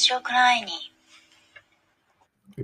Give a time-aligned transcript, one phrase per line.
[0.00, 0.72] ジオクライニ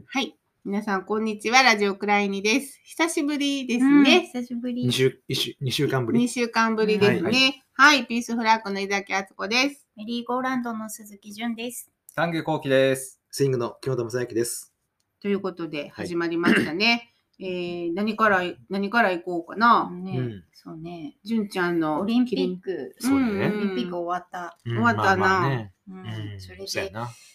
[0.07, 0.35] はい。
[0.65, 1.63] 皆さん、こんにちは。
[1.63, 2.81] ラジオクライニです。
[2.83, 4.23] 久しぶりですうんね。
[4.33, 4.91] 久しぶり2。
[4.91, 6.29] 週、一週、二週間ぶ2り。
[6.31, 7.63] 週間ぶりですはね。
[7.75, 8.07] はい。
[8.07, 9.87] ピースフラッグの井崎敦子です。
[9.97, 11.91] メリーゴーランドの鈴木純です。
[12.15, 13.21] 丹下幸喜です。
[13.31, 14.73] スイングの木本正幸です。
[15.21, 17.13] ということで、始まりましたね。
[17.39, 19.91] えー、何から、何から行こうかな。
[19.91, 21.17] ね、うんそうね。
[21.25, 24.57] 純ちゃんのオリンピック、そうねオリンピック終わった。
[24.65, 26.81] うん終わったなまあまあねうんうんそれで、そ。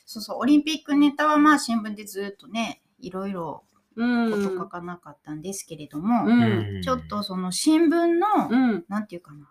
[0.06, 3.64] そうそう、オリンピックネタはまあ新聞でずっとね、いろいろ
[3.96, 4.32] うん。
[4.32, 6.42] こと書かなかったんですけれども、うん
[6.76, 8.86] うんちょっとその新聞の、うん。
[8.88, 9.50] なんていうかな、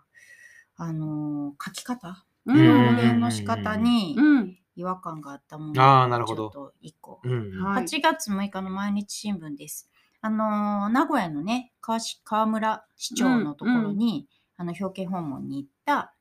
[0.77, 3.11] あのー書き方、う表ん。
[3.11, 4.57] 現の仕方にうん。
[4.75, 6.49] 違和感があったものああ、なるほど。
[6.49, 7.63] ちょっと一個うん。
[7.63, 9.90] はい8月6日の毎日新聞です。
[10.21, 16.13] あのー名古屋のね川し川村市長のところに、あの表敬訪問に行った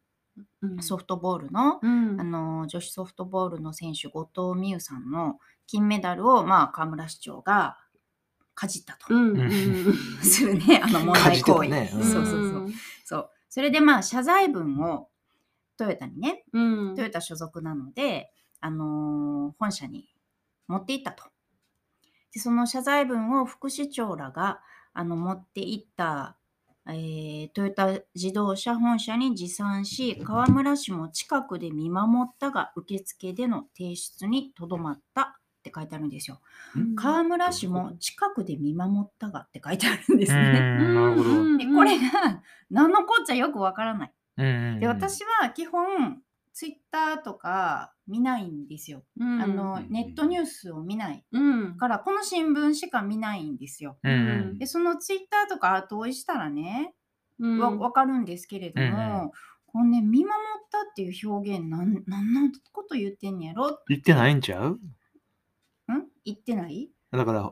[0.62, 0.82] うん。
[0.82, 2.20] ソフトボールの、うん。
[2.20, 7.76] あのー女子ソフトボールの選手後藤美優さんの金メダルを、まあ、川村市長が
[8.54, 9.38] かじったと、うん。
[9.38, 9.50] うん
[10.24, 12.68] するねあの問題行為、そうそうそう。
[13.04, 13.30] そう。
[13.50, 15.08] それでまあ謝罪文を
[15.76, 16.94] トヨタにねうん。
[16.96, 20.08] トヨタ所属なので、あのー本社に
[20.68, 21.24] 持って行ったと。
[22.32, 24.60] でその謝罪文を副市長らが
[24.92, 26.36] あの持って行った、
[26.86, 35.22] えートヨタ自動車本社に持参し河村氏も近くで見守ったが受付での提出にとどまった
[35.60, 36.40] って書いてあるんですよ。
[36.74, 41.66] うん河村氏も近くで見守ったがって書いてあるんですうね。
[41.74, 44.12] これが何のこっちゃよくわからない。
[44.38, 46.22] うんで私は基本
[46.60, 49.02] ツイッターとか見ないんですよ。
[49.18, 49.40] うん。
[49.40, 51.24] あのネットニュースを見ない。
[51.32, 51.78] うん。
[51.78, 53.96] からこの新聞しか見ないんですよ。
[54.04, 54.14] うんう
[54.56, 54.58] ん。
[54.58, 56.92] でそのツイッターとか後追いしたらね、
[57.38, 57.58] うん。
[57.60, 59.32] わ分かるんですけれども、
[59.68, 63.70] このね見守ったっていう表現なんなんのこと言ってんねやろ？
[63.70, 64.78] ん言ってないんちゃう？
[66.26, 66.90] 言ってない？
[67.10, 67.50] だから、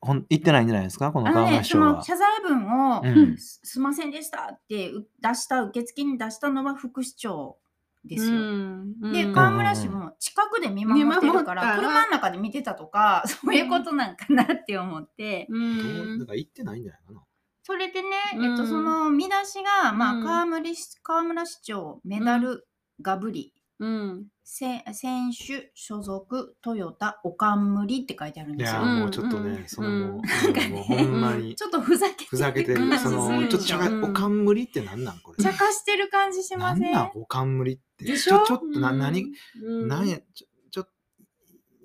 [0.00, 1.12] ほん言ってないんじゃないですか？
[1.12, 1.92] このあの川ねそ村市長は。
[1.92, 3.38] の謝罪文を、うん。
[3.38, 7.56] すすいませんでしたってう出した受付に出したのは副市長
[8.04, 8.32] ですよ。
[8.32, 9.32] うんで、うん。
[9.32, 16.18] 河村氏も近くで見守ってるから、車の中で見てたとか、 そういうことなんかなって思って、うん。
[16.18, 17.22] だから言ってないんじゃないかな。
[17.62, 18.44] それでね、うん。
[18.44, 20.22] えっと、その見出しが、まうん。
[20.22, 22.66] あ、河村市河村市長、メダル
[23.02, 24.26] ガブリ、うん。
[24.37, 24.82] せ選
[25.30, 28.80] 手所属トヨタおかんむりって書いてあるんいですよ。
[28.80, 29.68] や、うんもうちょっとね、うん。
[29.68, 32.28] そのもう、うんなんかねもうほんまにちょっとふざけてる。
[32.30, 32.82] ふざけてる。
[32.82, 33.48] うんその、うん。
[33.50, 35.44] ちょっとちゃが、うんおかんむりってなんなんこれ。
[35.44, 36.82] 茶化してる感じしません？
[36.82, 38.06] なんなんおかんむりって。
[38.06, 38.38] でしょ？
[38.38, 39.26] ちょ、ちょっとな、何、
[39.62, 39.86] うん。
[39.86, 40.86] なんや、ちょ、ちょ、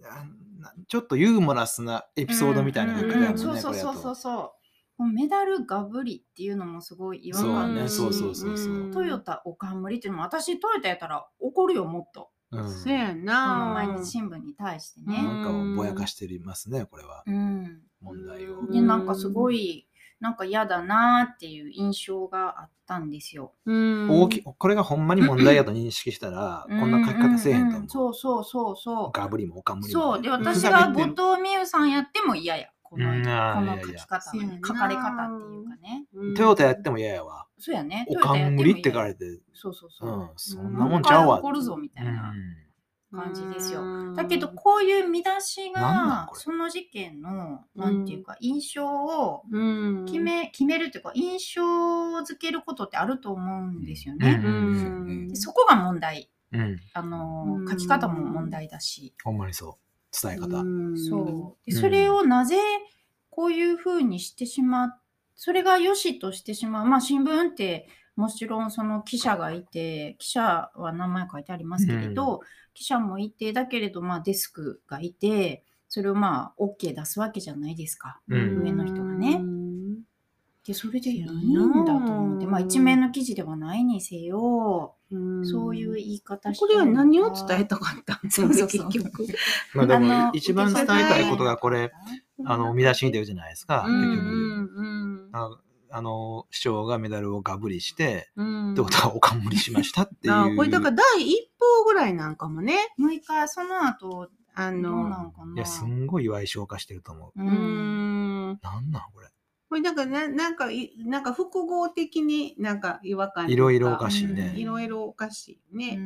[0.06, 0.24] あ
[0.62, 4.54] なちょっとユーモラスなエピソードみたいな書き方やもんね、そうそうそうそうそ
[4.98, 5.04] う。
[5.04, 8.58] もうメダルガブリっていうのもすごい違和そう感だし、ねそうそうそう。
[8.58, 8.92] そうん。
[8.92, 12.30] トヨタおかんむりっていうのも私トヨタやったら怒るよもっと。
[12.62, 15.24] うんそうやな毎日新聞に対してね。
[15.24, 17.24] なんかをぼやかしてますね、これは。
[17.26, 17.82] うん。
[18.02, 18.60] 問題を。
[18.60, 19.88] うんでなんかすごい
[20.20, 23.54] なんか嫌だなっていう印象があったんですよ。
[23.66, 27.90] うん大きこれがほんまに問題やと認識したら、こんな書き方せえへんと思う。
[27.90, 29.12] そうそうそうそう。
[29.12, 30.02] ガブリもおかんむりも。
[30.02, 32.70] そうで私が後藤美優さんやっても嫌や。
[32.84, 34.32] このこの書き方
[34.68, 36.06] 書かれ方っていうかね。
[36.14, 37.48] うんトヨタやっても嫌やわ。
[37.64, 38.06] そうやね。
[38.10, 40.24] おかんむりって書かれれて、そうそうそうう。
[40.24, 41.40] ん、そんなもんちゃうわ。
[41.40, 42.58] 怒るぞみたいなうん
[43.18, 51.62] 感じですようんだけどこういう見出しがその事件のなんていうか印象をうん決め決めるというか印象
[52.20, 55.30] づけることってあると思うんですようね。
[55.36, 56.30] そこが問題。
[56.52, 59.14] うん、あのうん書き方も問題だし。
[59.24, 60.28] ほんまにそう。
[60.28, 60.60] 伝え方。
[60.60, 61.26] うんそう
[61.66, 62.58] でうんそれをなぜ
[63.30, 64.94] こういうふうにしてしまう
[65.36, 66.86] それが良しとしてしまう。
[66.86, 72.42] まあ新聞ってもちろんその記者がいて記者は名前書いてありますけれど、
[72.74, 78.64] 記者もいてだけれどまあデスクがいてそれをまあ OK 出すわけじゃないですか、うん。
[78.64, 79.38] 上の人がね。
[79.40, 79.64] うん
[80.66, 82.48] でそれでいいんだと思って。
[82.48, 85.46] まあ一面の記事ではないにせよ、うん。
[85.46, 88.90] そういう言い方これは何を伝えたたかったん そうそうそう。
[88.90, 89.28] 結局。
[89.74, 91.92] まあでも一番伝えたいことがこれ、
[92.46, 94.02] あの、見出しに出るじゃないですか、うん。
[94.02, 95.13] 結局。
[95.34, 95.58] うんあの
[95.96, 100.34] あの、市長がメダルをガブリして、うんってことはおかんむりしましたっていう。
[100.34, 102.76] あこれだから第一報ぐらいなんかもね。
[102.98, 107.40] もう一回その後あどうなの、んかないや、すんごい岩井消化してると思う。
[107.40, 108.60] うん。
[108.64, 109.28] なんなんこれ。
[109.70, 114.54] これだからななんかい、なんか複合的になんか違和感いろいろおかしいうんね。
[114.56, 116.00] いろいろおかしいね。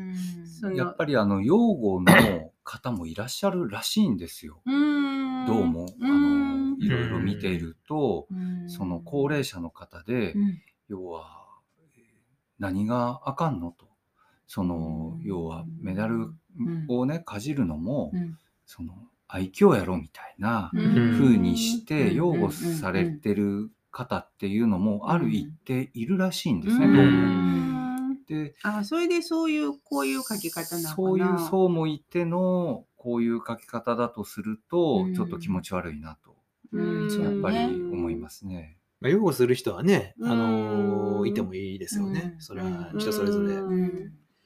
[0.60, 4.62] そのやっぱりあの擁護の方もいらっしゃるらしいんですよ。
[4.66, 6.47] うーんどうも、あうんの
[6.80, 8.70] いろいろ見ていると、うん。
[8.70, 10.62] その高齢者の方で、うん。
[10.90, 11.46] 要は
[11.96, 12.04] えー
[12.60, 13.88] 何があかんのと。
[14.48, 15.22] そのうん。
[15.24, 16.34] 要はメダル
[16.88, 18.38] をねかじるのも、うん。
[18.66, 18.94] その
[19.28, 21.18] 愛嬌やろみたいなうん。
[21.20, 22.16] 風にしてうん。
[22.16, 26.96] 擁護されてる方っていうのもある一定いるらしいんですね、うん。
[26.96, 27.12] どうも。
[27.12, 30.96] んであ、それでそういう、こういう書き方なのかな。
[30.96, 35.14] そういう層もいてのこういう書き方だとすると、うん。
[35.16, 36.27] ちょっと気持ち悪いなと
[36.74, 37.66] やっぱりね。
[37.68, 38.78] 思いますね。
[39.00, 42.34] まあ、擁護する人はね、あのうんいてもいいですよね。
[42.36, 42.42] うん。
[42.42, 43.56] それは人それぞれ、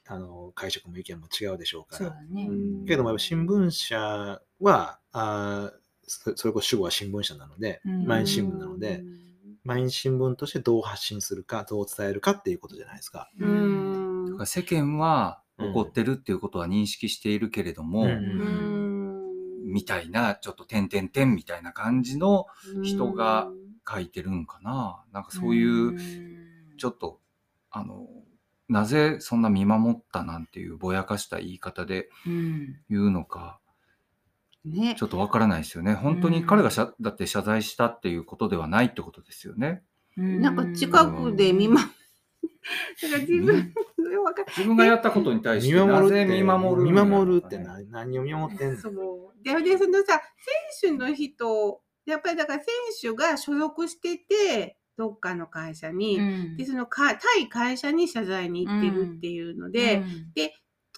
[0.08, 2.22] あの解釈も意見も違うでしょうから。
[2.30, 2.48] ね。
[2.50, 2.86] うん。
[2.86, 8.06] けども新聞社は、あーそそれこそ主語は新聞社なので、うん。
[8.06, 9.04] 毎日新聞なので、
[9.64, 13.30] 毎日新聞としてどう発信するか、どう伝えるかっていうことじゃないですか。
[14.46, 18.71] 世間は怒ってるっていうことは認識しているけれども、うんうん
[19.72, 22.48] みたいなちょっと点々点みたいな感じの
[22.84, 23.50] 人が
[23.90, 25.04] 書いてるんかな。
[25.12, 25.98] なんかそういう
[26.78, 27.20] ちょっと
[27.70, 28.08] あの
[28.70, 32.80] なぜそんな見守ったなんていうぼやかした言い方でうん。
[32.90, 33.60] 言うのか
[34.66, 34.96] ね。
[34.98, 35.94] ちょっとわからないですよね。
[35.94, 39.84] 本当に彼がしゃだって謝罪したっていうことではないってことですよね。
[40.18, 41.82] なんか近くで見守
[43.02, 43.74] だから自分、
[44.24, 47.74] わか自分がやったことに対し見てなぜ守るって、見守る見守るってな。
[47.74, 48.80] 何何を見守ってんの？
[48.80, 49.44] そう。
[49.44, 50.22] で、で、そのさ、
[50.80, 52.68] 選手の人、やっぱりだから選
[53.02, 56.58] 手が所属してて、どっかの会社に、うん。
[56.58, 60.04] で、そのか対会社に謝罪に行ってるっていうので、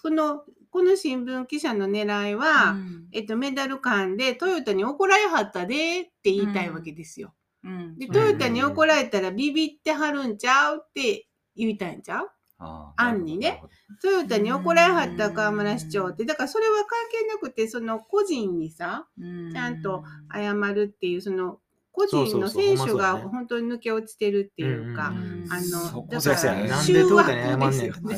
[0.02, 3.08] この、この新聞記者の狙いは、うん。
[3.12, 7.32] えっと、メダル館でトヨタに怒られはったでって言いたいわけですよ。
[7.62, 7.96] うん。
[7.96, 11.26] で、そうトヨタに怒られたらビビってはるんちゃうって
[11.56, 12.30] 言いたいんちゃう？
[12.58, 13.62] あ案にね。
[14.00, 19.06] トヨタに怒られはった河村市長って、だからそれは関係なくて、その個人にさ、
[19.52, 21.58] ちゃんと謝るっていう、その
[21.90, 28.16] 個人の選手が本当に抜け落ちてるっていうか、うんあその、こだから、なんですよね。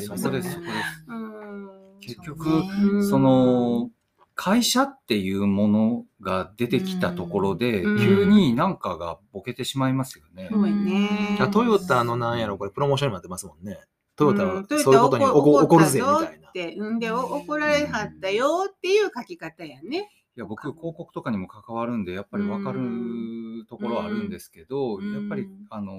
[1.99, 3.09] 結局、うん。
[3.09, 3.89] その、
[4.37, 7.97] 会社っていうものが出てきたところで、うん。
[7.97, 10.47] 急になんかがボケてしまいますよね。
[10.51, 13.79] そうやねあトヨタのなんやろ、これプロモーションになってますもんね。
[14.15, 16.51] トヨタはそういうことに怒るぜみったいなっ。
[16.51, 20.09] て、うんで、お怒られはったよっていう書き方やね。
[20.37, 25.13] いや僕広告とかにも関わるんでやっぱり分かるところはあるんですけど、うん。
[25.13, 25.95] やっぱりあのー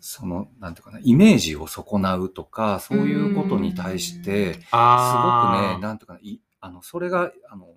[0.00, 7.68] そのなんていうかなイメージを損なうとかそういうことに対してすごくねなんていうかないあのそれがあの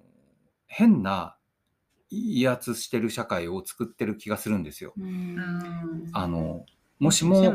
[0.65, 1.36] 変な
[2.09, 4.94] 威圧してる社会を作ってる気がするんですよ。
[6.12, 6.65] あの
[6.97, 7.53] もしも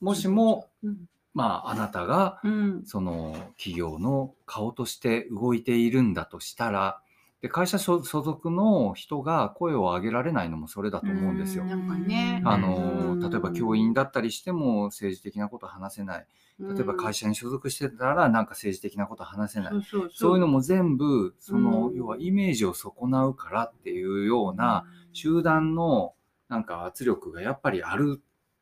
[0.00, 1.08] もしもうん。
[1.32, 2.82] まああなたがうん。
[2.84, 7.00] その企業の顔として動いているんだとしたら
[7.40, 11.64] で会社所所属の人が声を上げられないのもそれだと思うんですよ。
[11.64, 12.42] なんかね。
[12.44, 13.20] あうん。
[13.20, 16.26] の例えば教員だったりしても政治的なこと話せない。
[16.58, 19.72] 例えば会社に所属してたらなんか政治的なこと話せない、
[20.12, 21.96] そういうのも全部その、うん。
[21.96, 24.84] 要はイメージを損なうからっていうような
[25.14, 26.12] 集団の
[26.50, 28.20] なんか圧力がやっぱりある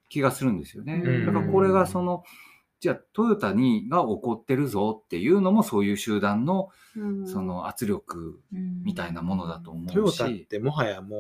[0.09, 1.03] 気がするんですよね。
[1.05, 1.27] うん。
[1.27, 2.23] だからこれがその
[2.81, 7.29] じゃあトヨタにが怒ってるぞっていうのもそういう集団のうん。
[7.29, 10.47] その圧力みたいなものだと思うトヨタっし。
[10.47, 11.17] てもはやも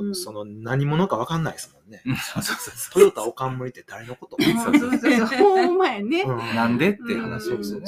[0.00, 0.14] う、うん。
[0.14, 2.02] その何者か分かんないですもんね。
[2.06, 2.16] うん。
[2.16, 4.36] そうそうそうトヨタおかんむりって誰のこと？
[4.42, 6.22] そうそうそう ほんまやね。
[6.22, 6.36] うん。
[6.56, 7.86] なんでって話ですよね。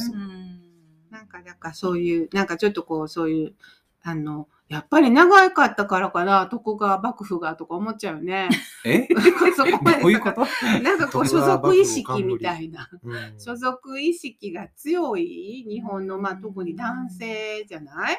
[1.10, 3.54] なんか、なんかそういう、なんかちょっとこう、そういう、
[4.02, 8.48] あの、やっぱり長かったからかな、徳川幕府がとか思っちゃうよね。
[8.84, 9.06] え？
[9.56, 10.40] そこまでどういうこと？
[10.82, 12.88] なんかこう、 所属意識みたいな。
[13.04, 13.40] うん。
[13.40, 18.18] 所属意識が強い日本の、まあ特に男性じゃない？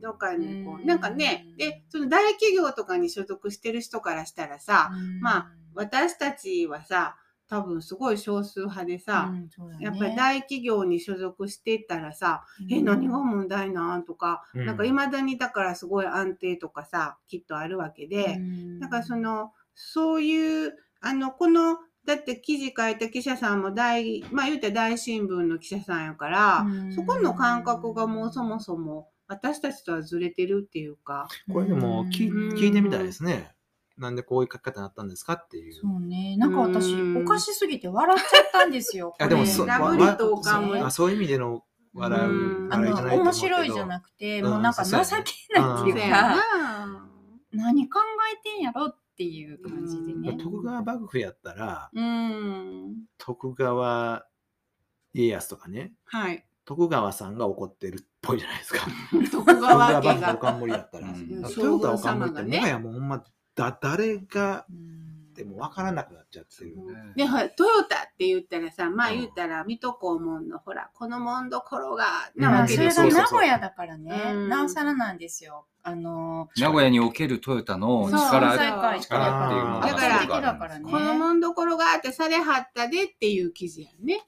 [0.00, 7.16] どっかにこう、なんかね、で、その大企業とかに所属してる人からしたらさ、まあ私たちはさ、
[7.50, 9.34] 多分すごい少数派でさ、
[9.80, 14.04] やっぱり大企業に所属してたらさ、え、何が問題なん？
[14.04, 14.66] とか、うん。
[14.66, 18.40] なんか未だにだからすごい安定とかさ、きっとあるわけで、
[18.80, 32.56] だからその、そういう、あの、この、だって記事書いた記者さんも大、まあ言うたら大新聞の記者さんやから、そこの感覚がもうそもそも私たちとはずれてるっていうか、これでも聞うん。
[32.56, 33.50] 聞いてみたいですね。
[34.00, 35.74] なんでこういう書き方になったんですかっていう。
[35.74, 36.36] そうね。
[36.38, 39.14] なんか私、うんおかしすぎて笑っちゃったんですよ。
[39.20, 47.06] あでもそうラブリとおかんもそういう意味での笑う、うん面白いじゃなくて、うんもうなんか情けないっていうか、な。
[47.52, 47.98] 何考
[48.32, 50.32] えてんやろっていう感じでね。
[50.42, 52.96] 徳川幕府やったら、うん。
[53.18, 54.24] 徳川
[55.12, 56.46] 家康とかね、はい。
[56.64, 58.86] 徳川さんが怒ってるっぽいじゃないですか。
[59.32, 60.38] 徳川家が徳川幕府お。
[60.38, 61.08] かんむりやったら。
[61.08, 65.20] うんトヨタおかんむりって、もはやもうほんま、だ誰がうん。
[65.30, 66.76] ってもう分からなくなっちゃってる。
[66.76, 67.12] ね。
[67.16, 72.04] で、ほらトヨタって言ったらさ、まあうん言ったら、水戸黄門のほら、この門どころが、
[72.36, 74.48] なわけそれがでうそうそう名古屋だからね、うん。
[74.48, 75.66] なおさらなんですよ。
[75.82, 80.90] あの、名古屋におけるトヨタの力力っていうのがだからね。
[80.90, 84.26] この門どころがあってされはったでっていう記事やね。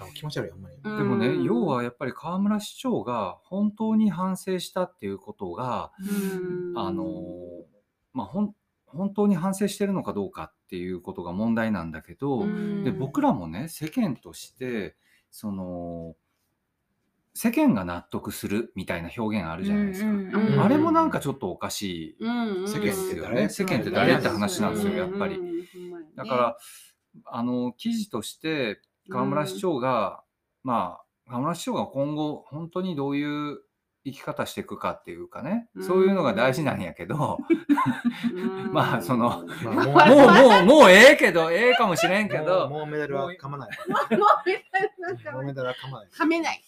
[0.00, 0.76] あ気持ち悪い、ほんまに。
[0.82, 6.78] でもね、うん要はやっぱり河村市長が本当に反省したっていうことが、うん。
[6.78, 7.04] あの
[8.12, 8.54] まあほん
[8.86, 12.84] 本当に反省してるのかどうかっていうことが問題なんだけど、うん。
[12.84, 14.96] で僕らもね世間として
[15.30, 16.16] その
[17.34, 20.08] 世間が納得するみたいな表現あるじゃないですか。
[20.08, 25.36] うんあれもなんかちょっとおかしいうん世間ってよ誰ね世間って誰って話なんですよやっぱり。
[25.36, 25.40] り
[26.16, 26.56] だから、
[27.26, 30.22] あの記事として河村市長が、
[30.64, 33.60] まあ河村市長が今後本当にどういう
[34.04, 35.84] 生き方していくかっていうかね、うん。
[35.84, 37.38] そういうのが大事なんやけど、
[38.72, 40.90] まあそのまあもうもうもうもう。
[40.90, 43.70] ええけどええかもしれんけもうどもうメダルは噛まない。
[45.32, 46.08] もうメダルは噛まない。
[46.10, 46.62] 噛めない。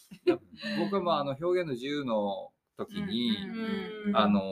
[0.78, 3.36] 僕もあの表現の自由の時に、
[4.06, 4.42] うんあの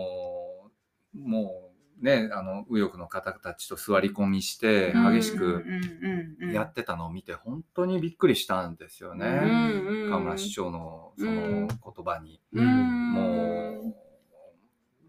[1.15, 1.70] もう
[2.01, 5.65] ねあの右翼の方たちと座り込みして激しく
[6.53, 9.27] やってたのを見て本当にびっくりしたんですよね。
[9.27, 13.13] うん河村市長のそのうん言葉に、うん。
[13.13, 13.95] も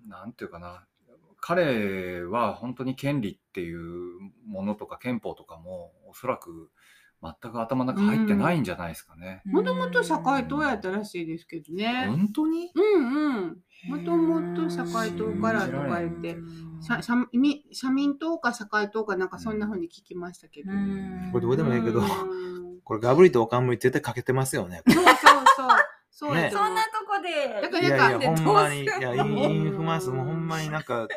[0.06, 0.86] うなんていうかな。
[1.44, 3.80] 彼は本当に権利っていう
[4.46, 6.70] ものとか憲法とかもおそらく
[7.24, 9.42] 全く頭の中入ってないんじゃないですかね。
[9.46, 12.08] もともと社会党やったらしいですけどね。
[12.08, 12.72] 本当に？
[12.74, 13.58] うんうん。
[13.90, 16.38] もともと社会党からとか言って、
[16.82, 20.72] 社社民社民党か社会党かなんかそんな風に聞きましたけど。
[21.32, 22.08] これどうでもいいけどうん
[22.84, 24.82] これガブリとおかんむり絶対かけてますよね。
[24.88, 25.70] そうそうそう。
[26.10, 31.08] そうやと思うそんなとこでだからなんかいやいや、ほんまに、いや、インフマスもほんまになんか、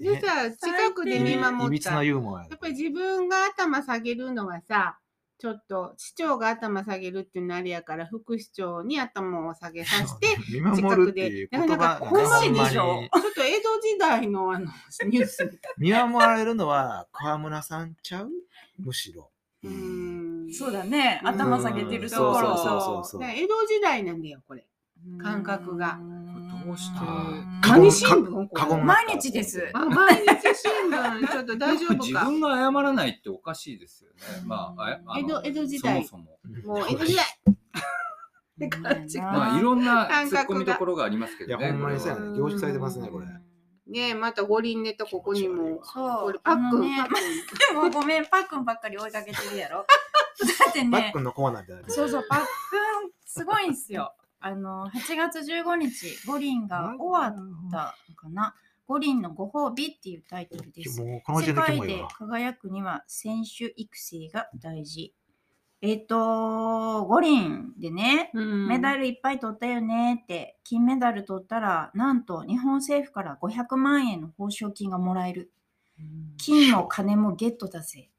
[0.00, 1.90] でさ、近くで見い守った。
[1.92, 4.98] なやユーモアやっぱり自分が頭下げるのはさ、
[5.38, 14.66] ちょっと市長が頭下げるっていうのあれやから副市長に頭を下げさせて、見守るっていう言葉なんかがほんまちょっと江戸時代のあの
[15.06, 15.72] ニュースみたい。
[15.78, 18.30] 見守られるのは川村さんちゃう？
[18.78, 19.30] むしろ。
[19.64, 20.48] うん。
[20.52, 21.20] そうだね。
[21.22, 24.64] うん頭下げてるところそうそうそうそうだから江戸時代なんだよ、これ。
[25.20, 25.98] 感覚が
[26.64, 31.94] どうしてうん過何新聞毎日ですあ、毎日新聞、ちょっと大丈夫か。
[32.04, 34.16] 自分が謝らないっておかしいですよね。
[34.46, 36.24] まあ、あ江戸江戸時代そも
[36.64, 36.78] そも。
[36.80, 37.24] もう江戸時代。
[38.54, 41.64] って感じまあ、いろんな突っ込みどころがありますけどね。
[41.64, 45.82] いやほんまにそうやこれはね凝縮されてますねこれねえ、また五輪ネタここにも。
[45.84, 46.96] そうこれパックン、ね。
[47.68, 51.90] で もごめんパックンばっかり追いかけてるやろだってねバックンのコーナー。
[51.90, 52.48] そうそう、パックン、
[53.24, 54.14] すごいんですよ。
[54.44, 58.54] あの、8月15日、五輪が終わったかな？
[58.88, 61.00] 五輪のご褒美っていうタイトルです。
[61.00, 61.20] 世
[61.54, 62.04] 界で。
[62.18, 65.14] 輝くには選手育成が大事。
[65.80, 69.00] えっ、と、五輪でね、メダル。
[69.00, 75.52] ルいっぱい取ったよねって、金メダル取ったら、なんと日本政府から500万円の報奨金がもらえる。
[76.36, 78.10] 金も金もゲットだぜ。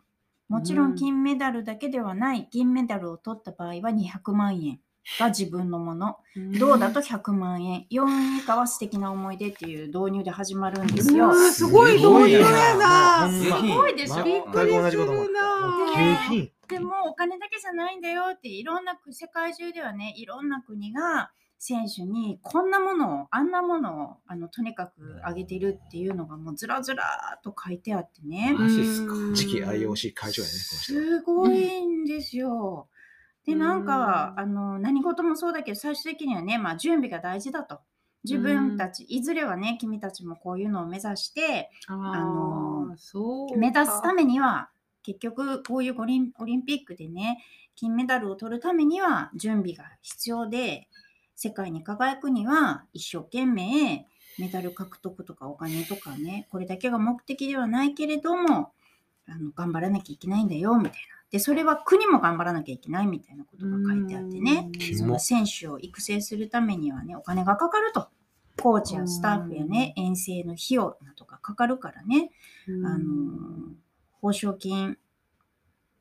[0.48, 4.80] もちろん金メダルだけではない、銀メダルを取った場合は200万円
[5.20, 6.18] が自分のもの。
[6.60, 7.86] 銅だと100万円。
[7.92, 11.30] 4円以下は素敵な思い出っていう導入で始まるんですよ。
[11.30, 13.30] うんすごい導入やな。
[13.30, 15.98] すごいすごいでしょ全く同じこと思った。
[15.98, 16.52] ね景品。
[16.68, 30.54] でもお金だけじゃないんだよっていろんな世界中ではねいろんな国が選手にこんなものをあんなものをあのとにかくあげてるっていうのがもうずらずらと書いてあってねマジっすか次期 IOC 会長やね。
[30.54, 32.88] すごいんですよ。
[33.46, 37.80] でなんかあの何事もそうだけど最終的にはね、まあ、準備が大事だと。
[38.24, 43.58] 自分たち、いずれはね君たちもこういうのを目指してあのの、そう。
[43.58, 44.70] 目指すためには
[45.04, 47.44] 結局こういうオリンオリンピックでね
[47.76, 50.88] 金メダルを取るためには準備が必要で
[51.36, 54.08] 世界に輝くには一生懸命
[54.40, 58.72] メダル獲得とかお金とかねこれだけが目的ではないけれども
[59.28, 60.98] あの頑張らなきゃいけないんだよみたいな
[61.34, 64.70] でそれは国も頑張らなきゃいけないみたいなことが書いてあってね。
[64.96, 68.08] その選手を育成するためにはねお金がかかると。
[68.62, 72.30] コーチやスタッフやね遠征の費用などがかかるからね。
[72.68, 73.06] うん、あの
[74.22, 75.00] 報奨金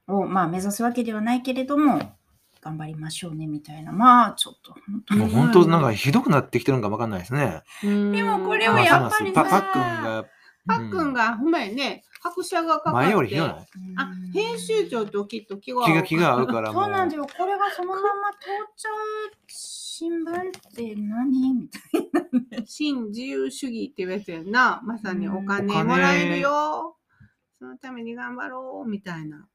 [0.06, 2.14] を、まあ、目指すわけではないけれども
[2.60, 3.90] 頑張りましょうねみたいな。
[3.90, 5.20] まあちょっと本当に。
[5.20, 7.62] もう本当なんかひどくなってきてるのかわかんないですね。
[7.84, 8.12] うん。
[8.12, 10.26] でもこれをやっぱりますパさパックンが。
[10.66, 13.06] パックンが、ほんまやね、拍車がかかって。
[13.06, 13.66] 前よりひどない
[13.96, 18.02] あ、編集長ときっと気が気が気が合うからもそうなんだよこれがそのまま
[18.32, 18.94] 通っちゃう
[19.48, 24.80] 新聞って何みたいな新自由主義っていうやつやんな。
[24.84, 26.96] まさにお金お金もらえるよ。
[27.58, 29.46] そのために頑張ろうみたいな。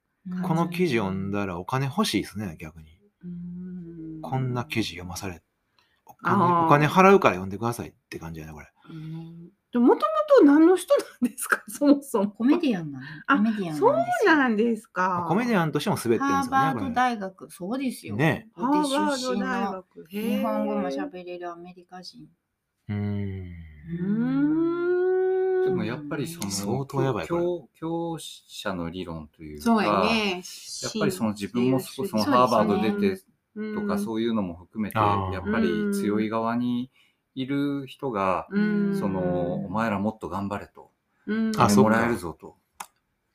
[0.44, 2.98] この記事読んだらお金欲しいですね、逆に。
[3.24, 5.42] うんこんな記事読まされ、
[6.06, 8.68] おあー金お金払うから読んでくださいって感じやね、これ。
[8.90, 10.02] うんでもとも
[10.40, 11.64] と何の人なんですか？
[11.70, 12.32] そもそも。
[12.32, 13.06] コメディアンなの。
[13.28, 13.92] あコメディアンなんですそう
[14.32, 15.26] よなんですか。
[15.28, 16.92] コメディアンとしても滑ってるんハーですよね、バードこれ。
[16.94, 18.16] 大学、そうですよ。
[18.16, 20.06] ねハーバでード大学。
[20.10, 22.28] 日本語も喋れるアメリカ人。
[22.90, 23.54] うーん。
[23.90, 25.66] うーん。
[25.66, 30.42] でもやっぱりその相当やばい教教者の理論というかそうやね。
[30.84, 33.22] やっぱりその自分もそそのハーバード出て
[33.56, 36.90] うんとかそういうのも含めてやっぱり強い側に
[37.38, 40.90] いる人がうんそのお前らもっと頑張れと
[41.28, 42.56] うんあそもらえるぞと。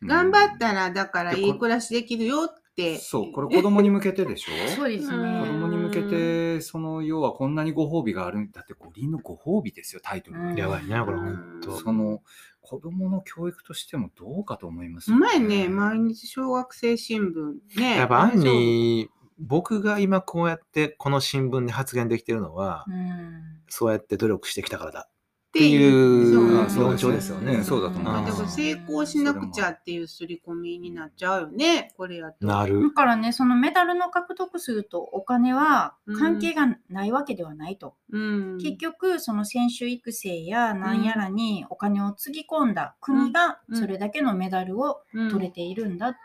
[0.04, 2.98] 頑張ったらら、だからいい暮らしできるよって。
[2.98, 4.52] そうこれ子供に向けてでしょ？
[4.74, 5.16] そうですね。
[5.16, 11.76] うん子供に向けてその要はこんなにご褒美があるんだって五輪のご褒美ですよタイトルがうんやばいね、これ、ほうんんと。
[11.78, 12.20] その
[12.60, 17.80] 子供の教育としてもどうかと思いますうまいね、毎日小学生新聞。
[17.80, 17.96] ね。
[17.98, 23.42] やっぱ、アンに、僕が今こうやってこの新聞で発言できてるのは、うん。
[23.68, 25.08] そうやって努力してきたからだ。
[25.52, 32.46] っていうそうそう論調ですよねそうだと思いますだから成功しなくちゃっていう刷り込みになっちゃうよね、これやと。
[32.46, 32.90] だなる。
[32.92, 37.96] からね、そのメダルの獲得数とお金は関係がないわけではないと。
[38.10, 38.58] うん。
[38.62, 46.18] 結局、その選手育成やなんやらにお金をつぎ込んだ国がうんそれだけのメダルをうん取れているんだって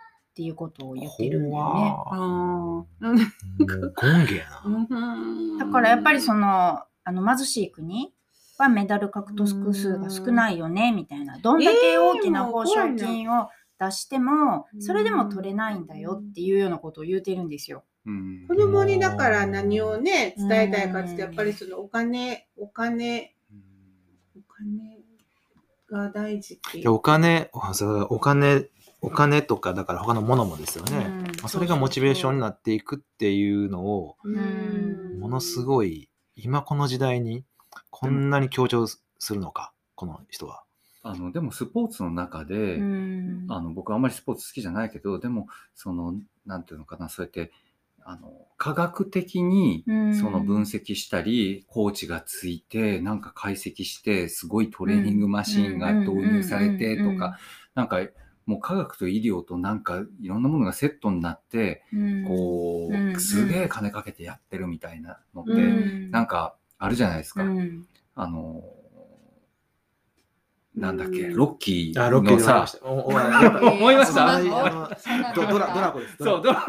[0.43, 3.19] いうことを言ってるんだよね。
[5.59, 8.13] だからやっぱりそのあの貧しい国
[8.57, 11.37] はメダル獲得数が少ないよねみたいな。
[11.39, 17.83] どんだけ大きな報奨金を出してもうんそれでも取れないんだよっていうようなことを言うてるんですよ。
[18.07, 18.45] うん。
[18.47, 23.35] 子供にだから何をね、伝えたいかって、やっぱりそのお金、お金、
[24.35, 24.97] お金
[25.91, 26.93] が大事っていでう。
[26.93, 28.69] お金、お金、
[29.07, 30.97] お金とか、だから他のものもですよね。
[30.97, 31.21] うん。
[31.23, 35.19] まあそれがモチベーションになっていくっていうのを、うん。
[35.19, 37.45] ものすごい、今この時代に
[37.89, 38.99] こんなに強調す
[39.33, 40.63] るのか、この人は。
[41.03, 43.45] あのでもスポーツの中で、うん。
[43.47, 47.53] あの僕あんまりスポーツ好きじゃないけどでもそのなんていうのかなそうやって
[48.03, 50.15] あの科学的にうん。
[50.15, 57.39] その分析したり、コーチがついてなんか解析してすごいトレーニングマシンが導入されてとか
[57.73, 57.99] なんか
[58.47, 62.25] もう科学と医療となんかいろんなものがセットになってうん。
[62.25, 66.11] こうすげえ金かけてやってるみたいなのってうん。
[66.11, 67.43] なんかあるじゃないですか。
[67.43, 67.85] うん。
[68.15, 68.63] あの
[70.77, 71.21] なんだっけ？
[71.21, 71.35] うん。
[71.35, 72.65] ロッキあ、ロッキーーのさ。
[72.71, 74.39] で思いました？
[75.33, 76.17] ドドラドラゴです。
[76.17, 76.63] そう、ドドラ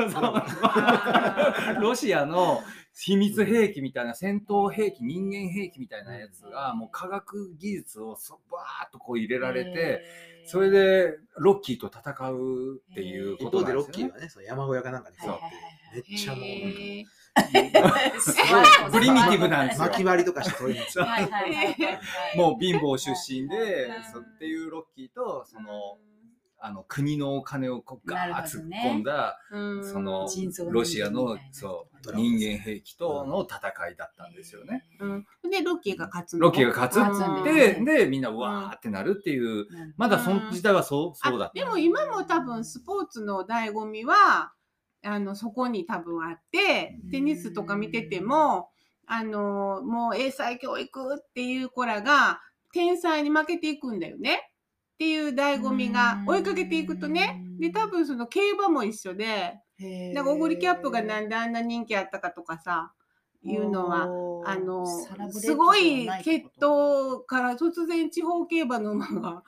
[1.81, 2.63] ロシアの
[2.95, 10.03] 秘密兵器みたいな戦闘兵器、人間兵器みたいなやつが、もう科学技術をそバーっとこう入れられて、
[10.47, 14.09] それでロッキーと戦うっていう一こと方でロッなんですよね。
[14.09, 15.43] キーはね、そう山小屋かなんかに座って、
[15.95, 17.05] めっちゃもう、へ
[18.91, 19.87] プリミティブなんですよ。
[19.87, 20.77] 巻き割りとかしてそういう
[22.37, 25.99] もう貧乏出身でうん、そっていうロッキーと、その、
[26.61, 29.85] あの国のお金をこうガ突っ込んだ、うん。
[29.85, 30.29] その
[30.71, 34.85] ロシアのそう人間兵器との戦いだったんですよね。
[34.99, 35.27] うん。
[35.51, 36.99] で、ロッキーが勝つのロッキーが勝つ。
[36.99, 39.67] 勝つんで、みんなうわーってなるっていう、うん。
[39.97, 41.53] まだその時代はそう、そうだった。
[41.53, 44.53] あでも今も多分スポーツの醍醐味は
[45.09, 48.69] あのそこに多分あってテニスとか見てても
[49.07, 52.41] あのもう英才教育っていう子らが
[52.73, 54.51] 天才に負けていくんだよね。
[54.95, 57.43] っていう醍醐味が追いかけていくとね。
[57.59, 59.61] で多分その競馬も一緒で
[60.15, 62.93] だからオグリキャップがなんであんな人気あったかとかさ
[63.45, 64.09] いうのは
[64.45, 64.85] あの
[65.31, 69.43] すごい血統から突然地方競馬の馬が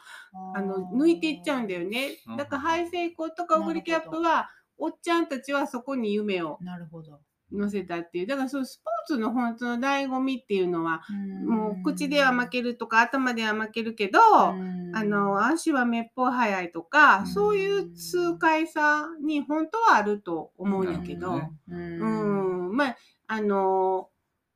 [0.54, 2.16] あの抜いていっちゃうんだよね。
[2.28, 2.36] うん。
[2.36, 4.48] だからハイセイコーとかオグリキャップは
[4.80, 7.20] おっちゃんたちはそこに夢をなるほど。
[7.52, 8.26] 乗せたっていう。
[8.26, 11.02] だからそうスポーツの本当の醍醐味っていうのは
[11.44, 17.26] もう口では負けるとか頭では負けるけど、あの足はめっぽう速いとか、うん。
[17.26, 22.70] そういう痛快さに本当はあると思うんやけど、ううん。
[22.72, 24.10] んまああの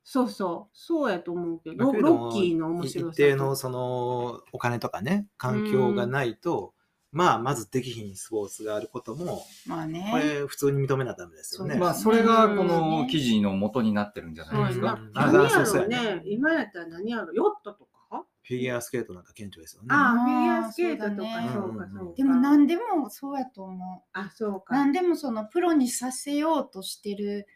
[0.05, 0.77] そうそう。
[0.77, 1.87] そうやと思うけど。
[1.87, 6.73] だけどロッキーの面白さ一定のそのお金とかね、環境がないと、
[7.15, 10.07] まあ、まずできひんスポーツがあることも、まあね。
[10.11, 11.75] これ普通に認めなダメですよね。
[11.75, 14.93] まあ、それがこうんの記事の元になってるんじゃなないですか？
[14.93, 18.25] うん何やろうね今やったら何やろヨットとか？
[18.43, 19.87] フィギュアスケートなんか顕著ですよね。
[19.91, 22.13] ああ、フィギュアスケートとか、そうだねそうか、そうか。
[22.17, 24.09] でも何でもそうやと思う。
[24.13, 24.75] あ、そうか。
[24.75, 27.47] 何でもそのプロにさせようとしてる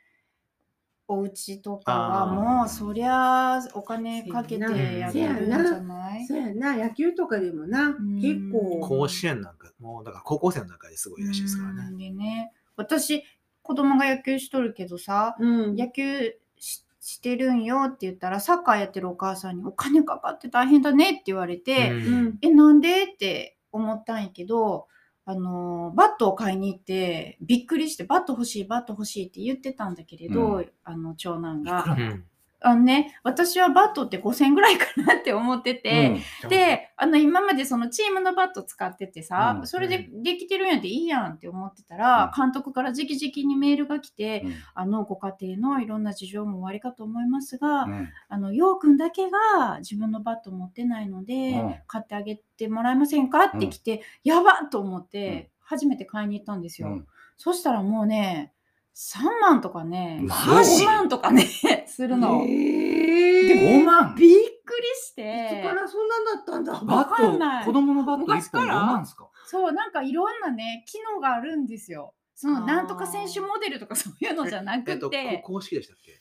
[1.12, 4.63] お家とかはもうそりゃお金かけて
[5.00, 6.26] やってるんじゃない？
[6.28, 8.22] そうやな、野球とかでもな、ん。
[8.22, 8.80] 結構。
[8.80, 11.88] 甲子園なんか、もうだから高校生の中ですごいらしいですからね。
[11.89, 11.98] うん。
[11.98, 13.24] でね私
[13.63, 15.76] 子供が野球しとるけどさうん。
[15.76, 21.98] 野球ししてるんよって言ったらサッカーやってるお母さんにお金かかって大変だねって言われて、うん。
[21.98, 22.38] うん。
[22.43, 23.06] えなんで？
[23.06, 24.88] って思ったんやけど
[25.30, 30.72] あのバットを買いに行ってびっくりしてバット欲しいバット欲しいって言ってたんだけれど、うん。
[30.84, 31.84] あの長男が。
[31.88, 32.24] うん
[32.62, 36.50] あのね私はバットって5000円ぐらいかなって思ってて、うん。
[36.50, 39.67] であの今までそのチームのバット使っててさ、うん。
[39.67, 44.54] それでできてるんやっていいやんって思ってたら、監督から直々にメールが来て、うん。
[44.74, 48.10] あのご家庭のいろんな事情もおありかと思いますが、うん。
[48.28, 51.76] あのようくんだけが自分のバット持ってないので、うん。
[51.88, 56.89] 買ってあげてもらえませんかって来て、やばっと思って、初めて買いに行ったんですよ。
[56.89, 57.08] うん。
[57.38, 58.52] そしたらもうね
[58.95, 61.45] 3万とかねマジ5万とかね
[61.88, 62.43] するの。
[62.45, 64.30] え5万びっ
[64.65, 66.73] くりしいてつからそんなになったんだ？
[66.86, 67.63] バわかんない。
[67.63, 68.75] ット、子供のバット1本5昔から。
[68.86, 69.30] 万ですか？
[69.45, 72.13] そうなんかいろんなね機能があるんですよ。
[72.36, 75.10] そのなんとか選手モデルとかそういうのじゃなくえっと、
[75.43, 76.19] 公式でしたっけ？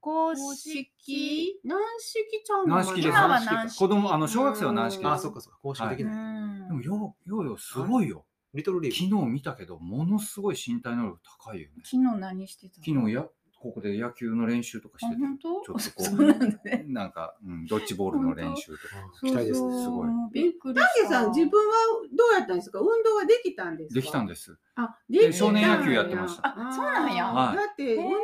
[0.00, 0.90] 公公式。
[1.00, 3.08] 式軟式ちゃうの軟式です。
[3.08, 3.78] 今は軟式。
[3.78, 6.14] 子供あの小学生は軟式あ、そっかそっか、公式できうない。
[6.16, 6.66] ん。
[6.68, 9.24] でもようようようすごいよリトルリー昨グ。
[9.26, 11.74] 日見たけどものすごい身体能力高いよね。
[11.84, 12.84] 昨日何してたの？
[13.00, 13.26] 昨日や
[13.62, 15.22] ここで野球の練習とかしてて。
[15.40, 16.84] ちょっとこ そうなんだね。
[16.88, 18.96] うなんか、うん、ドッジボールの練習とか。
[19.22, 19.30] うん。
[19.30, 19.82] 期待ですね。
[19.84, 20.08] すごい。
[20.08, 21.08] もうびっくり丹した。
[21.08, 21.74] 下さん、自分は
[22.12, 22.80] どうやったんですか？
[22.80, 23.94] 運動はできたんです。
[23.94, 26.42] かできたんですあ、でできた少年野球やってました。
[26.48, 27.26] あそうなんや。
[27.26, 27.56] はい。
[27.56, 28.18] だって、運動神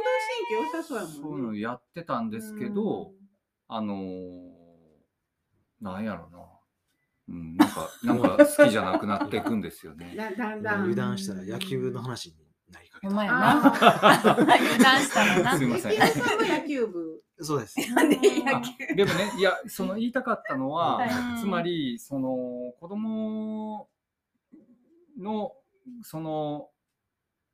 [0.49, 1.61] 経良さそうやそういうのもんね。
[1.61, 3.13] やってたんですけど、
[3.69, 4.49] あのー、
[5.81, 6.39] なんやろな、
[7.29, 10.15] うん、なんかなんか好きじゃなくなっていくんですよね。
[10.17, 10.81] だだんだん。
[10.81, 12.37] 油断したら野球の話に
[12.73, 13.13] なりかけた。
[13.13, 13.67] お前やな。
[13.67, 15.57] あ 油断したらな。
[15.57, 17.23] すいません野球部。
[17.41, 17.77] そうです。
[17.85, 21.11] で野あ球でもね、いや、その言いたかったのは、はい
[21.41, 23.89] つまり、その子供
[25.19, 25.53] の、
[26.03, 26.71] その、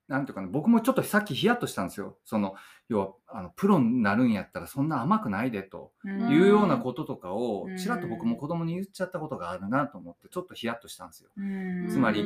[0.06, 2.18] なんていうかな、僕もちょっとさっきヒヤッとしたんですよ。
[2.24, 2.54] その、
[2.88, 11.30] 要は、あのプロになるんやったらそんな甘くないでというようなこととかをうん、ちらっと僕も子供に言っちゃったことがあるなと思って、ちょっとヒヤッとしたんですよ。
[11.36, 11.88] うん。
[11.88, 12.22] つまり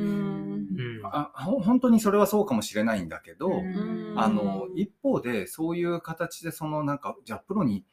[1.04, 4.14] あほ本当にそれはそうかもしれないんだけど、うん。
[4.16, 7.84] あの一方でそういう形でそのなんかじゃあプロに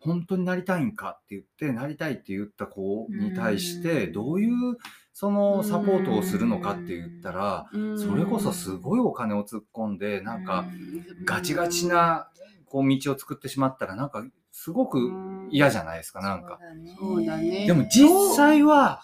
[0.00, 4.12] 本当になりたいんかって言ってなりたいって言った子に対してうん。
[4.12, 4.76] どういう
[5.20, 10.64] そのサポートをするのかって言ったらそれこそすごいお金を突っ込んでなんか
[11.24, 12.28] ガチガチな
[12.66, 15.10] こう道を作ってしまったらなんかすごく
[15.50, 16.60] 嫌じゃないですかなんか。
[17.00, 17.66] そうだね。
[17.66, 19.02] でも実際は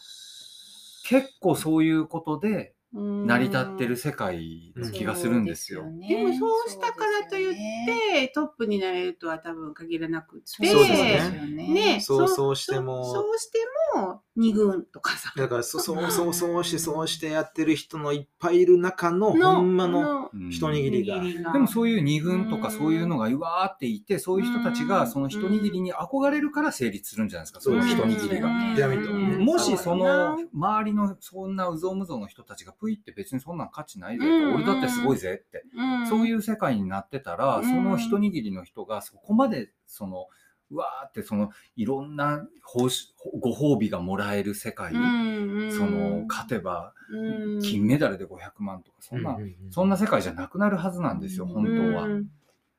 [1.05, 5.83] 結構そういうことで成り立ってる世界の気がするんですよ。
[5.83, 7.55] でもそうしたからといっ
[7.87, 11.75] て、トップになれるとは多分限らなくって、そうですね。
[11.97, 12.01] ね。
[12.01, 13.59] そうそうしてもそそうして
[13.95, 15.33] も2軍とかさ。
[15.37, 16.11] だからそそう。
[16.11, 21.53] そうそうしてそうしてやってる人のいっぱいいる中のほんまのうん一握りが。
[21.53, 28.49] でもそういう二軍とうんかそういうのがうわーっていて、そういう人たちがその一握りに憧れるから成立するんじゃないですか、その一握りが。
[28.75, 29.45] ピラミッドね。
[29.45, 36.07] もしその周りのそんなうぞうむぞうの人たちがプイって別にそんなん価値ないぜ俺だってすごいぜって、うん。
[36.07, 37.65] そういう世界になってたら、うん。
[37.65, 40.27] その一握りの人がそこまでその、
[40.75, 43.07] うわーってそのいろんな報酬
[43.41, 47.61] ご褒美がもらえる世界、うんその勝てばうん。
[47.61, 49.37] 金メダルで500万とか、そんな、
[49.71, 52.05] そんな世界じゃなくなるはずなんですよ、本当は。
[52.05, 52.27] うん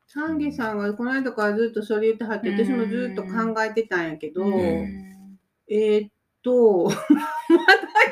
[0.08, 5.39] サンゲさんがこの間からずっとそれ言ってはって、私もずっと考えてたんやけど、うん。
[5.67, 6.12] えーっ
[6.43, 6.99] と、 まだよ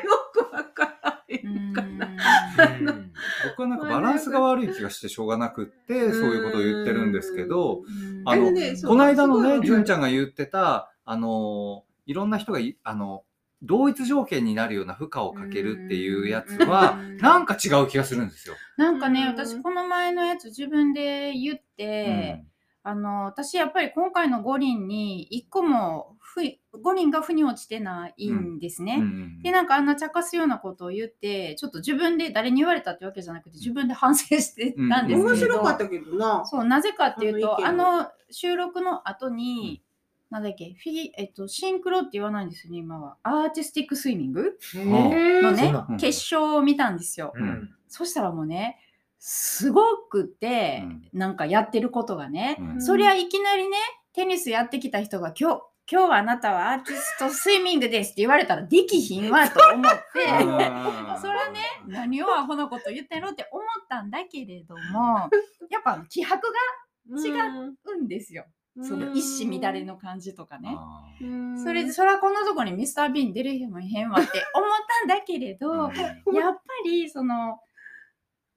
[0.02, 0.13] くわ
[1.38, 2.08] からへんかな。
[2.78, 3.12] うん。
[3.50, 7.82] 僕はなんかバランスが悪い気がしてしょうがなくって、そういうことを言ってるんですけど、
[8.24, 13.24] あのねこの間のね、純ちゃんが言ってた、あの、いろんな人がい、あの、
[13.62, 18.54] 同一条件になるような負荷をかけるっていうやつは、なんか違う気がするんですよ。
[18.76, 19.28] なんかね、うん。
[19.28, 22.44] 私この前のやつ自分で言って、
[22.86, 26.40] あの私やっぱり今回の五輪に1個もふ
[26.82, 28.96] 五輪が腑に落ちてないんですね。
[28.98, 29.02] うん。
[29.02, 36.44] うんでなんかあんな茶化すようなことを言ってちょっと自分で誰に言われたってわけじゃなくて自分で反省してたんですけど、面白かったけどな。
[36.46, 39.82] そうなぜかっていうとああの収録の後に、
[40.30, 43.16] なんだっけフィギえっとシンクロって言わないんですよね今は。
[43.22, 44.58] アーティスティックスイミング？
[44.74, 47.32] のね決勝を見たんですよ。
[47.36, 47.70] うん。
[47.86, 48.80] そしたらもうね
[49.20, 51.08] すごくて、うん。
[51.12, 52.82] なんかやってることがね、うん。
[52.82, 53.76] そりゃいきなりね
[54.12, 59.98] テニスやってきた人が今日今日はあなたはアーティストスイミングですって言われたらできひんわと思って。
[61.20, 65.28] それはね何をアホなこと言ってんのって思ったんだけれども
[65.68, 67.32] やっぱ気迫が違
[67.84, 68.46] うんですよ。
[68.82, 70.76] その一糸乱れの感じとかね。
[71.62, 74.68] それで、それはこんなとこにミスター・ビーン出る日もへんわって思っ
[75.00, 77.60] たんだけれど、ーやっぱりその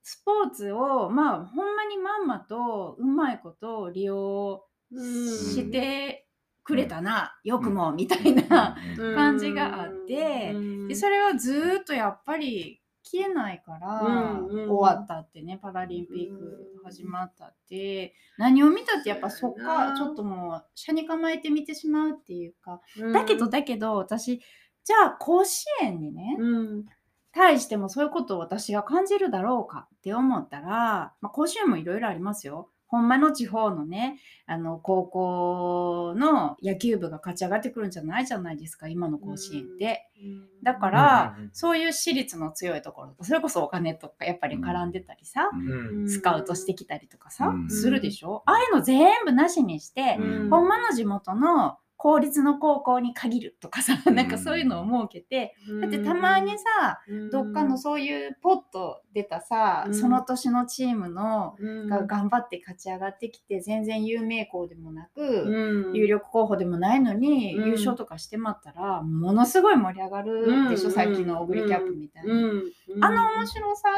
[0.01, 6.26] スポーツをまあほんまにまんまとうまいこと利用して
[6.67, 9.15] くれたな、よくもみたいな、うん。
[9.15, 10.87] 感じがあってうん。
[10.89, 22.81] でそれはずーっとやっぱり消えないから、終わったってねパラリンピック始まったって、何を見たってやっぱそっかちょっともう車に構えて見てしまうっていうか、
[23.13, 24.41] だけどだけど私
[24.83, 26.85] じゃあ甲子園にね、うん。
[27.33, 32.71] 対してもそういうことを私が感じるだろうかって思ったら、まあ、甲子園もいろいろありますよ。
[32.87, 40.09] ほんまの地方のね、あの高校の野球部が勝ち上がってくるんじゃないじゃないですか、今の甲子園って。
[40.63, 46.01] だから、うんうんうんそういう私立の強いところ、それこそお金とかやっぱり絡んでたりさ、うん。
[46.01, 46.09] うん。
[46.09, 47.69] スカウトしてきたりとかさ、うん。
[47.69, 48.43] するでしょ？
[48.45, 50.49] ああいうの全部なしにして、うん。
[50.49, 54.15] ほんまの地元の公立の高校に限るとかさ、うん。
[54.15, 59.95] なんかそういうのを設けて、だってたまにさ、どっかのそういうポッと出たさ、うん。
[59.95, 61.89] その年のチームのうん。
[61.89, 65.93] が頑張って勝ち上がってきて全然有名校でもなく、うん。
[65.95, 67.65] 有力候補でもないのに、うん。
[67.65, 70.93] 優勝とかしてまったらものすごい盛り上がるでしょ、うん。
[70.93, 72.63] さっきのオグリキャップみたいな、うん。
[73.03, 73.89] あの面白さ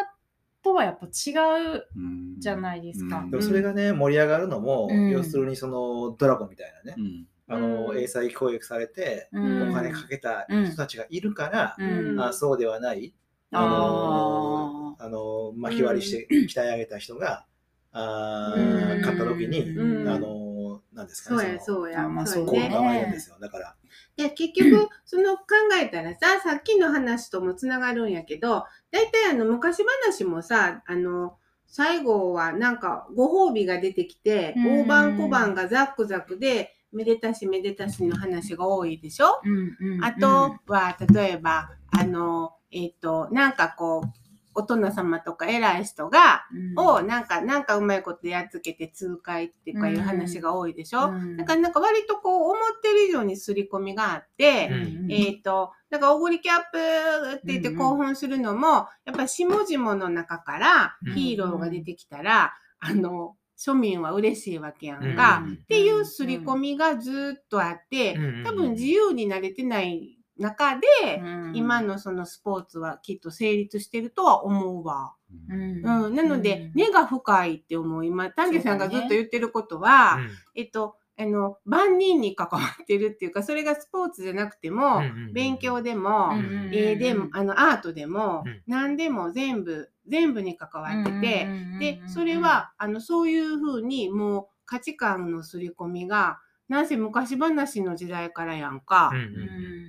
[0.63, 1.33] とはやっぱ違
[1.75, 2.39] ううん。
[2.39, 3.17] じゃないですか。
[3.17, 3.31] うん。
[3.31, 5.09] でもそれがね、盛り上がるのも、うん。
[5.09, 7.99] 要するにそのドラゴンみたいなね、うんあの、うん。
[7.99, 9.69] 英才教育されて、うん。
[9.71, 12.21] お金かけた人たちがいるから、うん。
[12.21, 13.13] あそうではない、
[13.51, 17.45] あのあの巻き割りして鍛え上げた人が、
[17.91, 19.01] あーうん。
[19.01, 20.07] 勝った時に、うん。
[20.07, 22.05] あのなんですかそうね、そのやそうや。
[22.05, 23.37] あまあそう効果が生まれるんですよ。
[23.39, 23.75] だから、
[24.15, 25.43] で結局その考
[25.81, 34.81] えたらささっきの話ともつながるんやけど大体あの昔話もさあの最後はなんかご褒美が出てきてうん。
[34.81, 44.19] 大判小判がザックザクでめでたしめでたしの話が多いでしょ、うんうんあとは例えばあのえっ、となんかこう
[44.59, 46.85] お殿様とか偉い人が、うん。
[46.85, 51.37] をなんかなんかうまいことやっつけて痛快っていうかいう話が多いでしょ、うん。
[51.37, 57.79] だからなんか割とこう思ってる以上に刷り込みがあって、うんえっ、と、だから、おごりキャップって言ってうんうん。
[57.79, 61.13] 興奮するのも、やっぱり下々の中からうん。
[61.13, 65.53] ヒーローが出てきたら、あの、庶民は嬉しいわけやんうんか、うん。
[65.53, 70.87] っていう刷り込みがずっとあって、多分自由になれてない中で、
[71.21, 71.51] うん。
[71.55, 75.13] 今のそのスポーツはきっと成立してるとは思うわ。
[75.49, 75.85] うん。
[75.85, 76.15] うん。
[76.15, 78.05] なので、根が深いって思う。
[78.05, 80.29] 今、丹下さんがずっと言ってることうは、ん。
[80.55, 86.69] えっと、あの、万人に関わってるっていうか、それがスポーツじゃなくても、うんうん勉強でも、うん。
[86.73, 88.61] 絵でも、あの、アートでも、うん。
[88.67, 99.11] 何でも全部、全部に関わってて、で、それは、あの、そういうふうに、もう価値観の刷り込みが、なんせ昔話の時代からやんか、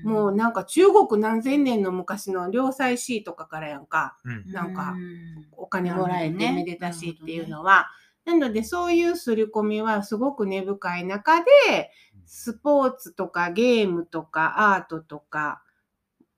[0.02, 4.52] もうなんか中国何千年の昔の良妻詩とかからやんか、うん。
[4.52, 4.96] なんか
[5.36, 5.46] うん。
[5.52, 7.88] お金もらえてめでたしっていうのは。
[8.24, 11.90] なのでそういう刷り込みはすごく根深い中で、
[12.24, 15.62] スポーツとかゲームとかアートとか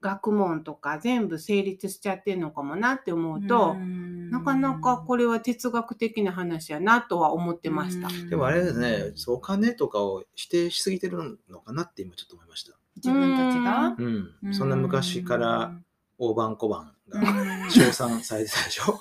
[0.02, 8.08] 学問とか全部成立しちゃってるのかもなって思うと、なかなかこれは哲学的な話やなとは思ってました。
[8.28, 12.72] でもあれですね、そうお金とかを否定しすぎてるのかなって今ちょっと思いました。
[12.96, 13.94] 自分たちが？
[13.96, 14.54] うん。
[14.54, 15.72] そんな昔から
[16.18, 19.00] 大判小判がうん称賛されてたでしょ？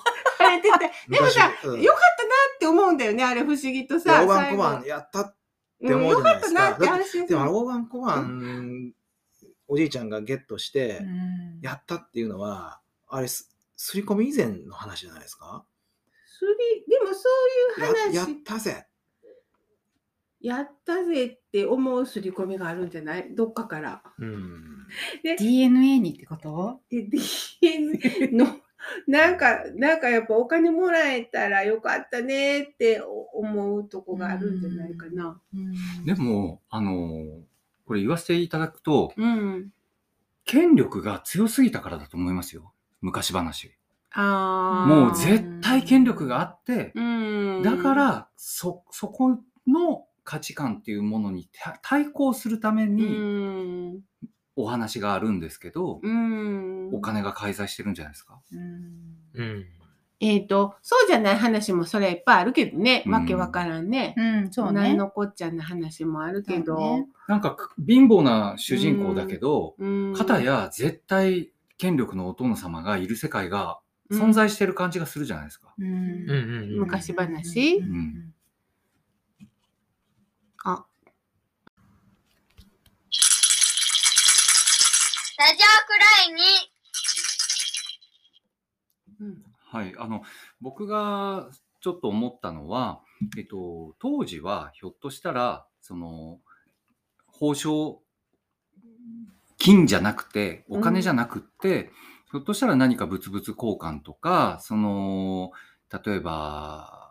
[1.10, 4.24] でもさ、昔うんよかったなって思うんだよね、あれ不思議とさ。
[4.24, 5.34] 大判小判やったっ
[5.80, 7.26] うんて思うじゃないですかよかったなって安心する。
[7.28, 8.92] でも大判小判、
[9.72, 15.64] おじいちゃんがゲットしてうんやったっていうのは、あれす、すり込み以前の話じゃないですか？
[16.26, 17.22] すりでもそ
[17.80, 18.86] ういうややっ話たぜ。
[20.40, 23.34] やったぜって思う刷り込みがあるんじゃない？
[23.34, 24.02] どっかから。
[24.18, 24.86] うん。
[25.38, 26.80] DNA にってこと？
[26.90, 27.04] で、
[27.60, 28.46] DNA の、
[29.06, 35.40] なんか、なんかやっぱお金もらえたらよかったねって思うとこがあるんじゃないかな。
[36.04, 37.44] でも、あの、
[37.86, 39.70] これ言わせていただくと、うん。
[40.44, 42.72] 権力が強すぎたからだと思いますよ。
[43.00, 43.76] 昔話。
[44.12, 44.88] ああ。
[44.88, 47.62] もう絶対権力があって、うん。
[47.62, 54.00] だか、ら、そ、そこの価値観っていうものにた対抗するためうにん。
[54.54, 56.90] お話があるんですけど、うん。
[56.92, 58.40] お金が介在してるんじゃないですか。
[58.52, 59.66] うん。
[60.24, 63.02] えっ、と、そうじゃない話もそれはいっぱいあるけどね。
[63.04, 64.14] うんわけわからんね。
[64.16, 64.94] うん、そう何ね。
[64.94, 66.76] のこっちゃな話もあるけど。
[66.76, 70.14] ねなんかく貧乏な主人公だけど、うん。
[70.14, 73.80] 片や絶対権力のお殿様がいる世界が
[74.12, 75.74] 存在してる感じがするじゃないですか。
[75.76, 76.78] うんうんうんうん。
[76.78, 77.78] 昔話？
[77.78, 78.32] うん
[80.64, 80.86] あ、
[85.38, 86.71] ラジオくらいに。
[89.72, 90.22] はい、あの
[90.60, 91.48] 僕が
[91.80, 93.00] ちょっと思ったのは、
[93.38, 96.40] えっと、当時はひょっとしたらその
[97.26, 98.02] 報奨
[99.56, 101.90] 金じゃなくてお金じゃなくって、
[102.30, 105.52] ひょっとしたら何か物々交換とかその
[106.04, 107.02] 例えば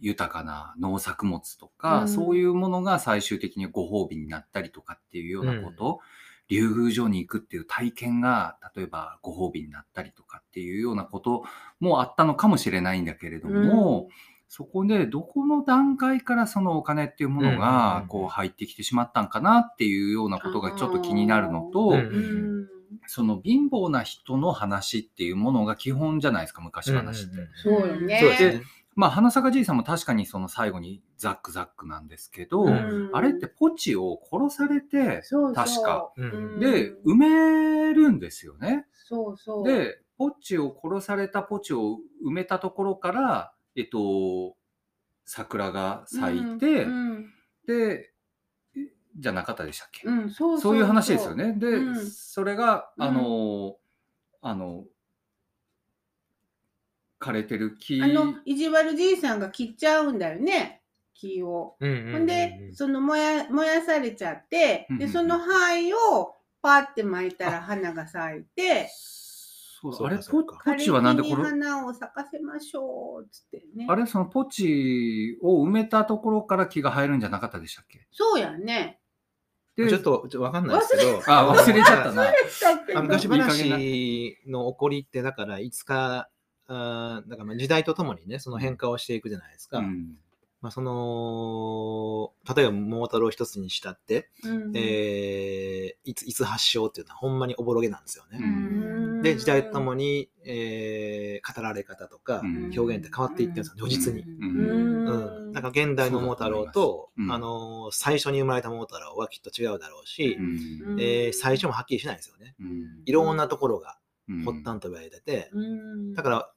[0.00, 2.08] 豊かな農作物とか、うん。
[2.08, 6.00] そういうものが最終的にご褒美になったりとかっていうようなこと、
[6.48, 11.44] 竜宮城に行くっていう体験が例えばご褒美になったりとかっていうようなこと
[11.80, 14.08] もあったのかもしれないんだけれども、
[14.48, 22.68] そこでどこの段階からそのお金っていうものうんうんうんうんがこう入ってきてしまったんかなっていうようなことがちょっと気になるのと、うんうん。
[23.06, 27.32] その貧乏な人の話っていうものが基本じゃないですか昔話って。
[27.56, 28.20] そうよね。
[28.20, 28.64] そうですね。
[28.96, 36.12] まあ花坂じいさんも確かにその最後にザックザックなんですけど、うんあれってポチを殺されてそうそう確か。
[36.16, 38.86] うんで埋めるんですよね。
[38.92, 39.68] そうそう。
[39.68, 44.56] で、ポチを殺されたポチを埋めたところから、えっと、
[45.24, 47.32] 桜が咲いて、うん、
[47.66, 48.12] で、
[48.76, 48.80] え
[49.16, 51.34] じゃなかったでしたっけ、うん、そうそういう話ですよ。
[51.34, 51.54] ね。
[51.54, 53.76] で、うんそれが、うんあの、
[54.40, 54.84] あの、
[57.24, 58.02] 枯れてる木。
[58.02, 60.82] あの、意地悪じいさんが切っちゃうんだよね、
[61.14, 61.76] 木を。
[61.80, 68.90] うんうんうんうんほんで、その燃や、燃やされちゃってうんうんう、んで、その灰をパーって巻いたら花が咲いて、
[70.00, 70.44] あれポ、
[70.78, 73.86] チはなんでこれ、花を咲かせましょう、つってね。
[73.88, 78.06] あれそのポチを埋めたところから木が生えるんじゃなかったでしたっけ？
[78.10, 79.00] そうやね。
[79.76, 81.20] でちょっと、わかんないですけど。
[81.26, 82.32] あ、忘れちゃったな。
[83.02, 86.30] 昔話の起こりって、だから、いつか、
[86.66, 89.78] あーだからまあ時代とともにね、その変化をしていくじゃないですか。
[89.78, 90.16] うん。
[90.60, 94.72] まあ、その、例えば桃太郎一つにしたって、うん。
[94.74, 98.38] えーいつ、いつ発祥っていうのはほんまにおぼろげなんですよね。
[98.42, 99.22] うん。
[99.22, 102.72] で、時代とともに、えー語られ方とか、うん。
[102.78, 104.22] 表現って変わっていってるんですよ、如実に。
[104.22, 105.06] うん。
[105.06, 105.52] うん。
[105.52, 111.00] なんか現代の桃太郎と、あのー最初に生まれた桃太郎はきっと違うだろうし、うん。
[111.00, 112.54] えー最初もはっきりしないんですよね。
[112.60, 113.02] うん。
[113.04, 113.98] いろんなところが
[114.28, 116.14] うん発端と言われてて、うん。
[116.14, 116.53] だから、ほ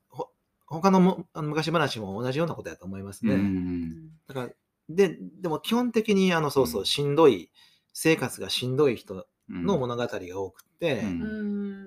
[0.68, 3.36] 他のもあの昔話も同じようなことだと思いますね。
[3.36, 4.10] うん。
[4.28, 4.50] だから、
[4.90, 6.86] で、でも基本的に、あの、そうそうう、ん。
[6.86, 7.52] しんどい、
[7.94, 9.66] 生活がしんどい人うん。
[9.66, 11.04] の物語が多くて、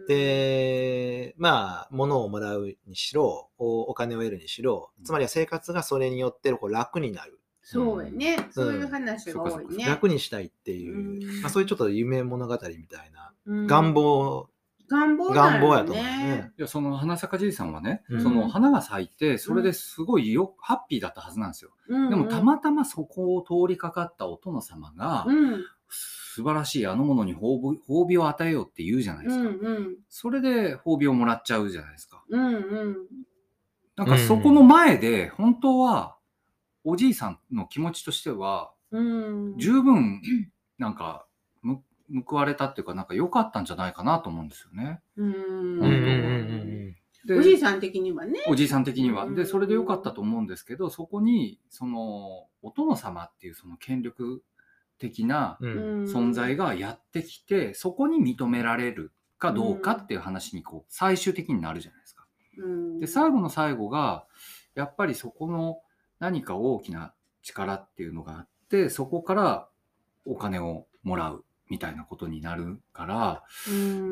[0.08, 7.38] で、まあ、物をもらうにしろ、おお金を得るにしろ、つまりは生活がそれによってこう楽になる。
[7.62, 8.48] そうやね。
[8.50, 9.84] そういう話が多いね。
[9.84, 10.98] 楽にしたいっていう、う
[11.38, 11.42] ん。
[11.42, 13.66] まあ、そういうちょっと夢物語みたいな、うん
[14.90, 16.52] 願望、願望願望ややと思うね。
[16.58, 21.70] いやその花咲かじいさんはね、うんその花が咲いてそれですごいよ、ハッピーだったはずなんですよ。
[21.88, 29.42] うんうんでもたまたまそこを通りかかったお殿様が、うん素晴らしいあのものに褒美褒美を与えようって言うじゃないでうすか。
[29.42, 32.22] んうんそれで褒美をもらっちゃうじゃないですか。
[32.28, 32.96] うんうん
[33.96, 36.16] なんかそこの前で本当は
[36.84, 40.22] おじいさんの気持ちとしてはうん十分
[40.78, 41.29] なんかむ
[42.26, 45.00] 報われたっていうかなんか良かったんじゃないかなと思うんですよね。
[45.16, 48.40] うんうんうんうんでおじいさん的にはね。
[48.48, 49.24] おじいさん的には。
[49.24, 54.42] うんで、それで良かったと思うんですけど、そこに、その、お殿様っていうその権力
[54.98, 62.26] 的なうん存在がやってきて、そこに認められるかどうかっていう話に、こう、最終的になるじゃないですか。
[62.56, 64.26] うんで、最後の最後が、
[64.74, 65.82] やっぱりそこの
[66.20, 69.68] 何か大きな力っていうのがあって、そこから
[70.24, 73.44] お金をもらうみたいなことになるから、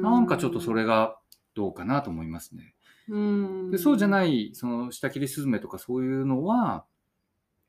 [0.01, 1.19] なんかちょっとそれが
[1.55, 2.75] どうかなと思いますね。
[3.09, 3.71] うん。
[3.71, 6.85] でそうじゃない、その下切りスズメとかそういうのは、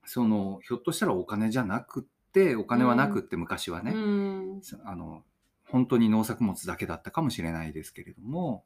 [0.05, 4.61] その、ひょっとしたらお金じゃなくって、お金はなくって昔はね、うん。
[4.85, 5.23] あの、
[5.65, 8.63] 本当に農作物だけだったかもしれないですけれども、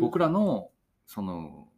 [0.00, 0.70] 僕らの、
[1.06, 1.68] その、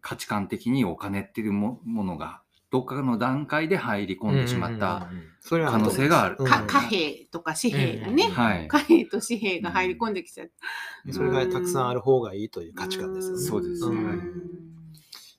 [0.00, 5.08] 価値観的にお金っていうもものが、どっかの段階で入り込んでしまった、
[5.42, 6.36] 可可能性がある。
[6.36, 8.68] か貨幣とか紙幣がね、はい。
[8.68, 10.46] 貨幣と紙幣が入り込んできちゃっ
[11.06, 11.12] て。
[11.12, 13.42] それがたくさんある方がいいという価値観ですよね。
[13.42, 13.62] そう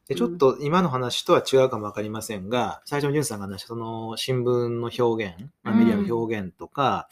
[0.07, 7.09] でちょっと今の話とは違うかもわかりませんが、最初のジュンさんが話したその新聞の表現、まあメディアの表現とか、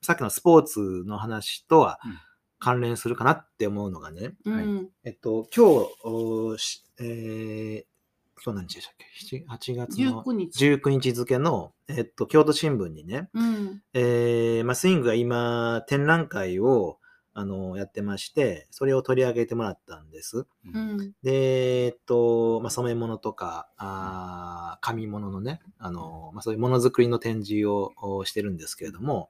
[0.00, 2.12] さっきのスポーツの話とはうん。
[2.58, 7.95] 関連するかなって思うのがね、うんえっと、今日、おしえー、
[8.44, 10.66] 今日何日でしたっけ ?8 月の19日。
[10.66, 16.98] 19日付の、えっと、京都新聞にね、うんえーまあ、スイングが今、展覧会を、
[17.38, 20.46] あのやってまして、それを取り上げてもらったんです。
[20.72, 21.12] うん。
[21.22, 29.28] で、えっと、まあ、染め物とか、あー紙物のね、あの、まあ、そういうものづくりの展示をおしてるんですけれども、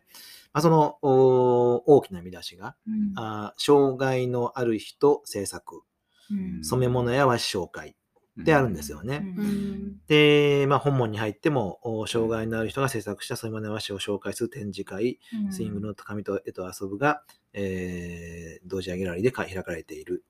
[0.52, 5.82] まあ、そのお大きな見出しが、うんあー障害のある人制作、
[6.30, 7.96] うん染め物や和紙紹介
[8.36, 9.22] であるんですよね。
[9.36, 10.00] ううんん。
[10.06, 17.22] で、まあ、本文に入っても、お障害のある人が制作した染め物や和紙を紹介する展示会、うんスイングの紙と絵と遊ぶが、
[17.52, 20.24] えー同時ギャラリーで開かれている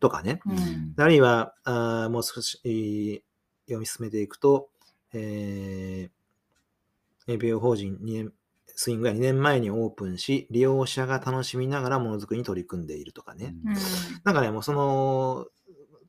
[0.00, 0.40] とかね。
[0.46, 3.22] うんあるいは、あーもう少しえー
[3.66, 4.70] 読み進めていくと、
[5.12, 8.32] えー、APO 法人2年、
[8.74, 13.54] スイングが2年前にオープンし、利用者が楽しみながらものづくりに取り組んでいるとかね。
[13.64, 13.74] うん
[14.24, 15.46] なんかね、もうその、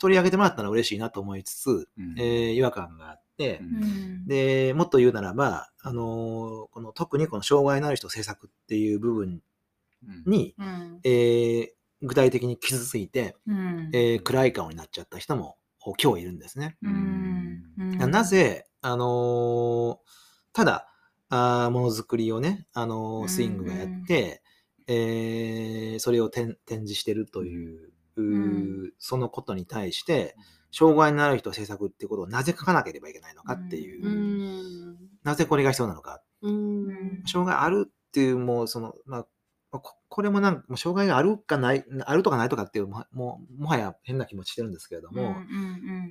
[0.04, 2.16] 取り上げてもらったのは嬉しいなと思いつつ、うん。
[2.20, 4.26] えー違和感があって、うん。
[4.28, 6.06] で、もっと言うならば、あのー
[6.72, 9.42] この特にこの障害のある人政策っていう部分
[10.06, 10.24] うん。
[10.32, 11.00] に、うん。
[11.04, 11.68] えー
[12.06, 13.90] 具体的に傷ついて、うん。
[13.94, 15.58] えー暗い顔になっちゃった人も
[16.02, 16.78] 今日いるんですね。
[16.84, 17.64] うん。
[18.04, 18.12] うん。
[18.12, 19.98] なぜ、あのー
[20.52, 20.88] ただ、
[21.30, 24.44] あーものづくりをね、あのスイングがやって、
[24.88, 27.93] えーそれを展展示してるという、
[29.00, 30.36] そのことに対して、
[30.72, 34.98] 障害のある人政策っていうことをなぜ書かなければいけないのかっていう、うん。
[35.24, 36.22] なぜこれが必要なのか。
[36.42, 37.24] うん。
[37.26, 39.26] 障害あるっていう、もうその、ま
[39.72, 45.32] あ、ここれもなんか、障害があるかない、あるとかないとかっていう、ももうもはや変な気持ちしてるんですけれども、うんう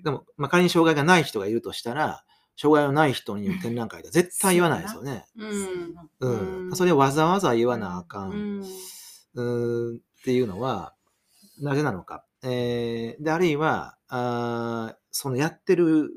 [0.00, 2.24] んでも、まあ、仮に障害がない人がいるとしたら、
[2.56, 5.24] 障害のない人に展覧会では絶対言わないですよね。
[5.36, 5.94] うん。
[6.20, 6.66] うん。
[6.68, 8.24] うんそれをわざわざ言わなあか。
[8.24, 8.62] うんん。
[8.62, 10.94] うーんっていうのは、
[11.58, 12.24] なぜなのか。
[12.42, 16.10] えーで、あるいは、あーそのやってる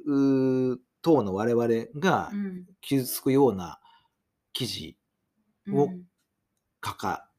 [1.02, 1.68] 党の我々
[2.00, 2.66] がうん。
[2.82, 3.80] 傷つくような
[4.54, 4.98] 記事
[5.68, 5.78] うん。
[5.80, 5.90] を
[6.86, 7.30] 書か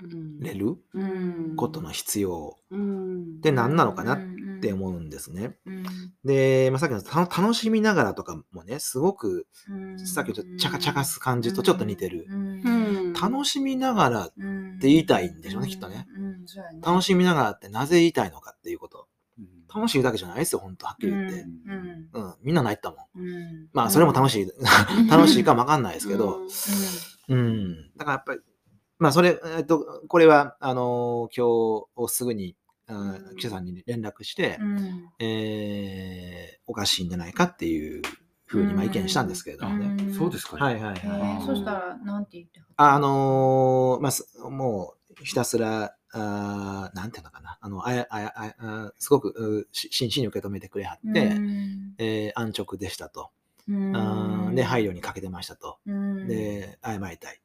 [0.00, 1.56] うんれるうん。
[1.56, 3.40] ことの必要うん。
[3.40, 4.18] で何なのかなっ
[4.58, 5.56] って思うんですね。
[5.66, 5.84] うん。
[6.24, 9.98] で、まあ、さっきのた楽しみながらとかもね、すごくうん。
[10.06, 12.26] さっきちょっとチャカチャカす感じとちょっと似てる。
[13.26, 16.06] うん楽しみながらっって言いたいんでしょうねきっとね。
[16.82, 19.08] 楽ししみながらってなぜ言いたいのかっていうこと。
[19.38, 19.46] うん。
[19.74, 21.40] 楽しいだけじゃないですよ、本当はっきり言って。
[21.40, 23.20] うんうん、みんな泣いてたもん。
[23.20, 23.68] うん。
[23.72, 24.46] まあ、それも楽しい、
[25.10, 26.40] 楽しいかもわかんないですけど、
[27.28, 27.38] うん。
[27.38, 27.90] うん。
[27.96, 28.40] だからやっぱり、
[28.98, 32.56] まあ、それ、えっと、これは、あの今日すぐに、
[32.86, 35.08] あ記者さんに連絡して、うん。
[35.18, 38.02] えーおかしいんじゃないかっていう
[38.48, 40.04] ふうに、まあ、意見したんですけれどもね。
[40.04, 40.56] うんそうですか。
[40.56, 41.20] はいはいえはい。
[41.42, 53.30] ーそしたらなんて言ってああのーまあす、もう、ひたすら、あーなんていうのかな、あの、あや、あや、あやあすごく、うし真摯に受け止めてくれはって、うんえー安直でしたと。
[53.68, 55.78] うんで、配慮にかけてましたと。
[55.86, 57.40] うんで、謝りたい。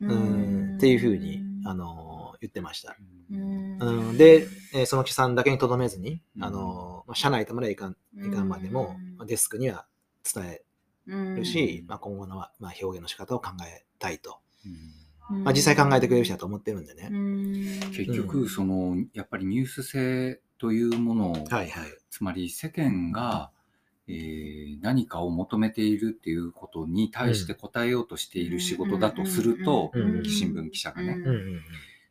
[0.00, 2.96] ううんっていうふうに、あのー言ってました。
[3.30, 9.86] うんうん、で、えーその記者さんだけにとどめずに、うんあのーまあ、社内とまでいかん、いかんまでも、デスクには
[10.32, 10.62] 伝え
[11.06, 14.38] るし、まあ、今後の、まあ、表現の仕方を考えたいと。
[15.28, 17.10] まあ、実際考えてくれる人だと思ってるんでね。
[17.96, 21.70] 結局、その、やっぱりニュース性というものを、はいはい。
[22.10, 23.50] つまり世間が、
[24.06, 30.24] えー何かを求めているっていうことに対して答えようとしている仕事だとすると、うんうん。
[30.26, 31.60] 新聞記者がね、うんうんうん。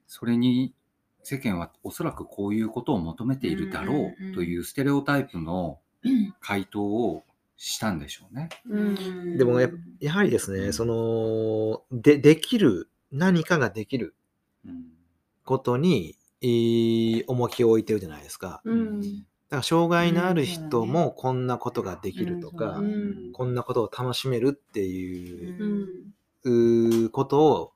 [0.08, 0.74] それに
[1.22, 5.80] 世間はおそらくこういうことを求めているだろうというステレオタイプの
[6.40, 7.24] 回答を
[7.66, 8.50] したんでしょうね。
[8.68, 9.70] うんでもや
[10.02, 14.16] やはりですね、その、で、できる、何かができる
[14.66, 14.84] うん
[15.46, 18.62] ことに、えー重きを置いてるじゃないですか。
[18.66, 25.86] うんだから、障害のある人もこんなことができるとか、うんうんこんなことを楽しめるっていう
[26.44, 27.74] うんうーことを、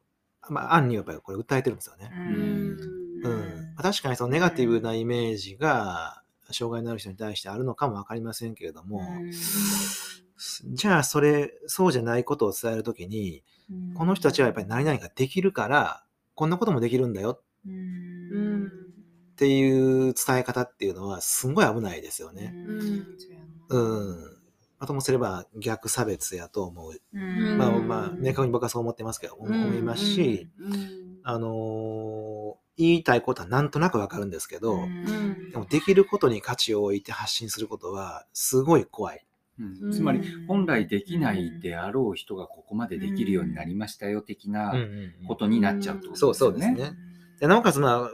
[0.49, 2.11] まあ、案にはやっぱりこれ訴えてるんですよね。
[2.13, 2.77] うん
[3.23, 3.75] うん。
[3.77, 6.21] 確かにそのネガティブなイメージが、
[6.53, 9.01] 障害のある人に対してあるのかもわかりませんけれども、
[10.71, 13.43] じゃあそれ、そうじゃないことを伝えるときに、
[13.95, 16.03] この人たちはやっぱり何々ができるから、
[16.35, 17.41] こんなこともできるんだよ。
[17.65, 18.65] うん。
[18.67, 18.69] っ
[19.35, 22.53] ていう伝え方っていうのはすんごい危ないですよね。
[23.69, 24.37] うん。
[24.79, 27.01] あともすれば逆差別やと思う。
[27.13, 27.57] うん。
[27.57, 31.19] まあまあ、明確に僕はそう思ってますけど、思いますし、うん。
[31.23, 35.51] あのー言いたいことはなんとなくわかるんですけど、ん。
[35.51, 39.25] でもできることに価値を置いて発信することはすごい怖い。
[39.59, 39.91] うん。
[39.91, 44.73] つまり本来できないであろう人がここまでできるようになりましたよ的な
[45.27, 46.93] ことになっちゃうとそうそうですよね。
[47.39, 48.11] でなおかつ、まあ、う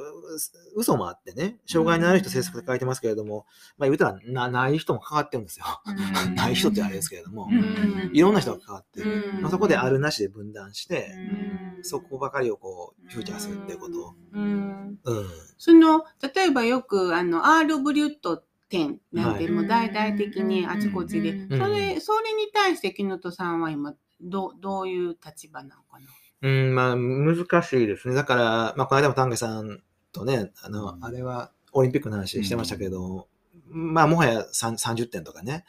[0.75, 3.45] 嘘もあってね、障害のある人政策で書いてますけれども、
[3.77, 5.65] まあ言うたらなない人も関わってるんですよ。
[5.85, 6.35] うん。
[6.35, 8.11] ない人ってあれですけれども、うん。
[8.13, 9.31] いろんな人が関わってる。
[9.35, 9.41] うん。
[9.41, 11.11] まあ、そこであるなしで分断して、
[11.57, 14.15] うんそこばかりをこう、フューチャーするってこと？
[14.33, 14.97] うん。
[15.03, 15.27] うん。
[15.57, 16.03] その
[16.33, 19.51] 例えばよくあのアール・ブリュット展なんてはい。
[19.51, 21.59] もう大々的にあちこちで、うん。
[21.59, 26.05] それそれに対して木本さんは今どどういう立場なのかな？
[26.41, 28.13] うん、まあ、難しいですね。
[28.13, 29.81] だから、まあ、この間も丹下さん
[30.11, 31.05] とね、あの、うん。
[31.05, 33.27] あれはオリンピックの話してましたけど、
[33.69, 35.63] まあ、もはや3 30点とかね、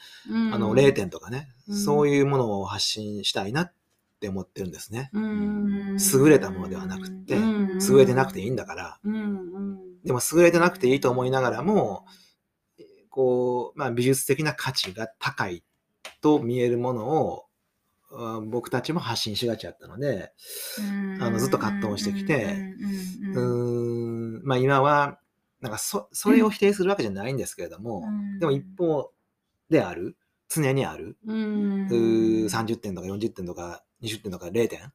[0.52, 1.76] あの、0点とかね、うん。
[1.76, 3.72] そういうものを発信したいなっ
[4.20, 5.10] て思ってるんですね。
[5.12, 5.96] うん。
[6.12, 7.78] 優れたものではなくって、うん。
[7.88, 8.98] 優れてなくていいんだから、
[10.04, 12.06] でも優れてなくていいと思いながらも、
[13.10, 15.62] こう、まあ、美術的な価値が高い
[16.20, 17.44] と見えるものを、
[18.16, 20.32] あ僕たちも発信しがちやったので、
[21.20, 22.74] あのずっと葛藤してきて
[23.34, 25.18] うーん、まあ今は、
[25.60, 28.02] なんかそ、それを否定するわけじゃないんですけれども、
[28.40, 29.12] でも一方
[29.70, 30.16] である、
[30.48, 31.86] 常にある、うん。
[31.86, 34.92] うー30点とか40点とか20点とか0点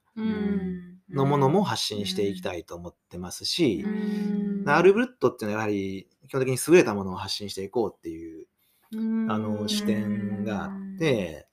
[1.10, 8.45] のものも発信していきたいと思ってますし、うんアルブルットっていうのはやはり基本的に優れたものを発信していこうっていう
[8.91, 11.47] あの視点があって、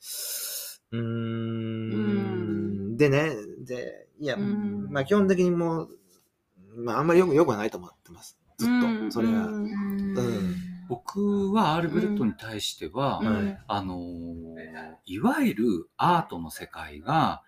[0.91, 3.31] うーん、でね、
[3.65, 5.89] で、いや、まあ基本的にもう、
[6.77, 8.39] まああんまりよく、よくはないと思ってます。
[8.59, 8.69] ずっ
[9.09, 9.47] と、それは。
[9.47, 13.59] うん僕はアールブレットに対しては、うん。
[13.67, 14.37] あのー
[15.07, 15.65] いわゆる
[15.97, 17.43] アートの世界が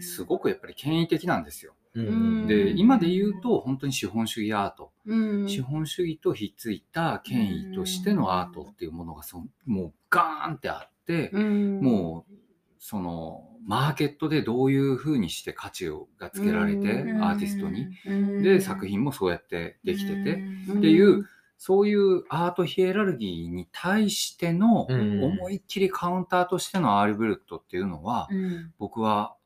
[0.00, 1.74] すごくやっぱり権威的なんですよ。
[1.94, 2.46] うん。
[2.46, 4.92] で、今で言うと本当に資本主義アート。
[5.06, 5.48] うん。
[5.48, 11.80] 資本主義とひっついた権威としてのアートっていうものがそもうガーンってあって、うん。
[11.80, 12.34] もう
[12.78, 17.22] そのマーケットでどういうふうにして価値をがつけられて、うん。
[17.22, 17.86] アーティストに。
[18.06, 18.42] うん。
[18.42, 20.78] で、作品もそうやってできてて、うん。
[20.78, 21.26] っていう、
[21.64, 25.22] そういうアートヒエラルギーに対してのうん。
[25.22, 28.72] 思いっきりカウンターとしてのアールブルットっていうのは、うん。
[28.80, 29.36] 僕は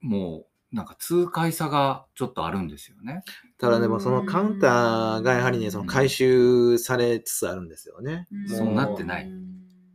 [0.00, 3.22] もうなんか痛快さがちょっとあるんですよね。
[3.58, 8.26] ただでもそのカウンターがやはりね、その回収されつつあるんですよね。
[8.30, 9.30] もそうなってない。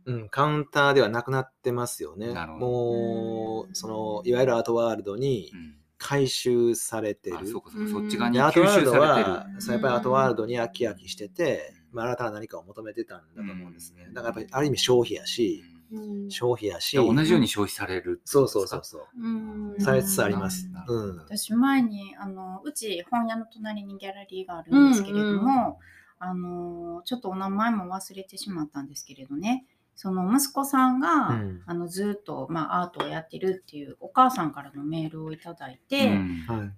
[0.06, 2.34] うん、カウンターではなくなってますよね。
[2.34, 7.38] もう、その、いわゆるアートワールドにうん回収されてる。
[7.38, 7.86] あそうかそううん。
[7.86, 9.36] かそっち側に吸ワールド収されてる。
[9.36, 14.04] は、そうやっぱりアートワールドに飽き飽きしてて、まあ、新たな何かを求めてたんだと思うんですね。
[14.08, 14.14] うん。
[14.14, 16.30] だからやっぱりある意味消費やし、うん。
[16.30, 18.20] 消費やし、同じように消費される。
[18.24, 19.02] そうそうそうそう。
[19.20, 19.28] う
[19.76, 19.80] ん。
[19.80, 20.68] されつつあります。
[20.86, 21.16] うん。
[21.18, 25.78] 私前にあのうち本屋の隣にギャラリーがあるんですけれども、
[26.20, 29.64] あのちょっとお名前も忘れてしまったんですけれどね
[30.00, 31.62] その息子さんが、うん。
[31.66, 36.44] あのずっと、まあ、アートをやってるっていうお母さんからのメールをいただいて、うん。
[36.46, 36.70] はい。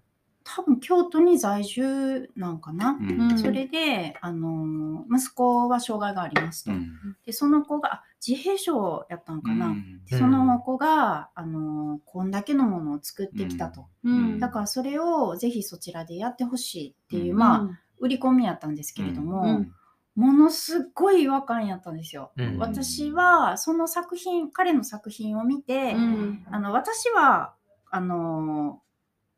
[0.42, 3.38] 多分京都に在住なんかな、うん。
[3.38, 6.92] それであの息子は障害がありますと、うん。
[7.26, 10.00] でその子があ自閉症やったのかな、うん。
[10.06, 14.38] でその子があのこんだけのものを作ってきたと、うん。
[14.38, 17.38] だからそれをぜひそちらでやってほしいっていう、うん。
[17.38, 19.72] まあ売り込みやったんですけれども、うん
[20.14, 22.32] ものすっごい違和感やったんですよ。
[22.36, 22.58] うん。
[22.58, 26.46] 私はその作品彼の作品を見て、うん。
[26.50, 27.54] あの私は
[27.90, 28.82] あの、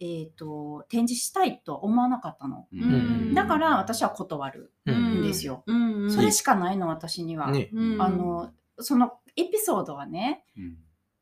[0.01, 2.67] えー、と展示したいとは思わなかったの。
[2.73, 3.35] うん。
[3.35, 5.63] だから私は断るうんんですよ。
[5.67, 6.11] うん。
[6.11, 7.51] それしかないの私には。
[7.51, 7.71] ね。
[7.73, 8.03] うん。
[8.03, 10.45] あのそのエピソードはね、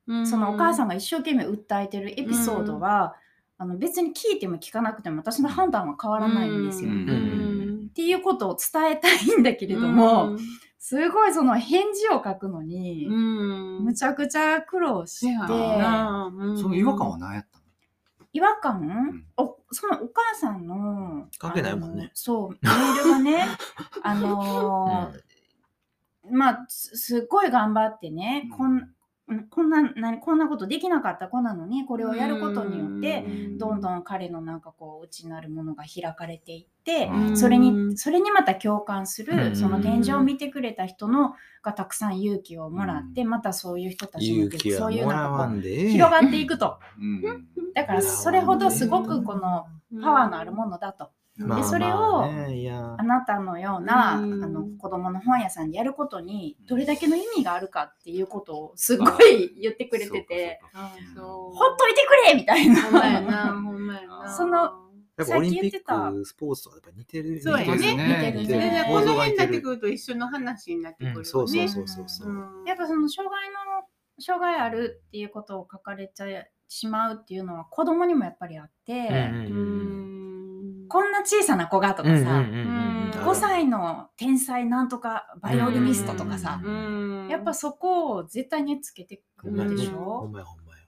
[0.07, 0.27] うん。
[0.27, 3.15] そのお母さんがが一生懸命訴えてるエピソードは、
[3.59, 6.91] あの別に聞いても聞かなくても私の判断は変わらないんですよ。
[8.01, 10.39] うんっていうことを伝えたいんだけれども、
[10.79, 13.85] すごいその返事を書くのに、うん。
[13.85, 17.65] むちゃくちゃ苦労して、その違和感は何やったの？
[18.33, 19.25] 違和感、ん。
[19.37, 22.11] おそのお母さんの関係ないもんね。
[22.15, 23.47] そうメールがね
[24.03, 25.21] あのー
[26.33, 28.73] まあすすっごい頑張ってね、こん。
[28.73, 28.95] うん
[29.51, 33.25] こんななこんなことできなかった子なのにこれをやることによって、
[33.59, 45.91] どんどん彼のなんかこう内なるものが開かれていって、うんそれにそれにまた共感する、うんその展示を見てくれた人のがたくさん勇気をもらって、またそういう人たちに勇気そういうはもらなんかこうわんで。
[45.91, 46.79] 広がっていくと。
[46.99, 49.67] うんだからそれほどすごくこの
[50.03, 51.11] パワーのあるものだと。
[51.37, 54.45] まあでそれをまあなたのような、うん。
[54.45, 60.61] あの子供の本屋さんでやることにどれだけの意味があるかっていうことをすごい言ってくれてて、
[61.17, 62.83] ほほっといてくれみたいな。
[64.37, 65.95] そ のやっぱオリンピさっき言ってた。
[65.95, 67.43] ック、スポーツとかやっぱ似てる。
[67.43, 67.97] そうやね。
[67.97, 68.33] ね。
[68.37, 71.19] 似てるねでこの辺になってくると一緒の話になってくるよね。
[71.19, 73.57] うんそうそうそうそうやっぱその障害の
[74.19, 76.27] 障害あるっていうことを書かれちゃ
[76.69, 80.05] しまうっていうのは子供にもやっぱりあって、うんうん。
[80.05, 80.10] うん
[80.91, 90.81] こんな小さな子がとかさ、うんうんうんうん5歳の天才なんとかバイオリニストとかさ、うんやっぱそこを絶対につけてくるでしょ、ほんまやほんまや。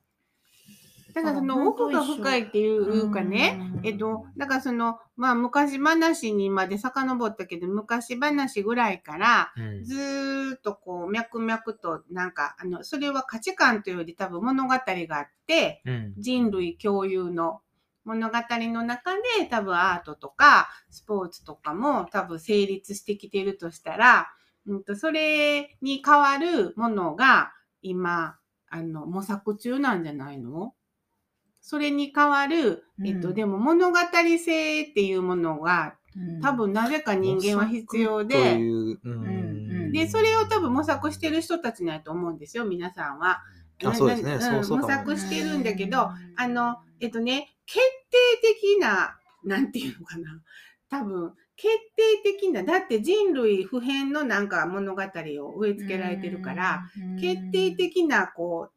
[1.15, 9.85] だからその奥が深いっていうかね、うんえっと、だからその、まあ昔話にまで遡ったけど、昔話ぐらいから、うん。
[9.85, 14.79] ずーっとこう、脈々と、なんか、あの、それは価値観というより多分物語が
[15.19, 16.15] あって、うん。
[16.17, 17.61] 人類共有の
[18.05, 24.29] 物語の中で多分アートとかスポーツとかも多分成立してきてるとしたら、
[24.67, 28.37] うんと、それに代わるものが今、
[28.69, 30.75] あの、模索中なんじゃないの？
[31.61, 33.99] それに代わる、えっと、うんでも物語
[34.39, 36.41] 性っていうものがうん。
[36.41, 38.61] 多分なぜか人間は必要とで、
[39.93, 43.43] で、それを多分模索してる人たちないと思うんですよ、皆さんは。
[43.85, 44.37] あそうですね。
[44.37, 46.11] んそうそう模索してるんだけど、うん。
[46.37, 47.79] あの、えっとね、決
[48.11, 50.43] 定的な、なんていうのかな。
[50.89, 58.73] 多分、決定的な、だって人類普遍のなんか物語を植え付けられてるから、、うん決定的な、こう、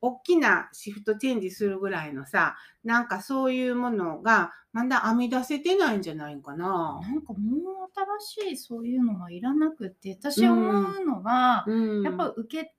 [0.00, 7.00] 大きなシフトチェンジするぐらいのさ、なんかそういうものがまだ編み出せてないんじゃないかな。
[7.00, 12.74] なんかもう新しいそういうのはいらなくて私思うのは、うんやっぱ受け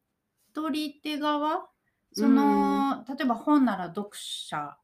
[0.53, 1.65] 取り手側
[2.13, 4.77] その、例えば本なら読者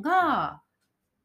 [0.00, 0.62] が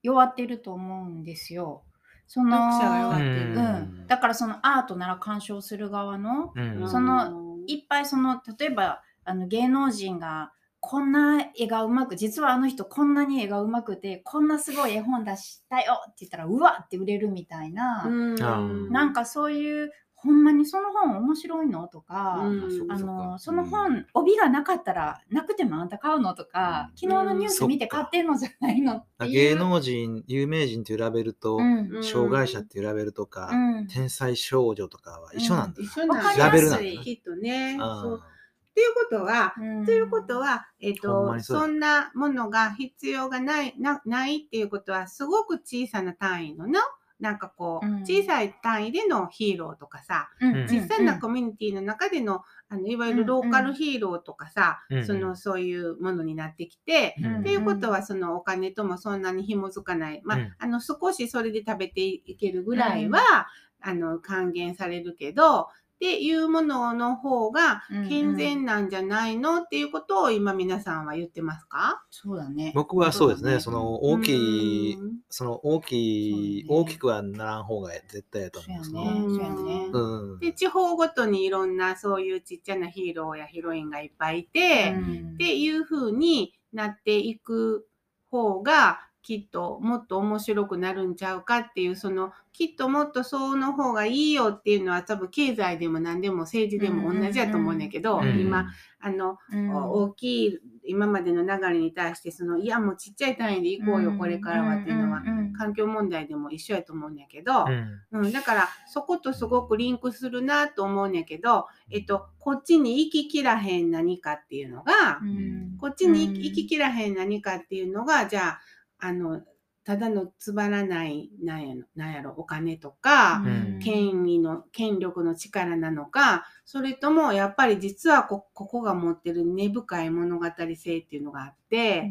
[0.01, 1.84] 弱ってると思うんですよ。
[2.28, 3.53] その読者が弱ってる。
[3.55, 3.59] う
[4.03, 6.89] ん、だからそのアートなら鑑賞する側のうん。
[6.89, 18.43] そのいっぱいその例えばあの芸能人がこんな絵がうまく実はあの人こんなに絵がうまくてこんなすごい絵本出したよって言ったらうわって売れるみたいな、うん。
[18.43, 18.59] あ
[18.91, 19.91] なんかそういう
[20.24, 21.88] ほんまにその本面白いの？
[21.89, 22.91] とか、うん。
[22.91, 26.34] あのその本帯がなかったらなくてもあんた買うの？
[26.34, 29.32] とか、うん昨日のニュース見て買ってんのじゃないのっていう。
[29.32, 31.95] 芸能人、有名人っていうラベルと、うん。
[31.97, 33.88] うん障害者っていうラベルとか、うん。
[33.88, 35.82] 天才少女とかは一緒なんだ。
[35.82, 36.78] 一緒なんラベルな。
[36.78, 37.78] んだきっとね。
[37.82, 38.24] あそう。
[38.24, 39.86] っていうことは、うん。
[39.86, 46.80] ということは、えっ、とほんまにそそんなものが必要がないなないっていうことはすごく小さな単位のな
[47.20, 47.93] なんかこう、うん。
[48.01, 50.30] 小さい単位でのヒーローとかさ
[50.68, 55.05] 小さなコミュニティの中でのあのいわゆるローカルヒーローとかさ、うん。
[55.05, 57.39] そのそういうものになってきて、うん。
[57.39, 60.53] っていうことはそのお金ともそんなに紐づかない、まあうん。
[60.57, 63.47] あの少しそれで食べていけるぐらいは、
[63.86, 65.68] あの還元されるけど
[66.04, 72.04] っていうものの方が健全なんじゃないのっていうことを今皆さんは言ってますか？
[72.10, 72.74] そうだね。
[72.76, 75.20] 僕はそうですね、その大きい、うん。
[75.30, 79.14] その大きい、大きくはならん方が絶対やと思うんですね。
[79.16, 79.89] そうやね。
[79.93, 80.39] うん。
[80.39, 85.34] で地方ごとにいろんなそういうちっちゃなヒーローやヒロインがいっぱいいて、うん。
[85.36, 87.88] っていう風になっていく
[88.30, 98.39] 方がきっともっと面白くなるんちゃうかっていうそのきっともっとその方がいいよっていうのは多分経済でも何でも政治でも同じやと思うんだけど、うん。
[98.39, 98.67] 今
[98.99, 99.74] あの、うん。
[99.74, 105.28] 大きい今までの流れに対してそのいやもうちっちゃい単位で行こうよこれからはっていうのはん。
[105.28, 105.41] ん。
[105.51, 105.53] ん。
[105.53, 107.65] 環境問題でも一緒やと思うんだけど、
[108.11, 108.26] うん。
[108.26, 115.78] うん、だからそことすごくリンクするなと思うんやけど、えっと、こっちに行ききらへん何かっていうのが、うん。
[115.80, 118.59] こっちに行ききらへん何かっていうのが、じゃあ、
[119.04, 119.41] あの、
[119.84, 123.80] ただのつまらない、なんやろ、なんやろ、お金とか、うん。
[123.80, 130.45] 権威の、権力の力なのか、それとも、やっぱり実はこ、ここが持ってる根深い物語
[130.76, 132.10] 性っていうのがあって、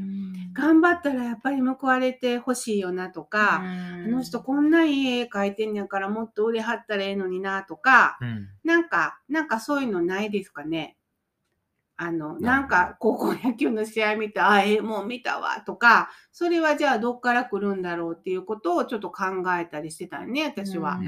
[0.53, 3.63] 頑張ったらやっぱり報われてほしいよなとか、
[4.05, 8.49] あの人こんないい絵描いてんやからもっと売れはったらええのになとか、うん。
[8.65, 10.99] なんか、なんかそういうのないですかね？
[11.97, 12.41] あの、ど。
[12.41, 19.25] なんか高校野球の試合見て、あ、ええもう見たわとか、それはじゃあどっから来るんだろうっていうことをちょっと考
[19.59, 20.99] えたりしてたよね、私は。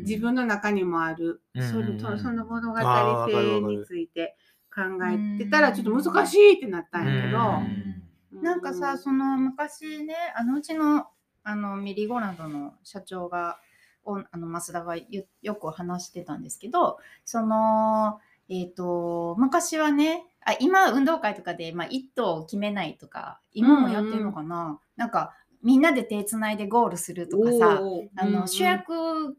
[0.00, 4.36] 自分の中にもある、うんそれそその物語性について
[4.74, 7.38] 考えてたらちょっと難しいってなったんやけど。
[7.38, 8.42] うん。
[8.42, 11.06] なんかさ、その昔ね、あのうちの
[11.42, 13.58] あのメリーゴーランドの社長が、
[14.04, 27.80] おあの増田がよよく話してたんですけど、その、えっ、と、昔はね、あ今運動会とかで、まあ、一頭を決めないとか、今もやってるのかな、なんかみんなで手つないでゴールするとかさ、
[28.16, 29.36] あの、主役、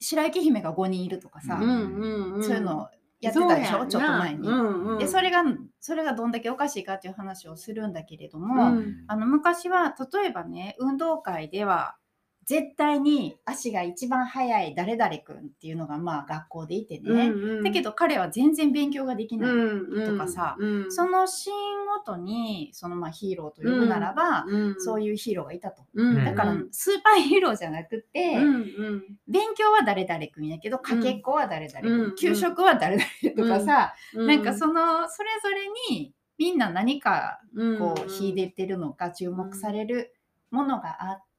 [0.00, 2.88] 白雪姫が5人いるとかさ、うんうんうん、そういうの
[3.20, 4.48] やってたでしょ、ちょっと前に。
[4.48, 5.42] うんうん、でそれが
[5.80, 9.04] それがどんだけおかしいかっていう話をするんだけれども、うん。
[9.06, 11.96] あの昔は例えばね運動会では
[12.44, 17.30] 絶対に足が一番速い誰々君っていうのがまあ学校でいてね、
[17.62, 20.92] だけどど彼は全然勉強ができない、うんうんとかさうん。
[20.92, 25.82] そのシーン元にそのまあヒーローと呼ぶならば、うんそういうヒーローがいたと。
[25.94, 29.02] うんだからうんスーパーヒーローじゃなくて、うんうん。
[29.28, 37.40] 勉強は誰々君やけどかけっこは誰々君、うん給食は誰々とかさ、うんなんかそのそれぞれにみんな何か
[37.78, 40.14] こううん秀でてるのか注目される
[40.50, 41.33] ものがあって、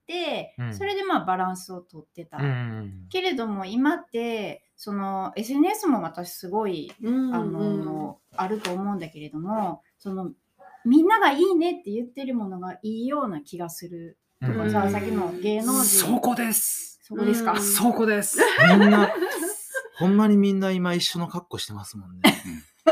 [0.57, 2.37] うんそれでまあバランスをとってた。
[2.37, 10.31] うんけれども今ってその SNS も私すごいうんあの、あると思うんだけれどもその
[10.85, 16.99] みんながいいねって言ってるものがいいような気がするとうんこさ、さっきの芸能人そこです。
[17.01, 18.39] そこですか、うんそこです。
[18.79, 19.09] みんな、
[19.97, 22.21] ほんまにみんな今一緒の格好してますもんね。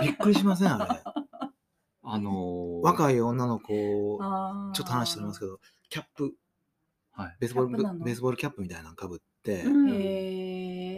[0.01, 1.14] びっくりしませんあれ。
[2.03, 3.68] あのー若い女の子、
[4.74, 5.59] ちょっと話しておりますけど、
[5.89, 6.34] キャップ、
[7.14, 7.38] はい。
[7.39, 9.64] ベースボールキャップベースボールキャップみたいなのかぶって、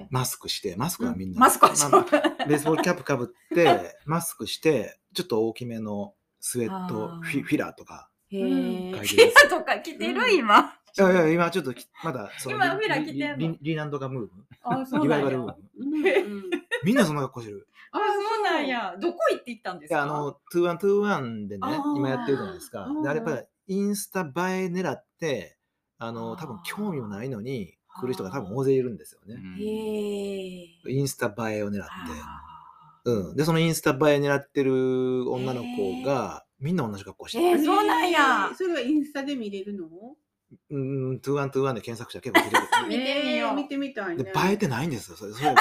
[0.09, 8.09] マスクして、マスクはみんな、マスクはそうまあベースボールキャップかぶって、 マスクして、ちょっと大きめのスウェットフィフィラーとか。
[8.30, 8.47] へうん。
[8.95, 10.32] ーとか着てる？
[10.32, 10.74] 今。
[10.97, 13.57] いやいや、今ちょっときまだその今フィラー着てんの？
[13.61, 15.03] リナンドがムーブ？
[15.03, 15.20] リバ。
[15.20, 15.53] イバルムー
[16.24, 16.49] ブ？
[16.84, 17.68] みんなそんな格好してる。
[17.91, 18.95] あ、そうなんや。
[18.99, 19.95] どこ行って行ったんですか？
[19.95, 22.86] いや、あの、2121でね今やってるじゃないですか。
[22.86, 23.32] あれやっぱ
[23.68, 25.54] りインスタ映え狙って、
[26.05, 29.41] あの、多分興味もないのに来る人が多分大勢いるんですよね。
[29.59, 31.89] インスタ映えを狙って。
[32.23, 32.41] あ
[33.05, 33.35] うん。
[33.35, 37.45] で、そのインスタ映え狙ってる女の子が、みんな同じ格好してる。
[37.45, 39.87] えーそうなんやえーそれはインスタで見れるの？
[40.69, 42.87] うん、2121で検索したら結構出てくる。
[42.87, 44.23] 見てみようえー見てみたいね。
[44.23, 45.17] で、映えてないんですよ。
[45.17, 45.53] それ、それ映映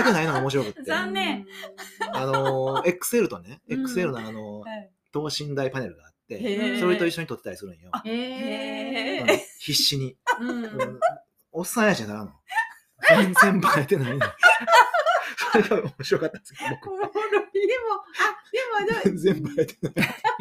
[0.00, 0.82] えてないのが面白くって。
[0.84, 1.46] 残念
[2.12, 7.90] あの、XL とね、うん XL のあの、はい等身大パネルがあって、へーそれと一緒に撮ってたりするんよ。
[9.58, 10.16] 必死に。
[10.40, 11.00] うんうん
[11.58, 12.32] おっさんやしならんの。
[13.08, 14.26] 全然映えてないの。
[15.52, 16.90] それが面白かったんですけど、僕。
[16.90, 17.14] でも、あ、
[18.52, 19.94] でも、全然映えてない。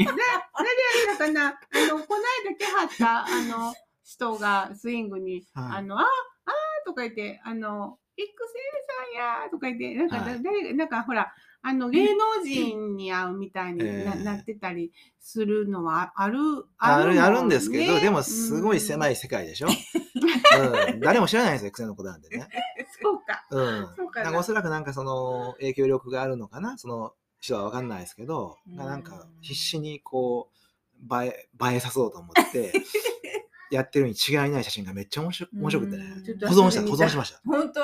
[0.05, 1.53] な、何やったかな、あ
[1.87, 3.73] の、こないだ来はった、あの、
[4.03, 11.33] 人がスイングに、はいあの、あ、あーとか言って、あの、エクセルさんやーとか言って、なんか、はいなんかほら、
[11.67, 16.37] あの、芸能人に会うみたいにな,、ええなってたりするのはある、
[16.77, 19.13] ある、ねあるんですけど、でもすごい狭い。
[19.13, 19.67] い世界でしょ？
[19.67, 22.47] うん、誰も知らないんですよ、XL のことなんでね。
[23.01, 23.47] そうか。
[23.49, 23.87] うん。
[23.95, 30.51] そうかななんかおそらくなんかその影響力があるのかな、その人はわかんないですけど、うんがなんか必死にこ
[31.01, 32.73] う、映え、映えさそうと思って、
[33.71, 36.03] やってるに違いない写真がめっちゃ面白面白くてね
[36.47, 37.41] 保存した保存しました。
[37.43, 37.81] 本当。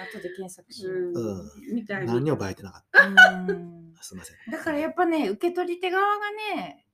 [0.00, 0.94] 後で検索しよう。
[0.94, 1.74] うん。
[1.74, 2.14] みたいな。
[2.14, 3.06] 何にも映えてなかった。
[3.06, 4.36] うん すみません。
[4.50, 6.86] だからやっぱね、受け取り手側がね、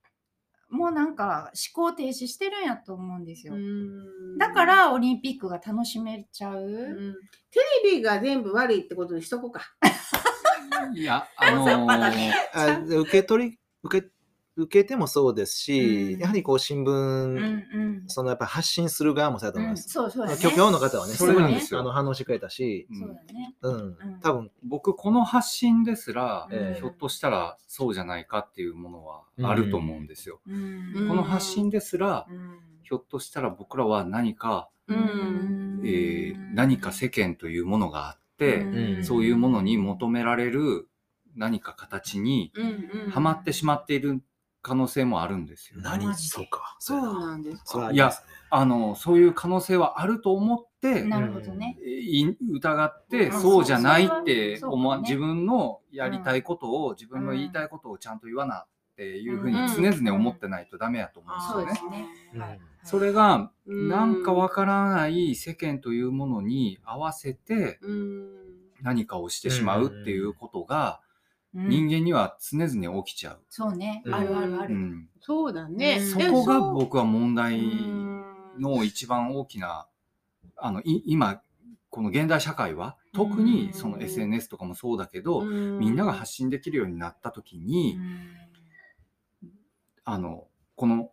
[0.69, 3.55] もうなんか思考停止してるんやと思うんですよ。
[3.55, 6.61] うんだか、らオリンピックが楽しめちゃう。
[6.61, 7.15] うん
[7.51, 9.61] テレビが全部悪いってことにしとこうか。
[10.93, 14.07] いや、 あのー ねあで受け取り、受け、
[14.63, 16.19] 受けてもそうですし、うん。
[16.19, 17.39] やはりこう新聞、うんう
[18.03, 18.03] ん。
[18.07, 19.89] そのやっぱ発信する側もそうだと思いうんます。
[19.89, 20.39] そうそうだね。
[20.41, 22.99] 今日今日の方はね、それなんですよあの反応してくれたし、うん。
[22.99, 23.55] そうだね。
[23.61, 24.19] うん、うん。
[24.21, 26.79] 多分、僕この発信ですら、ええ。
[26.79, 30.41] ひょっとしたらそうじゃないかっていうものはあると思うんですよ。
[30.47, 31.07] うん。
[31.07, 32.59] この発信ですら、うん。
[32.83, 35.81] ひょっとしたら僕らは何か、うん。
[35.85, 39.03] えー何か世間というものがあって、うん。
[39.03, 40.87] そういうものに求められる
[41.35, 42.67] 何か形にうん
[43.05, 43.11] うん。
[43.11, 44.21] はまってしまっている
[44.61, 45.79] 可能性もあるんですよ。
[45.81, 46.05] 何？
[46.07, 46.75] マジでそうか。
[46.79, 47.87] そうやなんですか。
[47.87, 48.27] ありますね。
[48.51, 51.77] あの、そういう可能性はあると思って、なるほどね。
[51.83, 61.81] い疑って、うんそうじゃないってそう思わ、そうね自分のやりたいことを、自分の言いたいことをちゃんと言わなっていうふうにうん常々思ってないとダメやと思うんですよね。
[61.81, 62.07] そうですね。
[62.33, 68.29] うんはいそれが、うんなんかわからない世間というものに合わせてうん
[68.81, 71.08] 何かをしてしまうっていうことが、うん
[71.53, 73.39] 人間には常々起きちゃう。
[73.49, 74.03] そうね。
[74.05, 74.13] うん。
[74.13, 74.75] あるあるある。
[74.75, 75.09] うん。
[75.19, 75.97] そうだね。
[75.99, 76.11] うん。
[76.11, 78.19] そでこが僕は問題うん
[78.59, 79.87] の一番大きな、
[80.57, 81.41] あの、い今、
[81.89, 85.79] この現代社会は、特にそのうん SNS とかもそうだけど、うん。
[85.79, 87.97] みんなが発信できるようになった時に、
[90.05, 91.11] あの、この、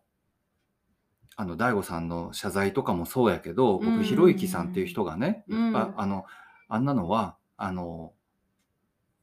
[1.35, 3.85] あの、大悟さんの謝罪とかもそうやけど、うん。
[3.97, 6.25] 僕、ひろゆきさんっていう人がね、うあの、
[6.67, 8.13] あんなのは、あの、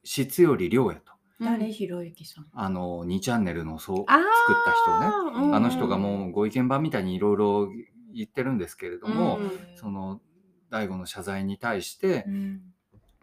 [0.05, 1.12] 質より量やと。
[1.40, 2.46] 誰ひろゆきさん？
[2.52, 4.24] あの、2チャンネルのそう、作あーっ
[4.64, 4.72] た
[5.32, 5.46] 人ね。
[5.46, 7.68] うんあの人がもうご意見番みたいにいろいろ
[8.14, 10.20] 言ってるんですけれども、うんその、
[10.70, 12.61] 大悟の謝罪に対してう、ん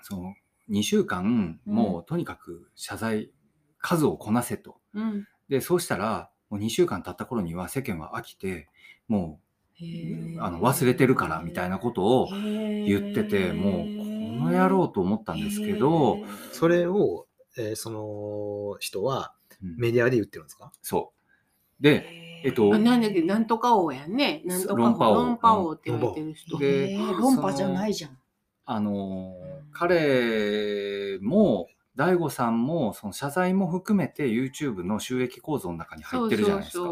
[0.02, 0.34] その、
[0.70, 3.32] 2週間、もうとにかく謝罪、
[3.80, 4.78] 数をこなせと。
[4.94, 8.70] うんで、そうしたら、もう2週間経った頃には世間は飽きて、
[9.08, 9.40] も
[9.74, 14.01] へう、ーあの、忘れてるからみたいなことを言ってて、もう、こ
[14.42, 16.18] の野郎と思ったんですけど、
[16.52, 17.28] それを、
[17.58, 19.34] えーその人は、
[19.64, 20.72] うんメディアで言ってるんですか？
[20.82, 21.12] そ
[21.80, 21.84] う。
[21.84, 24.42] で、えっとあなんだっけ、なんとか王やんね。
[24.46, 26.58] なんとか論破王論破王って言われてる人。
[26.58, 28.18] でえー論破じゃないじゃん。
[28.66, 31.68] あのー彼も、
[32.02, 36.90] 大悟さんも、その謝罪も含めて YouTube の収益構造の中に入ってるじゃないですか。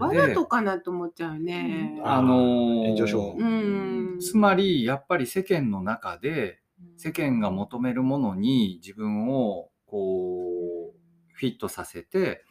[0.00, 1.98] わざとかなと思っちゃうね。
[2.04, 4.20] あのー。
[4.20, 6.60] つまり、やっぱり世間の中で、
[6.98, 10.98] 世間が求めるものに自分を、こう、
[11.32, 12.44] フィットさせて、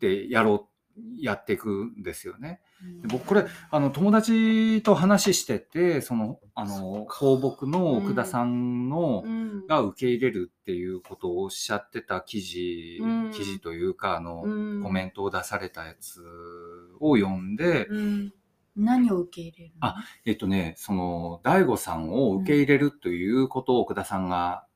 [0.00, 0.73] で、やろう、
[1.18, 2.60] やっていくんですよね。
[3.02, 9.66] で僕これあの友達と話しててそのあの放牧の奥田さんの、うん。
[9.66, 13.30] が受け入れるっていうことをおっしゃってた記事、うん。
[13.32, 14.82] 記事というかあの、うん。
[14.82, 16.22] コメントを出されたやつ
[17.00, 18.32] を読んで、うん。
[18.76, 19.86] 何を受け入れるの？
[19.86, 24.66] あえっとねその大悟さんを受け入れるということを奥田さんが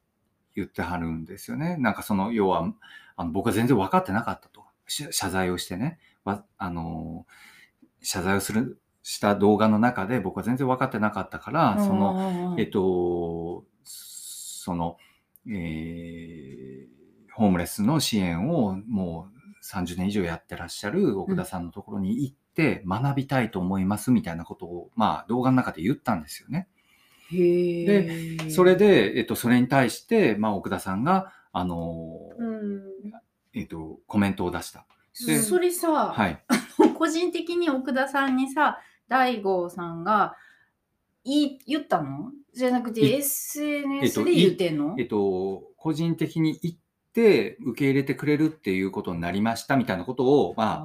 [0.55, 1.77] 言ってはるんですよね。
[1.79, 2.73] なんかその要は
[3.17, 4.63] あの僕は全然分かってなかったと。
[4.91, 5.99] し謝罪をしてね
[6.29, 7.27] わあの
[8.03, 14.97] 謝罪をするした動画の中で僕は全然分かってなかったから、その、えっと、その、
[15.49, 16.99] えー
[17.39, 26.67] ホームレスの支援をもう30年以上やってらっしゃる奥田さんのところに行って学びたいと思いますみたいなことを、まあ動画の中で言ったんですよね。
[27.31, 28.51] へえ。
[28.51, 32.83] それで、えっと、それに対して、まあ奥田さんが、あの、うん。
[33.55, 34.85] えっと、コメントを出した。
[35.27, 36.43] でそれさ、はい。
[36.97, 40.37] 個人的に奥田さんにさ、大悟さんが
[41.25, 42.33] いい言ったの？
[42.53, 46.79] じゃなくてい SNS で言ってんの、えっと、個人的に行っ
[47.13, 50.85] て受け入れてくれるっていうことになりましたみたいなことを、ま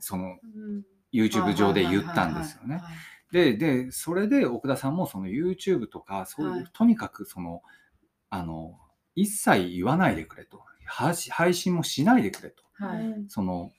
[0.00, 0.84] そのうん。
[1.14, 2.82] YouTube 上で言ったんですよね。
[3.30, 7.62] で、で、それで奥田さんもその YouTube とか、そういう、はいとにかくその、
[8.30, 8.78] あの、
[9.14, 10.64] 一切言わないでくれと。
[10.86, 12.63] 配信配信もしないでくれと。
[12.74, 13.24] はい。
[13.28, 13.72] その、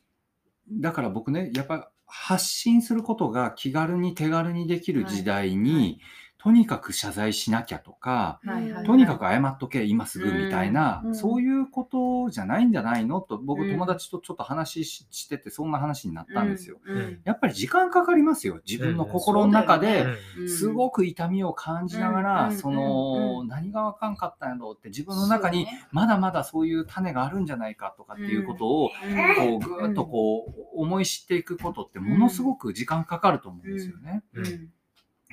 [0.72, 6.00] だから僕ね、やっぱ発信することが気軽に手軽にできる時代に、
[6.46, 13.20] とにかく謝罪しなきゃとか、はいはいとにかく謝っとけ、今すぐみたいな、うんそういうことじゃないんじゃないの？
[13.20, 13.72] と、僕うん。
[13.72, 16.78] 友達とちょっと話ししてて、そんな話になったんですよ。
[16.86, 18.60] うんやっぱり時間かかりますよ。
[18.64, 20.06] 自分の心の中で、
[20.38, 20.50] うんうん。
[20.50, 23.48] すごく痛みを感じながら、うんそうんの、うん。
[23.48, 30.46] 何があかんかったんやろうって自分の中にまだまだそういう種があるんじゃないかとかっていうことを、こうぐーっとこ
[30.78, 34.22] う思い知っていくことってものすごく時間かかると思うんですよね。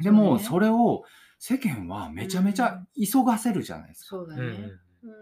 [0.01, 1.05] でもそれを
[1.39, 4.07] 世間はめちゃめちゃ急がせるじゃないですか。
[4.11, 4.43] そうだね。
[4.43, 4.79] うん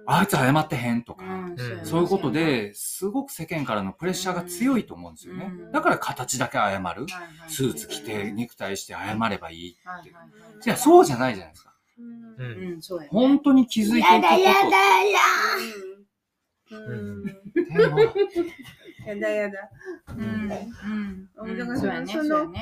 [0.06, 5.50] あいつ謝ってへんとか、うんそういうことで、すごく世間からのプレッシャーが強いと思うんですよね。
[5.50, 5.72] うん。
[5.72, 7.06] だから形だけ謝る。
[7.48, 10.10] スーツ着て、ネクタイして謝ればいいって。
[10.10, 10.12] い
[10.66, 11.70] や、そうじゃないじゃないですか。
[13.08, 14.52] 本当に気づいていくことうんでもや
[19.20, 19.68] だやだ。
[20.08, 20.50] うん。
[21.42, 21.58] うん。
[21.58, 22.12] だからそうやね。
[22.12, 22.54] そのそもそも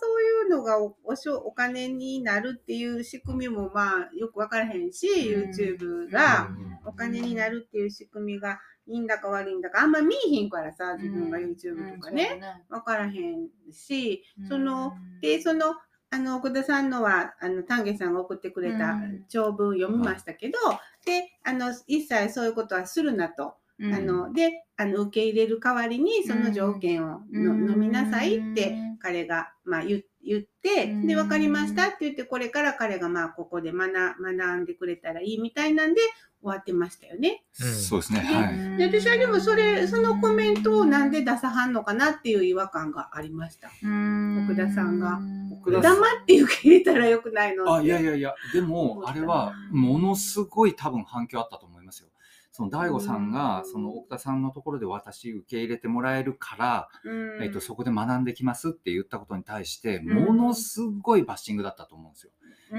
[0.00, 6.50] そういうのがおおしょお金になるっていう仕組みもまあよくわからへんし、うん YouTube が
[6.84, 15.74] お金になるっていう仕組みがいいんだか悪いんだかあんま見えへんからさ、自分が YouTube とかね、わからへんし、その、で、その、
[16.14, 19.24] あの、奥田さんのは、あの、丹下さんが送ってくれたうん。
[19.28, 20.58] 長文読みましたけど、
[21.04, 23.54] で、あの、一切そういうことはするなと。
[23.80, 27.70] うん、あの、で、あの、受け入れる代わりに、その条件をの、うん。
[27.72, 31.06] 飲みなさいって、彼が、まあ、言言って、うん。
[31.08, 36.00] で、わかりましたって言って、これから彼が、まあ、ここで学学んでくれたらいいみたいなんで、
[36.44, 37.42] 終わってましたよね。
[37.52, 38.20] そうですね。
[38.20, 38.76] はい。
[38.76, 43.68] で、私はでも、それ、そのコメントをなんで出さはんのかなっていう違和感がありました。
[43.68, 45.18] 奥田さんが
[45.64, 47.82] 黙って受け入れたらよくないのあ。
[47.82, 52.10] いやいやいや、でも、あれは、ものすごい多分反響あったと思いますよ。
[52.52, 62.30] その大悟さんが、うんその奥田さんのところで私受け入れてもらえるから、うんえっと、そこで学んできますって言ったことに対して、んものすごいバッシングだったと思うんですよ。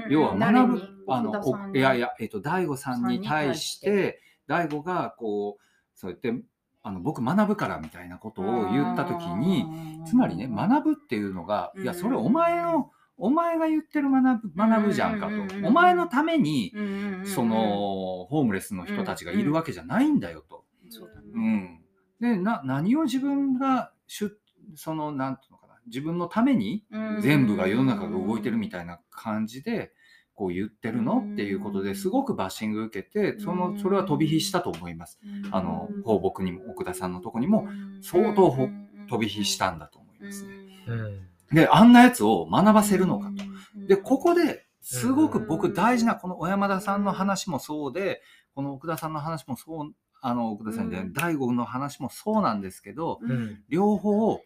[0.04, 1.32] うん要は学ぶあの、
[1.74, 5.62] いやいや、えっと、大悟さんに対して、大悟がこう、
[5.94, 6.34] そうやって、
[6.82, 9.66] あの、僕学ぶからみたいなことを言ったときに、
[10.06, 15.62] つまりね、学ぶっていうのが、いや、それお前の、お前が言ってる学ぶ、学ぶじゃんかうんうんうんうん。
[15.62, 15.68] と。
[15.68, 17.26] お前のために、うんうんうんうん。
[17.26, 20.64] そ、の、ホームレスの人たちがいるわけじゃないんだよと。
[20.90, 21.26] そうだね。
[21.34, 21.80] うん。
[22.20, 24.38] で、な、何を自分が、しゅ、
[24.74, 25.52] その、なんていう
[25.86, 26.84] 自分のために、
[27.20, 29.92] 全部が世の中が動いてるみたいな感じで、
[30.34, 31.20] こう言ってるの？
[31.20, 35.18] っていうことですごくバッシング受けて、その、それは飛び火したと思います。
[35.50, 37.66] あの、放牧にも、奥田さんのとこにも、
[38.02, 38.68] 相当ほ
[39.08, 40.54] 飛び火したんだと思いますね。
[40.88, 41.56] うん。
[41.56, 43.36] で、あんなやつを学ばせるのかと。
[43.80, 48.20] とで、ここですごく僕大事なこの小山田さんの話もそうで、
[48.54, 51.12] この奥田さんの話もそう、あの奥田さんで、うん。
[51.12, 53.62] 大悟の話もそうなんですけどうん。
[53.68, 54.40] 両方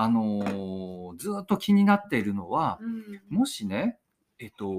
[0.00, 3.98] あのーずっと気になっているのはうんもしね
[4.38, 4.72] えっと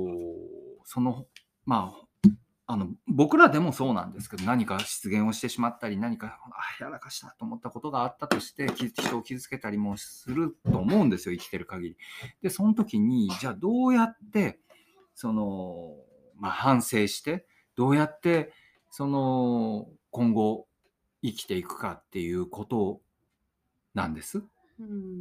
[0.86, 1.26] その
[1.65, 1.93] ま
[2.26, 2.30] あ
[2.67, 11.97] あの僕らでもそうなんですけど何か失言をしてしまったり何かあやらかしたと思ったことがあったとしてき人を傷つけたりもすると思うんですよ生きてる限り。
[12.41, 14.59] でその時にじゃあどうやって
[15.15, 15.95] その、
[16.38, 17.45] まあ、反省して
[17.76, 18.53] どうやって
[18.91, 20.67] その今後
[21.22, 23.01] 生きていくかっていうこと
[23.93, 24.43] なんです？
[24.80, 25.20] うん。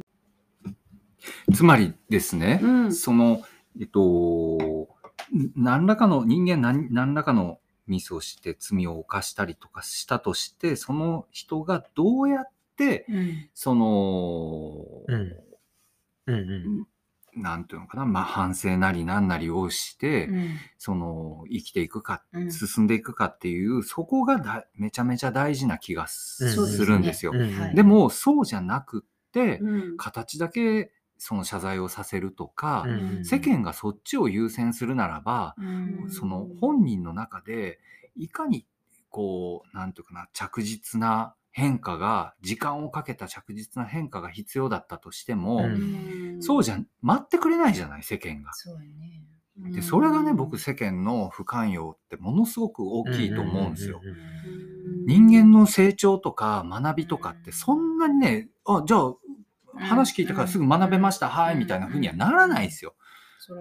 [1.53, 2.93] つまりですね、うん。
[2.93, 3.41] その、
[3.79, 4.87] えっと、
[5.33, 13.49] ん何らかの人間何何らかのミスをして罪を犯したりとかしたとして、その人がどうやって、うん。
[13.53, 15.37] その、うん。
[16.27, 16.87] うんうん。
[17.35, 20.57] なんていうのかな、まあ反省なりなんなりをして、うん。
[20.77, 22.51] その生きていくか、うん。
[22.51, 26.45] 進んでいくかっていう、そこがだめちゃめちゃ大事な気がす,、
[26.85, 27.33] るんですよ。
[27.33, 27.75] うんはい。
[27.75, 29.05] でも、そうじゃなく
[29.97, 33.25] 形だけその謝罪をさせるとか、うん。
[33.25, 35.63] 世間がそっちを優先するならば、う
[36.07, 36.09] ん。
[36.09, 37.79] その本人の中で
[38.15, 38.65] いかに
[39.09, 46.41] こうなんていうかな着実な変化が時間をかけた着実な変化が必要だったとしても、うん。
[46.41, 48.51] そうじゃ待ってくれないじゃない世間が。
[49.73, 54.01] でそれがね僕世間の不寛容ってものすごく大きいと思うんですよ。
[55.05, 59.15] 人間の成長とか学びとかってそんなにねあじゃあ
[59.79, 62.95] 話聞いてからすぐ学べました、はいみたいな風にはならないですよ。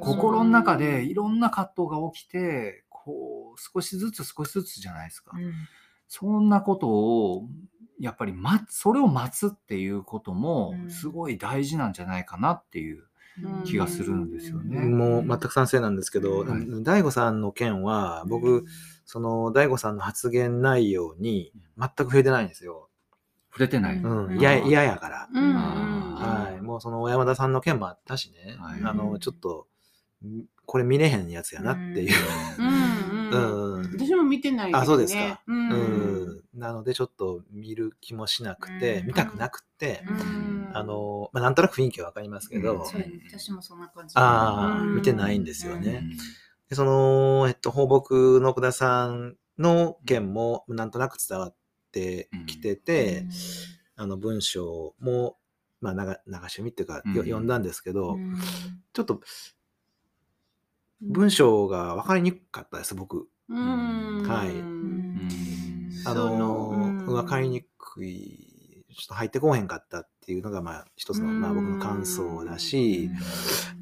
[0.00, 5.52] 心の中でいろんな葛藤が起きてこう少しずつ少しずつじゃないですか、うん。
[6.08, 7.48] そんなことを
[7.98, 10.90] やっぱり待つそれを待つっていうこともうん。
[10.90, 13.04] すごい大事なんじゃないかなっていう
[13.64, 14.80] 気がするんですよね。
[14.80, 18.64] もう全く賛成なんですけど、はい大悟さんの件は僕、
[19.04, 22.87] その大悟さんの発言内容に全く触れてないんですよ。
[23.50, 23.96] 触れてない。
[23.96, 24.26] うん。
[24.26, 25.28] うん、嫌嫌やから。
[25.32, 28.80] うんはい、もうその小山田さんの件もあったしね、はい。
[28.84, 29.66] あのちょっと
[30.24, 32.14] んこれ見れへんやつやなっていう。
[32.58, 33.30] うん。
[33.30, 33.82] うんうん。
[33.98, 34.78] 私も見てないね。
[34.78, 35.40] あそうですか。
[35.46, 35.68] ううん。
[36.38, 39.06] ん、なのでちょっと見る気もしなくて、うん。
[39.08, 40.70] 見たくなくて、うん。
[40.74, 42.84] あのまあ、なんとなく雰囲気はわかりますけど、
[43.28, 44.12] 私もそんな感じ。
[44.16, 46.00] ああ、うん見てないんですよね。
[46.02, 46.16] うん。
[46.68, 51.54] でその、えっと、放牧の奥田さんの件もなんとなく伝わっ
[51.90, 53.24] てきてて、
[53.96, 55.36] あの文章も、
[55.80, 57.14] まあ、流流し読みっていうか、ようん。
[57.16, 58.36] 読んだんですけど、うん。
[58.92, 59.20] ちょっと
[61.00, 63.28] 文章が分かりにくかったです、僕。
[63.48, 64.22] うん。
[64.26, 64.48] はい。
[64.48, 65.28] うん。
[66.04, 67.06] あそのの、うん。
[67.06, 73.10] 分かりにくい、ちょっと入ってこうへんかったっていうのが、まあ、一つの、まあ、僕の感想だし、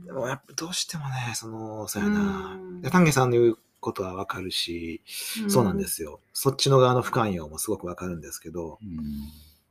[0.04, 2.54] でもやっぱどうしてもね、その、そうやな。
[2.54, 2.80] うん。
[2.82, 5.00] で丹下さんの言うことは分かるし、
[5.48, 6.18] そうなんですよ。
[6.32, 8.80] そっちの側の不寛容もすごく分かるんですけど、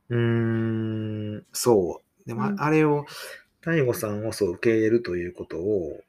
[0.10, 2.28] うんん、そう。
[2.28, 3.06] でも、あれを、
[3.62, 6.00] 大悟さんをそう受け入れるということを、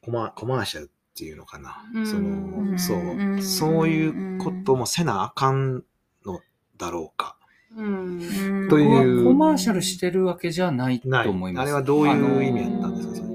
[0.00, 1.84] コマコマーシャルっていうのかな。
[1.92, 3.36] うんその、そうう。
[3.36, 5.82] んそういうこともせなあかん
[6.24, 6.40] の
[6.78, 7.36] だろうか。
[7.76, 11.28] うんというコマーシャルしてるわけじゃないとない。
[11.28, 11.64] 思います。
[11.64, 13.33] あれはどういう意味やったんですか。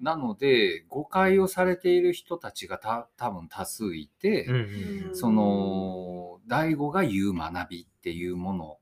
[0.00, 8.78] なので誤解をされている人たちがた多分多数いて、うんその大悟が言う学びっていうもの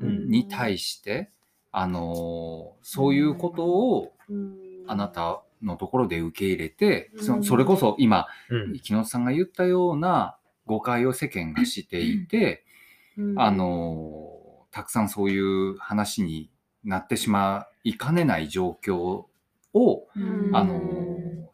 [0.00, 0.28] うん。
[0.28, 1.30] に対して、
[1.70, 4.58] あのそういうことをうん。
[4.86, 7.24] あなたのところで受け入れて、うん。
[7.24, 8.72] そそれこそ今うん。
[8.74, 10.36] 木下さんが言ったような
[10.66, 12.64] 誤解を世間がしていて、
[13.16, 13.40] うん。
[13.40, 16.50] あのたくさんそういう話に
[16.84, 19.24] なってしまいかねない状況
[19.74, 20.50] をうん。
[20.56, 20.80] あの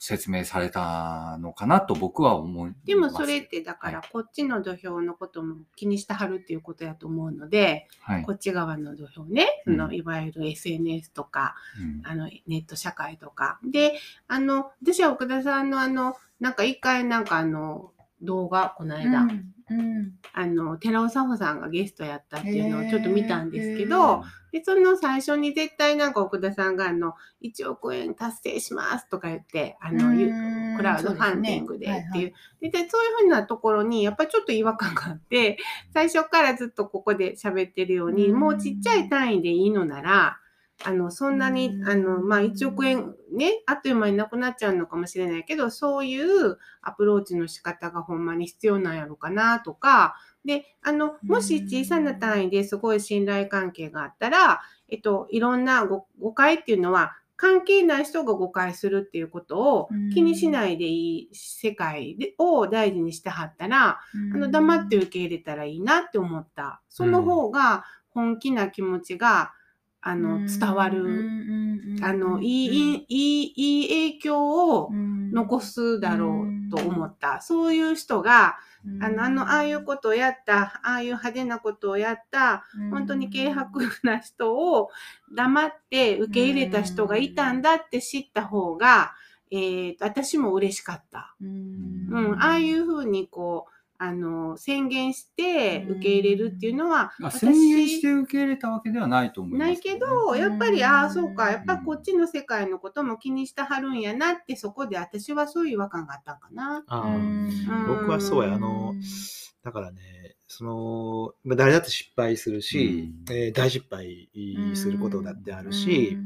[0.03, 2.87] 説明されたのかなと僕は思います。
[2.87, 8.23] でもそれってだからこっちの土俵のことも気にしてはるっていうことやと思うので、はい。
[8.23, 12.01] こっち側の土俵ね、そのうんいわゆる SNS とか、うん。
[12.05, 13.61] あのネット社会とか。
[13.63, 13.93] で、
[14.27, 17.93] あの、私は奥田さんのあの、なんか一回なんかあの、
[18.23, 19.53] 動画、この間、うん
[20.33, 30.29] あの、寺尾佐穂さんがゲストやったっていうのをちょっと見たんですけへど、で、その最初に絶対なんか奥田さんがあの、1億円達成しますとか言って、あの、ゆ
[30.77, 32.33] クラウドファンディングでっていう。
[32.61, 35.59] ででそういうふうなところに、やっぱりちょっと違和感があって、
[35.95, 38.39] 最初からずっとここで喋ってるように、うん。
[38.39, 40.40] もうちっちゃい単位でいいのなら、
[40.85, 41.89] あの、そんなに、うん。
[41.89, 60.11] あの、まあ、1億円ね、あっという間になくなっちゃうのかもしれないけど、そういうアプローチの仕方がほんまに必要なんやろかなとか、で、あの、もし小さな単位ですごい信頼関係があったら、えっと、いろんな誤誤解っていうのは関係ない人が誤解するっていうことをうん。
[60.11, 64.01] 気にしないでいい世界でを大事にしてはったら、
[64.35, 66.81] あの黙って受け入れたらいいなって思った。
[66.89, 69.53] その方が本気な気持ちが
[70.03, 71.29] あの、伝わる、
[72.03, 74.91] あの、いい、いい、いい影響を
[75.33, 77.41] 残すだろうと思った。
[77.43, 78.57] そういう人が、
[79.01, 84.91] あの、あの、ああいうことをやった、ああいう派手なことをやった、本当に軽薄な人を
[85.35, 89.13] 黙って受け入れた人がいたんだって知った方が、
[89.51, 91.35] えー、私も嬉しかった。
[91.41, 101.85] うん、ああいうふうにこう、あの、宣言して受け入れるっていうのは、あ宣言して受け入れたわけではないと思います、ないけど、やっぱり、ああ、そうか、やっぱうん。
[101.85, 106.83] こっちの世界のことも気にしてはるんやなって、そこで私はそういう違和感があったんかな。
[106.87, 107.15] あー。
[107.15, 107.87] うん。
[107.89, 108.95] 僕はそうや、あの、
[109.63, 110.01] だからね、
[110.49, 113.37] その、まあ誰だって失敗するし、うん。
[113.37, 114.31] えー大失敗
[114.75, 116.17] することだってあるし、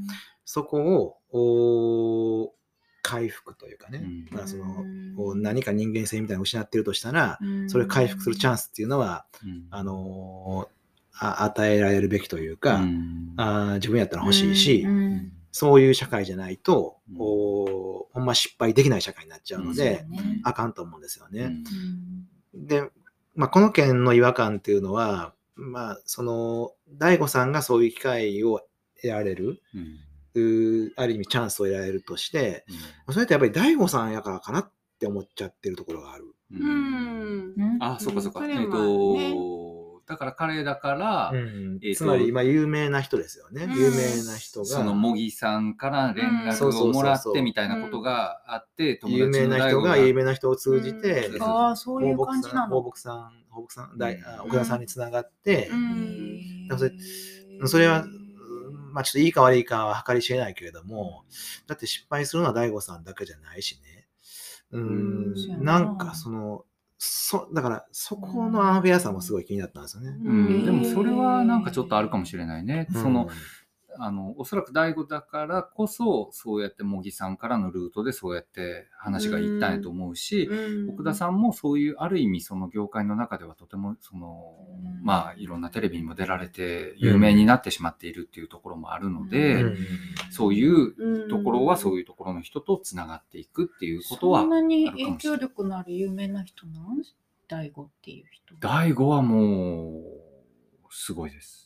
[0.45, 2.55] そこを、
[3.05, 4.27] 回復というかね、うん。
[4.31, 4.65] まあその、
[5.15, 7.39] こう何か人間性みたいなのを失ってるとしたら、
[7.69, 9.67] それを回復するチャンスっていうのは、うん。
[9.71, 10.75] あのー
[11.17, 13.35] あ与えられるべきというか、うん。
[13.37, 15.33] あー自分やったら欲しいし、うん。
[15.53, 17.17] そういう社会じゃないと、うん。
[17.21, 20.07] おほんま失敗できない社会になっちゃうので、
[20.43, 21.53] あかんと思うんですよね。
[22.55, 22.67] うん。
[22.67, 22.91] で、
[23.37, 28.63] まあ、この件の違和感っていうのは、まあ、その、大悟さんがそういう機会を
[29.01, 29.99] 得られる、うん
[30.97, 32.65] ある意味チャンスを得られるとして、
[33.11, 36.25] それってやっぱり大悟さんやからかなって思っちゃってるところがある。
[36.53, 37.55] ううん。
[37.57, 37.79] ん。
[37.81, 38.41] あ、そうかそうか。
[38.41, 41.79] それえっと、だから彼だから、うん。
[41.83, 43.65] えーとつまり、まあ、有名な人ですよね。
[43.65, 43.79] うん。
[43.79, 44.67] 有名な人が。
[44.67, 51.43] その茂木さんから連うん絡をもらってみたいなことがあって、友有名達のな人が有名な人を通じて、うん。
[51.43, 52.81] ああ、そういう感じなの。
[52.83, 56.69] 放牧さん、放牧さん、大あ奥田さんにつながって、うん。
[56.69, 56.91] だから
[57.63, 58.24] そそれは、うん
[58.95, 61.25] まあちょっといいか悪いかは計り知れないけれども、
[61.67, 64.07] だって失敗するのは大悟さんだけじゃないしね。
[64.71, 65.35] ううんん
[65.65, 66.65] ななんかその、
[66.97, 70.17] そ、だからそこのアンフェアさもすごい気になったんですよね。
[70.25, 72.87] うんうんでもそれはなんかちょっとあるかもしれないね。
[72.95, 73.29] うんその、
[73.99, 80.49] あの、おそらく大悟だからこそ、そうやって茂木さんからのルートでそうやって話がいったんやと思うし、
[80.91, 85.05] 奥田さんもそういう、ある意味その業界の中ではとても、その、うん。
[85.05, 89.77] まあいろんなテレビにも出られて有名になってしまっているっていうところもあるので、うん。
[90.31, 91.29] そういううん。
[91.29, 97.03] ところはそういうところの人とつながっていくっていうことはそん、なに影響力のある有名な人なん？
[97.47, 98.55] 大悟っていう人。
[98.61, 100.03] 大悟はもう、
[100.91, 101.64] すごいです。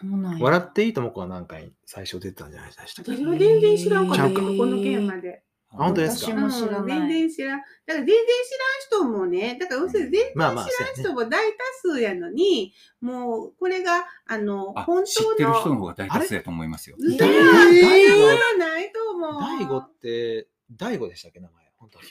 [0.00, 0.44] そうなんや。
[0.44, 3.12] 笑っていいとも子は何回最初出てたんじゃないでしたっけ？
[3.12, 5.42] 私は全然知らんかったけど、ちゃんとこの件まで。
[5.70, 6.32] あ本当ですか？
[6.32, 6.98] 私も知らうんない。
[6.98, 7.58] 全然知らん。
[7.58, 15.36] だから全然知らん人もね、だから要するに全然知らんまあまあ、人も大多数やのに、もうこれが、あの、あ本知っ当の。
[15.36, 16.96] てる人の方が大多数やと思いますよ。
[16.98, 19.40] いや大ー、大大悟悟はないと思う。
[19.42, 21.64] 大悟って、大悟でしたっけ名前？
[21.76, 22.06] 本当に。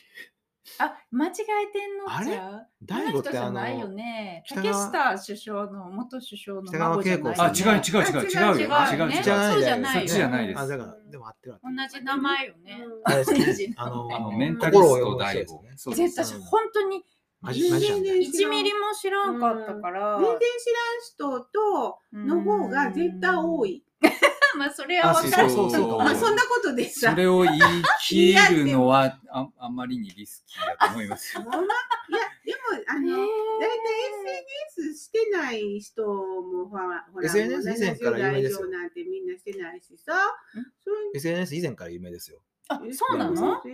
[0.79, 2.25] あ、間違えてんのあれ？
[2.27, 4.43] じゃう大悟ってあのあの人じゃないよね。
[4.45, 7.35] 北竹川下首相の元首相の北川孫じゃないよね。
[7.39, 8.51] あ、違う違う違う違うよ。
[8.51, 9.07] 違う違う違う違う。
[9.07, 11.89] ねそうじゃないそっちじゃないですあ、だから、でも合ってる合って同る。
[11.89, 12.77] じ名前よね。
[13.05, 15.63] あれですね同じあのあの、メンタリスト大悟。
[15.75, 17.03] そうです絶対本当に
[17.41, 18.15] マジ、マジなんだよ。
[18.15, 20.17] 1ミリも知らんかったから。
[20.17, 23.83] 全然知らん人と、の方が絶対多い。
[24.57, 25.49] まあ、それはあ分かる。
[25.49, 27.11] そうそまあ、そんなことでさ。
[27.11, 27.57] それを言い
[28.01, 33.17] 切るのはああまりにリスキーだと思います いや、でも、あの、
[33.59, 33.97] 大体
[34.79, 40.13] SNS してない人もほら、ほら、SNS 以前から有名ですよ70代以上なんてみんなしてないしさ。
[40.83, 42.41] そういう SNS 以前から有名ですよ。
[42.69, 43.57] あ、そうなの？
[43.61, 43.69] テ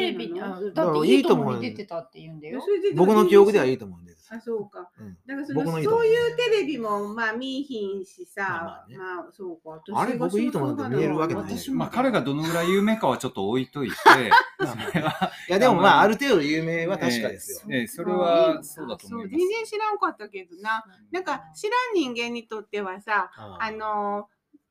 [0.00, 2.62] レビに、あだからだっていいともに出てたって言うんだよ。
[2.94, 4.28] 僕の記憶ではいいと思うんです。
[4.30, 4.90] あ、そうか。
[5.00, 5.16] うん。
[5.26, 8.96] だからその僕のいいと思そういうテレビもまあ見いひんしさ、まあままあね。
[9.28, 9.82] あそうか。
[10.00, 10.72] あれ僕いいと思う。
[10.74, 11.76] んだ見えるわけない私も。
[11.76, 13.96] まあ彼がどのぐらい有名かはちょっと置いといて、
[14.58, 17.60] まあまあそれは、いや、でもまあ、ある程度有名は確かですよ。
[17.70, 19.36] ええそれはそうだと思います。
[19.36, 20.84] 全然知らんかったけどな。
[21.10, 23.70] なんか知らん人間にとってはさ、ああ。
[23.70, 24.28] の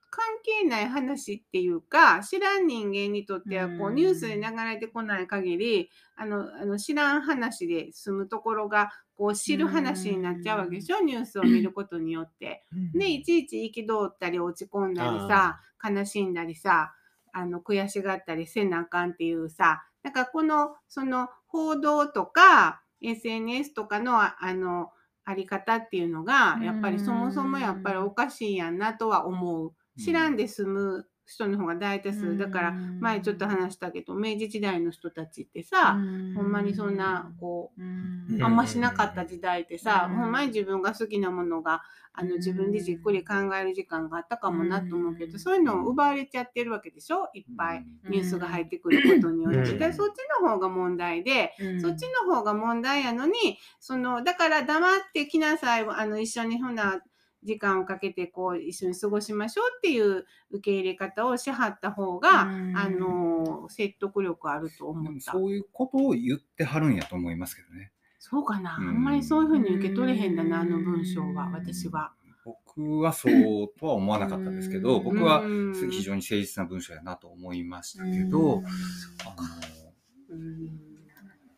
[0.09, 12.65] 関係ない話っていうか知らん人間にとってはこううんニュースで流れてこない限りあのあの知らん話で済むところがこう知る話になっちゃうわけでしょニュースを見ることによって。
[12.93, 16.93] でいちいち憤ったり落ち込んだりさ悲しんだりさ
[17.33, 24.91] あの悔しがったりせなあかんっていうさなんかこのその報道とか SNS とかのああの
[25.25, 29.73] あり方っていうのがやっぱりそもそもやっぱりおかしいやんなとは思う。
[29.97, 35.97] 知らんで済む人の方が大多数だから前ちょっと話したけど明治時代の人たちってさ、ほ
[36.41, 37.81] んまにそんなこう、
[38.41, 41.81] あんましなかった時代ってさ、ほんまに自分が好きなものが
[42.13, 47.27] あの自分でじっくり考える時間があったかもなと思うけど、そういうのを奪われちゃってるわけでしょ？
[47.33, 49.73] いっぱいニュースが入ってくることによって。
[49.73, 51.51] でそっちの方が問題で、
[51.81, 53.33] そっちの方が問題やのに
[53.81, 57.01] そのだから黙ってきなさいあの一緒にほな
[57.47, 62.47] 時間をかけてこう一緒に過ごしましょうっていう受け入れ方をしはった方が、あ
[62.89, 65.31] の説得力あると思った。
[65.31, 67.91] そういうことを言ってはるんやと思いますけどね。
[68.19, 72.11] そうかな、あんまりそういうふうに受け取れへんだな、あの文章は、私は。
[72.43, 73.33] 僕はそう
[73.79, 78.63] とは思わなかったんですけど、僕は非常に誠実な文章やなと思いましたけど、
[79.25, 79.35] あ
[80.33, 80.37] の、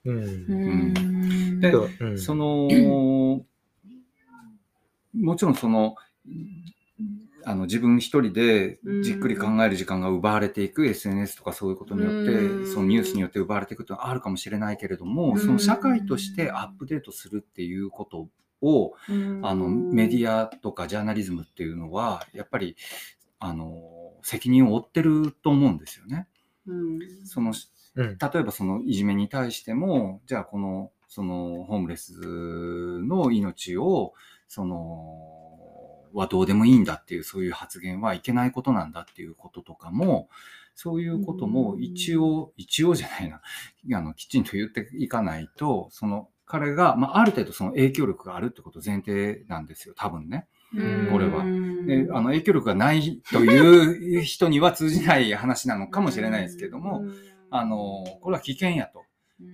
[0.06, 1.60] うん。
[1.60, 2.68] で、その、
[5.14, 5.96] もちろんその、
[7.46, 18.28] あの自分一人でじっくり考える時間が奪われていく SNS とかそういうことによってそのニュースによって奪われていくというのはあるかもしれないけれどもその社会としてアップデートするっていうこと
[18.62, 18.94] を
[19.42, 22.76] あのメディアとかジャーナリズムっていうのはやっぱり
[23.40, 26.28] あの責任を負ってると思うんですよね。
[27.24, 27.54] その
[27.96, 32.14] 例えばそのいじめに対してもじゃあこのそのホームレス
[33.02, 34.14] の命を
[34.50, 34.76] その、
[36.14, 40.28] はどうでもいいんだっていう、そういう発言はいけないことなんだっていうこととかも、
[40.76, 43.42] そういうことも一応、一応じゃないな、
[43.98, 50.48] あの、きちんと言っていかないと、その、彼が、まあ、ある程度その影響力があるってこと前提なんですよ、多分ね。
[51.12, 51.44] これは。
[51.44, 57.04] であの影響力がないという人には通じない話なのかもしれないですけども、
[57.52, 59.04] あの、これは危険やと。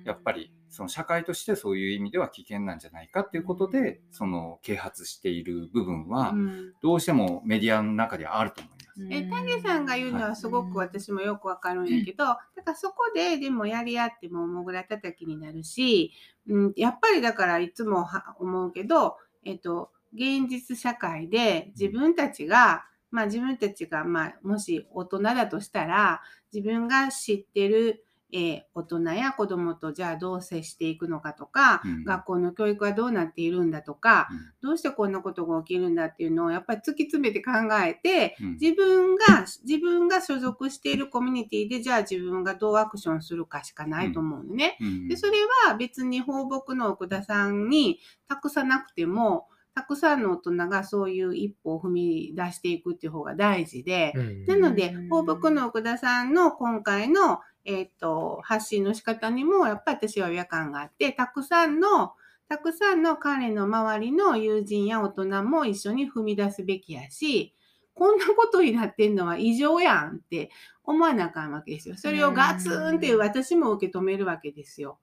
[0.05, 6.34] やっぱりその社会としてそういう意味では危険なんじゃないかっていうことで、その啓発している部分は、
[6.81, 9.07] どうしてもメディアの中ではあると思います。
[9.10, 16.11] え、谷さんが言うのはすごく私もよくわかるんやけど、だからそこででもやり合ってももぐら叩きになるし、
[16.49, 18.06] うん、やっぱりだからいつも
[18.39, 19.15] 思うけど、
[19.45, 26.22] えっと、現実社会で自分たちが、まあ自分たちが、まあもし大人だとしたら、
[26.53, 28.05] 自分が知ってる
[28.38, 37.52] えー、大人や子どもとじゃあどう接していくのかとか、うん、学校の教育はどうなっているんだとか、うん、どうしてこんなことが起きるんだっていうのをやっぱり突き詰めて考
[37.82, 44.78] えて、うん、自分が自分が所属しているコミュニティでじゃあ自分がどうアクションするかしかないと思うのね。
[45.07, 45.38] でそれ
[45.68, 54.14] は別に放牧の奥田さんに託さなくてもたくさんの大人がそういう一歩を踏み出していくっていう方が大事で、
[54.48, 62.14] なので放牧の奥田さんの今回のえっ、ー、と、発信の仕方にも、やっぱり私は違和感があって、たくさんの、
[62.48, 67.56] たくさんの彼の周りの友人や大人も一緒に踏み出すべきやし、
[67.96, 70.52] こんなことになってんのは異常やんって
[70.84, 71.96] 思わなあかんわけですよ。
[71.98, 75.00] それをガツンって私も受け止めるわけですよ。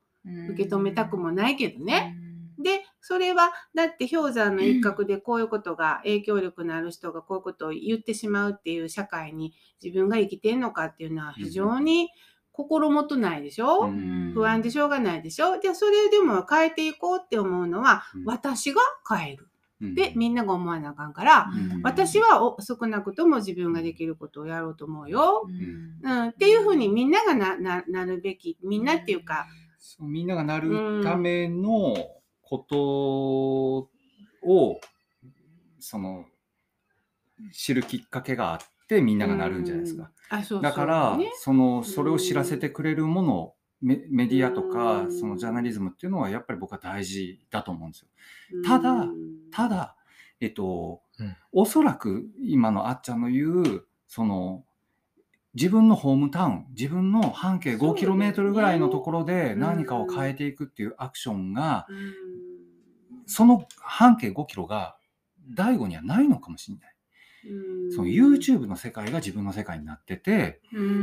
[0.51, 2.17] 受け止めたくもないけどね。
[2.59, 12.11] で、それは、だって氷山の一角でこういうことが、影響力のある人がこういうことを言ってしまうっていう社会に自分が生きてんのかっていうのは非常に、
[12.53, 15.59] 心もとないでしょ、うん、不安でしょうがないでしょ？
[15.59, 19.49] じゃあそれでも変えていこうって思うのは、うん、私が変える。
[19.95, 25.45] で、みんなが思わなあかんから、うん、私は少なくとも自分ができることをやろうと思うよ。
[26.05, 29.47] うん、っていうふうにみんながなるべき、みんなっていうか。
[29.79, 31.97] そうみんながなるための
[32.43, 33.89] こと
[34.47, 34.81] を、
[35.81, 36.27] その、
[37.53, 40.11] 知るきっかけがあっってみんながなるんじゃないですか。
[40.33, 48.09] あそうだから、そのそれを知らせてくれるものメメディアとかそのジャーナリズムっていうのはやっぱり僕は大事だと思うんですよ。
[48.65, 49.07] ただ
[49.51, 49.97] ただ
[50.41, 54.65] えっと、うん、おそらく今のあっちゃんの言うその
[55.53, 61.87] 自分のホームタウン自分の半径 5km ぐらいのところで何かを変えていくっていうアクションが、
[63.27, 64.97] その半径 5km が
[65.51, 66.92] 第五にはないのかもしれない。
[67.95, 70.61] その YouTube の世界が自分の世界になってて、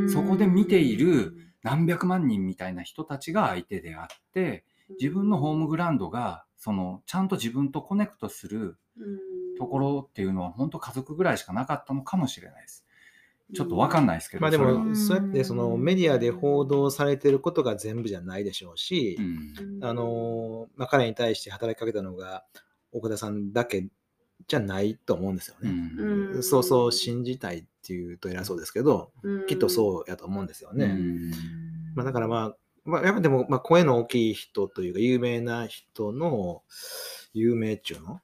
[0.07, 4.63] そこで見ている何百万人みたいな人たちが相手であって、
[4.99, 8.77] 自分のホームグラウンドが、その、ちゃんと自分とコネクトする
[9.57, 12.85] ところっていうのは、本当家族ぐらいしかなかったのかもしれないです。
[13.53, 14.41] ちょっとわかんないですけど。
[14.41, 22.45] まあでも、そうやってそのメディアで報道されてることが全部じゃないでしょうし、うん、あの、まあ、彼に対して働きかけたのが
[22.91, 23.87] 岡田さんだけ
[24.47, 25.69] じゃないと思うんですよね。
[25.69, 30.85] うん、そうそう信じたいっていうと偉そうですけど、うん、きっとそうやと思うんですよね。
[30.85, 31.31] うん、
[31.95, 32.55] まあ、だからまあ、
[32.85, 36.63] まあ、でも、まあ、声の大きい人というか有名な人の
[37.33, 38.13] 有名っちゅうの？
[38.13, 38.19] うん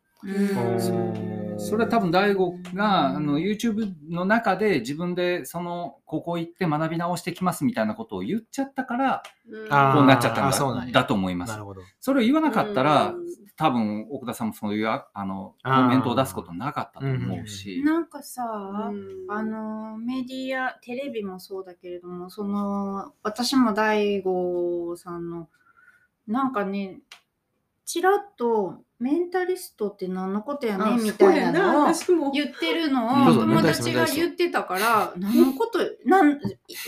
[1.58, 11.64] それは多分大悟があの YouTube の中で自分でそのここ行って学び直してきますみたいなことを言っちゃったからこうなっちゃったんあそうなんやだだと思いますなる。
[11.64, 11.82] ほど。
[12.00, 13.26] それを言わなかったらうん
[13.58, 17.82] 多分奥田さんもそういうああのコメントを出すことなかったと思うし。
[17.86, 18.44] なんかさ、
[19.30, 25.48] あのメディアテレビもそうだけれどもその私も大悟さんの
[26.28, 27.00] なんかね
[27.86, 32.32] ちらっとメンタリストって何のことやねみたいなのを私も。
[32.32, 32.94] 言ってるうん。
[32.94, 36.40] のを友達が言ってたから何のことなん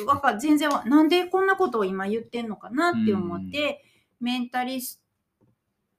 [0.05, 3.84] わか全然わなんでこんなことを今言ってんのかなって思って、
[4.21, 5.03] メンタリス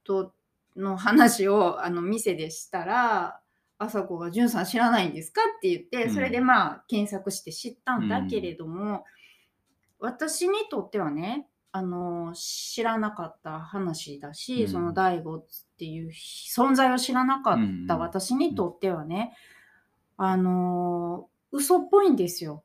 [0.02, 0.32] ト
[0.76, 3.40] の話をあの店でしたら
[3.78, 6.14] 朝子が「じゅんさん知らないんですか?」って言ってうん。
[6.14, 9.04] それでまあ検索して知ったんだけれども、
[9.98, 11.48] 私にとってはね
[11.78, 15.44] あの知らなかった話だし、うんその大悟っ
[15.78, 19.32] ていう存在を知らなかった私にとってはね、
[20.16, 22.64] あの嘘っぽいんですよ。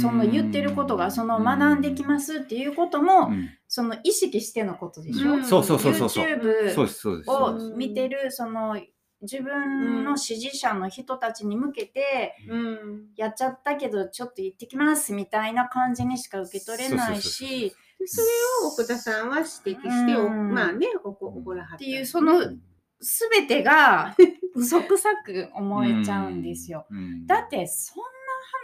[0.00, 5.32] その言ってることがその学んできますっていうことも、うんその意識してのことでしょ？
[5.32, 6.26] うんそうそうそうそうそう。
[6.26, 7.22] YouTube。
[7.26, 8.78] をうん見てるその
[9.22, 17.74] 自分の支持者の人たちに向けてうんやっちゃったけどちょっと行ってきますみたいな感じにしか受け取れないそうそうしで
[18.06, 18.26] それ
[18.64, 20.52] を奥田さんは指摘して、おうん。
[20.52, 21.76] まあね怒らはった。
[21.76, 24.14] っていうその全てが
[24.54, 26.86] 嘘くさく思えちゃうんですよ。
[26.90, 27.26] うん。
[27.26, 28.04] だってそんな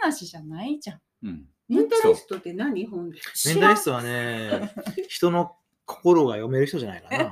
[0.01, 0.99] 話じゃないじゃん。
[1.23, 2.85] うん、メンタリストって何？
[2.85, 3.19] 本で。
[3.47, 4.71] メンタリストはね、
[5.07, 5.55] 人の
[5.85, 7.31] 心が読める人じゃないかな。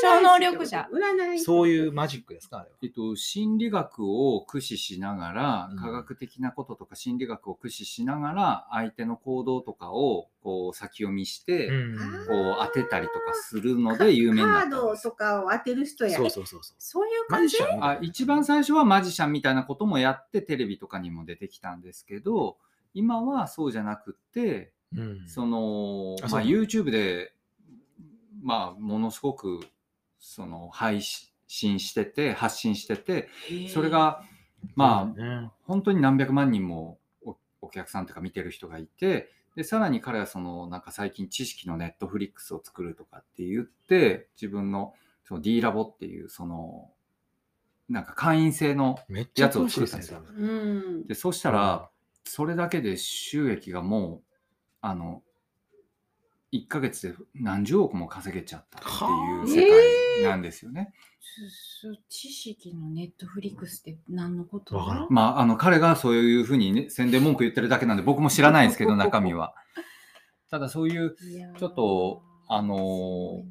[0.00, 0.88] 超能力者。
[0.92, 1.40] 占い。
[1.40, 2.76] そういうマジックですか、あれは。
[2.82, 5.76] えっと、心理学を駆使しながら、うん。
[5.76, 11.96] 科学的なこととか心理学を駆使しながら、相手の行動とかをこう先読みして、うん。
[12.26, 14.96] こう当てたりとかするので有名になカード。
[14.96, 16.16] とかを当てる人や。
[16.16, 16.76] そうそうそうそう。
[16.78, 17.60] そういう感じ？
[17.60, 17.84] マジシャン？
[17.84, 22.56] あ一番最初はマジシャンみたいなこともやってテレビとかにも出てきたんですけど
[22.94, 25.28] 今はそうじゃなくってうん。
[25.28, 27.32] そのまあ、YouTube で、
[28.42, 29.60] まあ、ものすごく
[30.20, 33.28] その配信してて発信してて
[33.72, 34.22] それが
[34.74, 44.94] まあ、あ、本当に何百万人もおお客さんとか見てる人がいてでさらに彼はそのなんか最近知識のネットフリックスを作るとかって言って自分の
[45.24, 46.90] その D ラボっていうその
[47.88, 48.98] なんか会員制の
[49.36, 50.22] やつを作ったんですよ。
[50.36, 51.06] うん。
[51.06, 51.90] でそしたら
[52.24, 54.22] それだけで収益がもう
[54.80, 55.22] あの
[56.52, 60.92] 1ヶ月で何十億も稼げちゃったっていう世界なんですよね。
[62.08, 69.54] 知識のネットフリックスって何のことわからんまあ、あの彼がそういうふうに、ね、宣伝文句言ってるだけなんで僕も知らないんですけど 中身は。
[70.50, 71.14] ただそういう
[71.56, 73.44] ちょっとあの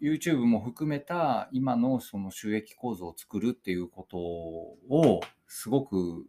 [0.00, 6.26] YouTube も含めた今のその収益構造を作るっていうことをすごく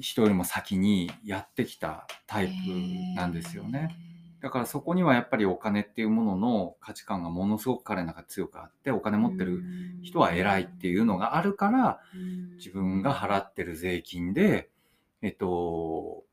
[0.00, 2.52] 人よりも先にやってきたタイプ
[3.16, 4.11] なんですよね。
[4.42, 9.62] だからそこにはやっぱりお金っていうものの価値観がものすごく彼の中で強くあってお金持ってる
[10.02, 12.00] 人は偉いっていうのがあるから
[12.56, 14.68] 自分が払ってる税金で
[15.22, 16.24] えっと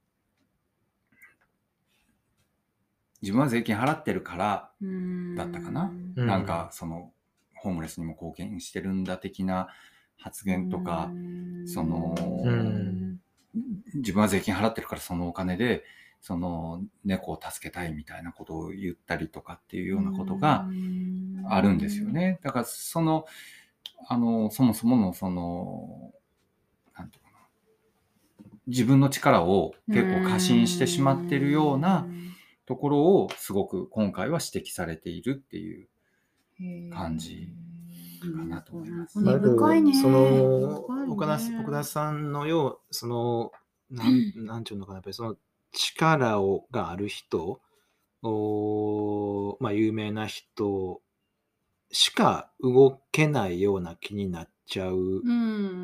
[3.22, 4.72] 自分は税金払ってるから
[5.38, 5.91] だったかな。
[6.15, 6.26] うん。
[6.26, 7.11] なんかその
[7.53, 9.68] ホームレスにも貢献してるんだ的な
[10.18, 11.11] 発言とか
[11.65, 13.19] そのうん。
[13.95, 15.84] 自分は税金払ってるからそのお金で
[16.22, 20.68] その猫を助けたいみたいなことを言ったりとかっていうようなことが
[21.50, 22.40] あるんですよね。
[22.44, 23.26] だからその
[24.08, 26.12] あのそもそものその
[26.98, 27.38] なんていうかな。
[28.68, 32.06] 自分の力を結構過信してしまってるような
[32.66, 35.88] ところをすごく今回は指摘されているっていう
[36.91, 37.48] 感じ
[38.22, 39.20] かなと思います。
[39.74, 40.00] いね。
[40.00, 40.30] その
[41.08, 41.14] ね。
[41.14, 43.52] 岡田岡田さんのようその
[43.90, 44.98] なんなんていうのかな。
[44.98, 45.36] やっぱりその
[45.72, 47.62] 力をがある人
[48.22, 51.02] おまあ有名な人
[51.91, 55.32] しか動けないような気になっちゃうう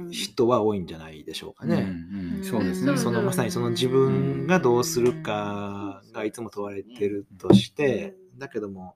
[0.07, 0.09] ん。
[0.11, 1.75] 人は多いんじゃないでしょうかね。
[1.75, 2.91] うんうんそうですね。
[2.91, 2.97] うん。
[2.97, 8.95] そのまさにその自分がどうするかがいつも問われてるとして、だけども、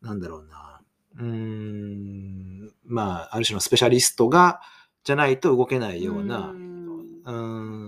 [0.00, 0.80] なんだろうな、
[1.18, 4.60] うーん、まあ、ある種のスペシャリストが、
[5.04, 6.54] じゃないと動けないような、
[7.26, 7.32] う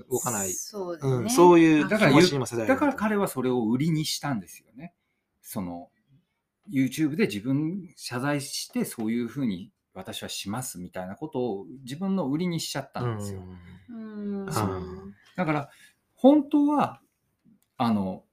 [0.01, 2.67] ん、動かない、そうだねうん、そういうだから。
[2.67, 4.95] だから彼はそれを売りにしたんですよね。
[5.43, 5.89] その
[6.71, 13.43] YouTube で自分謝罪してそういうふうに私はしますみたいなことを自分の売りにしちゃったんですよ。
[13.91, 15.71] うんそうだから
[16.15, 17.01] 本当は
[17.77, 18.25] あの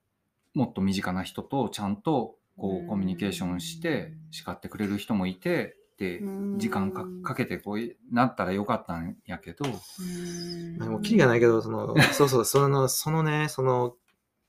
[0.54, 7.80] もっと身近な人とちゃんとこうコミュニケーションして叱ってくれる人もいて時間かかけてこう
[8.14, 9.66] なったらよかったんやけど、
[10.78, 13.96] まあ、もうキリがないけど、その、 そうそう、その、そのね、その、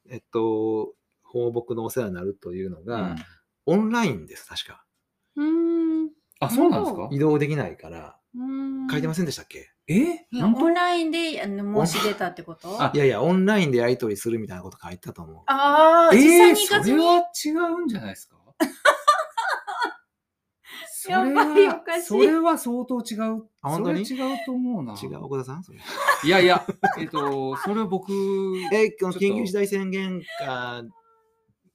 [0.09, 3.17] えっと、放牧のお世話になるというのが、うん。
[3.69, 4.85] オンラインです、確か。
[5.37, 6.11] うーん。
[6.41, 7.09] あ、そうなんですか？
[7.13, 8.43] 移動できないから、うー
[8.87, 8.89] ん。
[8.91, 9.73] 書いてませんでしたっけ？
[9.89, 10.27] え？
[10.43, 12.81] オンラインであの申し出たってこと？
[12.81, 12.91] あ。
[12.95, 15.43] いやいや、オンラインでやり取りするみたいなこと書いてたと思う。
[15.47, 16.99] ああ、え実際ー、に行かずに。
[16.99, 17.03] そ
[17.51, 18.36] れは違うんじゃないですか？
[21.07, 22.07] それやっぱりおはかしい。
[22.07, 23.47] それは相当違う。
[23.63, 24.05] あ本当に？
[24.05, 24.95] それ違うと思うな。
[25.01, 25.79] 違う、岡田さんそれ。
[26.25, 26.67] いやいや、
[26.99, 28.13] えっと、それは僕、
[28.73, 30.83] え、この緊急事態宣言下、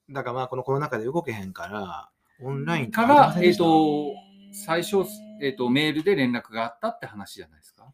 [0.10, 2.10] だからまあこのコロナ禍で動けへんから、
[2.44, 4.14] オンラインからませんでしたえっと
[4.54, 4.98] 最初、
[5.42, 7.86] えっと、メールで連絡があったって話じゃないですか？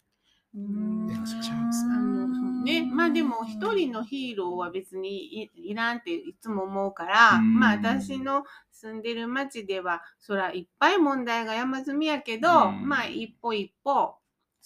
[0.56, 7.60] うーんいや違いますあのそうね、まあでも一人のヒーローは別にいいらんっていつも思うから、うん。
[7.60, 8.44] まあ私の
[8.80, 12.88] 住んでる町ではそらいっぱい問題が山積みやけど、うん。
[12.88, 14.16] まあ一歩一歩、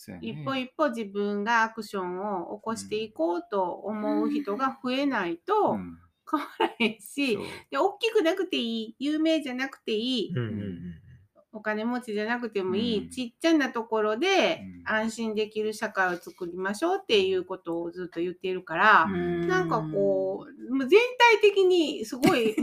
[0.08, 0.20] ね。
[0.22, 5.98] 一歩一歩自分がアクションを起こしていこうと思う人が増えないとうん。
[6.30, 7.44] 変わらへんし、そう。
[7.70, 10.78] で大きくなくていい有名じゃなくていい、うんうんうん。
[11.54, 13.10] お金持ちじゃなくてもいい、うん。
[13.10, 14.96] ちっちゃなところでうん。
[14.96, 19.48] 安心できる社会を作りましょうっていうことをずっと言っているから、うん。
[19.48, 21.00] なんかこう、もう全
[21.42, 22.56] 体的にすごい、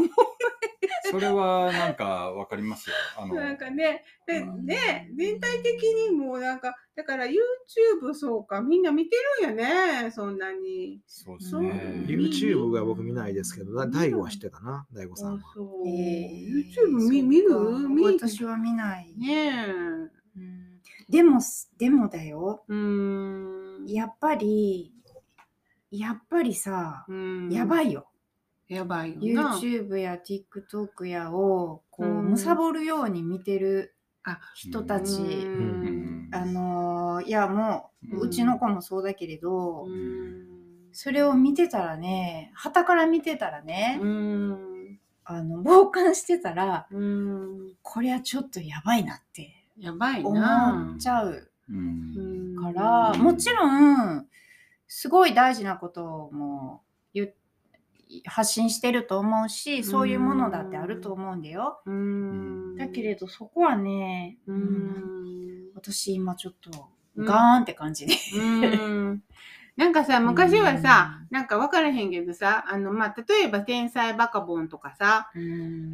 [1.11, 2.97] それはなんかわかりますよ。
[3.19, 11.01] あのなんかね、でうんね、全体的にもうなんか、だから YouTube そうか、みんな見てるんやね、そんなに。
[11.07, 12.05] そうですね。
[12.07, 15.41] YouTube は僕見ないですけど、だ大悟は知ってたな、大悟さんは。
[15.85, 17.59] YouTube 見見る？
[17.89, 19.15] 見私は見ない。
[19.17, 19.73] ねえ。
[20.37, 20.69] うん
[21.09, 21.41] でも、
[21.79, 22.65] でもだよ。
[22.69, 23.87] うーん。
[23.87, 24.93] やっぱり、
[25.91, 28.11] やっぱりさ、うん、やばいよ。
[28.69, 29.57] やばいよな。
[29.57, 40.47] YouTube や TikTok やをこう、うん貪るように見てるあ人たち、うんあのーいやもう、ううんちの子もそうだけれど、うん
[40.93, 44.99] それを見てたらね旗から見てたらね、うん。
[45.25, 47.75] あの傍観してたらうん。
[47.83, 50.95] こりゃちょっとやばいなってやばい思な。
[50.97, 51.51] っちゃう
[52.61, 54.27] から、もちろん
[54.87, 56.83] すごい大事なことも
[57.13, 57.31] 言
[58.27, 61.81] 発信してると思うしそういうものだってあると思うんだよ。
[61.87, 62.77] うん。
[62.77, 64.39] だけれどそこはね。
[65.75, 66.71] 私今ちょっと
[67.17, 68.15] うんガーンって感じで。
[68.37, 69.23] うん。
[69.77, 75.31] なんかさ、昔はさ、なんか分からへんけどさ、あの、まあ、例えば天才バカボンとかさ、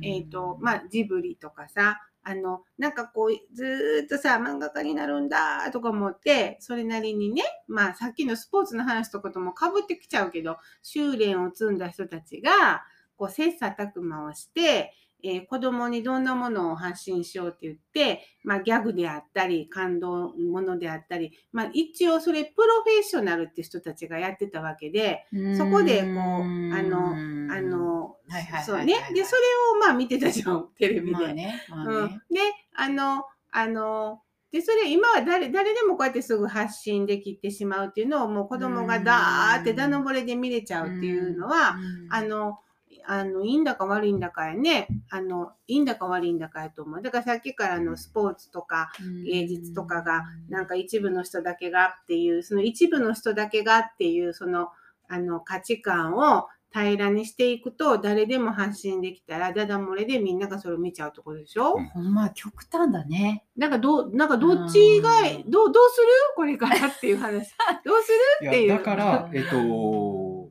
[0.03, 12.85] えっ、と、まあ、ジブリとかさ、あの、なんかこう、ずーっとさ、漫画家になるんだとか思って、それなりにね、まあ、さっきのスポーツの話とかとも被ってきちゃうけど、修練を積んだ人たちが、
[13.17, 14.93] こう、切磋琢磨をして、
[15.25, 25.27] えー子供にどんなものを発信しようって言って、まあ、ギャグであったり、感動ものであったり、まあ、一応それ、プロフェッショナルって人たちがやってたわけで、
[25.57, 27.09] そこでこうあの
[27.53, 28.17] あ、の、
[28.65, 28.95] そうね。
[29.15, 29.43] で、それ
[29.77, 31.13] をまあ見てたじゃん、テレビで。
[31.13, 32.21] まあね、まあうんね。。
[32.31, 32.41] で、
[32.75, 34.21] あの、あの、
[34.51, 41.77] で、それ今は誰、誰でもこうやってすぐ発信できてしまうっていうのをもう子供がダーってダノボレで見れちゃうっていうのは、
[42.11, 42.59] あの、
[43.07, 44.89] あの、いいんだか悪いんだかやね。
[45.11, 47.03] あの、いいんだか悪いんだかやと思う。
[47.03, 48.91] だからさっきからのスポーツとか
[49.25, 54.69] 芸術とかが、なんか一部の人だけがっていう、その一部の人だけがっていう、その、
[55.09, 63.45] あの、価値観を平らにしていくと、誰でも発信できたら、ダダ漏れでみんながそれを見ちゃうってことでしょ、うんほんま極端だね。
[63.57, 66.07] なんかどう、なんかどっちがうん、どう、どうする？
[66.35, 67.55] これからっていう話。
[67.85, 68.11] どうす
[68.43, 68.49] る？
[68.49, 68.69] っていう。
[68.71, 69.57] だから、えっと、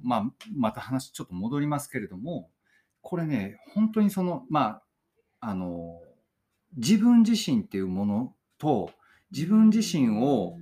[0.03, 0.23] まあ、
[0.55, 2.51] また話ちょっと戻りますけれども、
[3.01, 4.81] これね、本当にその、ま
[5.41, 5.99] あ、あの、
[6.75, 8.91] 自分自身っていうものと、
[9.31, 10.57] 自分自身を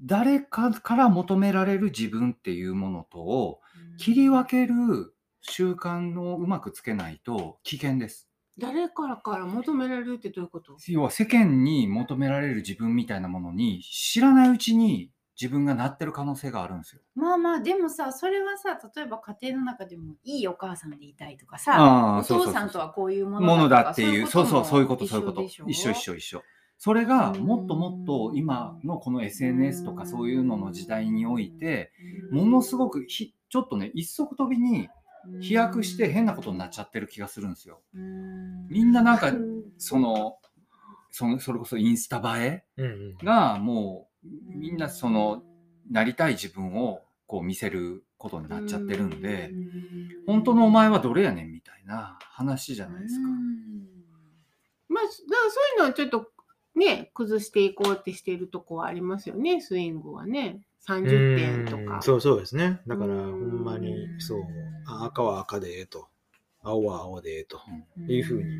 [0.00, 3.60] 誰かから求められる自分っていうものとを
[3.98, 8.28] 切り分ける習慣をうまくつけないと危険です。
[8.58, 10.76] 誰からから求められるってどういうこと？
[10.88, 17.02] 要は世間に求められる自分みたいなものに知らないうちに自分がなってる可能性があるんですよ。
[17.14, 25.42] まあまあでもさそれはさ例えば家庭の中でもいいお母さんでいたいとかさあお父さんとはこういうももののだだっていう、そうそう、そういうこと、もそういうこと。
[25.42, 26.42] 一緒一緒一緒。
[26.78, 31.92] それがうんもっともっと今のこの SNS とかそういうのの時代において、
[32.30, 34.88] うんものすごくひちょっとね、一足飛びに
[35.40, 37.82] 飛躍して変なことになっちゃってる気がするんですよ。
[37.92, 40.38] みんななんかう、ん その、
[41.10, 45.42] そのそれこそインスタ映うんうんえがもうみんなその
[45.90, 49.50] なりたい自分をこう見せることになっちゃってるんで、
[50.26, 53.28] 本当のお前はどれやねんみたいな話じゃないですか。
[54.88, 56.30] まあそういうのはちょっと
[56.74, 60.62] ね、崩していこうってしているとこはありますよね、スイングはね。
[60.86, 61.96] 30点とか。
[61.96, 62.80] うんそうそうですね。
[62.86, 64.42] だから、ほうんんまに、そう、
[64.86, 66.08] あ赤は赤でええと、
[66.62, 67.60] 青は青でええと、
[68.08, 68.50] いうふうに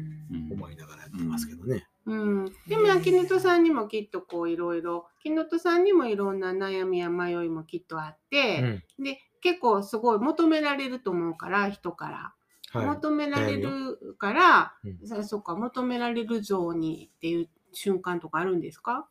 [0.49, 1.87] うん思いながらやってますけどね。
[2.05, 9.05] うん、でも秋元さんにもきっとこういろいろ木本さんにもいろんな悩みや迷いもきっとあって、うん。
[9.05, 12.87] で結構すごい求められると思うから人から、はい。
[12.87, 15.07] 求められるから、うん。
[15.07, 19.09] さそっか求められる像にっていう瞬間とかあるんですか？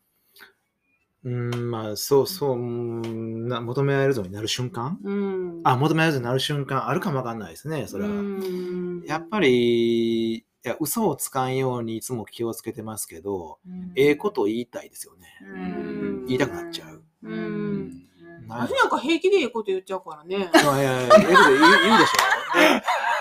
[1.24, 4.98] うん、まあ、そうそう、うんな求められるぞになる瞬間？
[5.04, 5.60] うん。
[5.62, 8.10] あ、求められるぞになる瞬間あるかもわかんないですね、それは。
[8.10, 9.04] うん。
[9.06, 13.58] やっぱり、いや、嘘をつかんようにいつも気をつけてますけど、
[13.96, 15.26] ええことを言いたいですよね。
[15.42, 16.26] うん。
[16.26, 17.02] 言いたくなっちゃう。
[17.24, 18.06] うん。
[18.46, 20.36] な私なんか平気でいいこと言っちゃうからね。
[20.36, 22.22] いやいやいや、ええこと言う言うでしょ。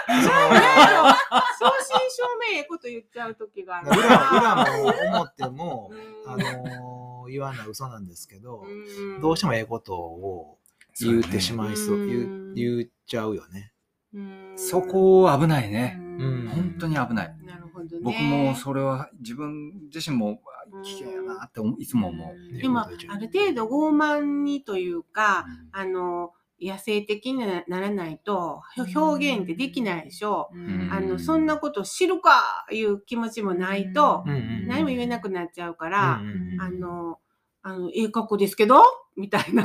[0.07, 3.35] 正真正銘ええこと言っちゃう。
[3.35, 6.31] 時がある裏裏も思っても、うん。
[6.31, 9.22] あの言わない嘘なんですけど、うん。
[9.22, 10.59] どうしてもええことを
[10.99, 12.53] 言ってしまいそう、うん。
[12.53, 13.73] 言う言っちゃうよね。
[14.13, 14.53] うん。
[14.57, 15.97] そこ危ないね。
[16.22, 16.48] うん。
[16.48, 17.35] 本当に危ない。
[17.45, 17.99] なるほどね。
[18.02, 20.41] 僕もそれは自分自身も
[20.84, 22.35] 危険やなっていつも思う。
[22.35, 22.57] うん。
[22.57, 22.85] でも、あ
[23.18, 26.31] る程度傲慢にというか、あの、
[26.61, 28.61] 野生的にならないと
[28.95, 30.49] 表現ってできないでしょ。
[30.56, 30.91] ん。
[30.91, 34.23] あの、そんなこと知るかいう気持ちもないと、
[34.68, 36.22] 何も言えなくなっちゃうから、
[36.60, 37.18] あの、
[37.64, 38.84] あの、ええ格好ですけど？
[39.18, 39.64] みたいな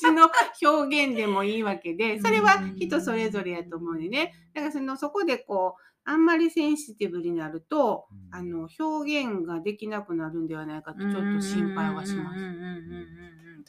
[0.00, 4.34] 感じの表現でもいいわけで、それは人それぞれやと思うんでね。
[4.54, 12.40] だからその、そこでこう、あんまりセンシティブになると、あの、表現ができなくなるんではないかと、ちょっと心配はします。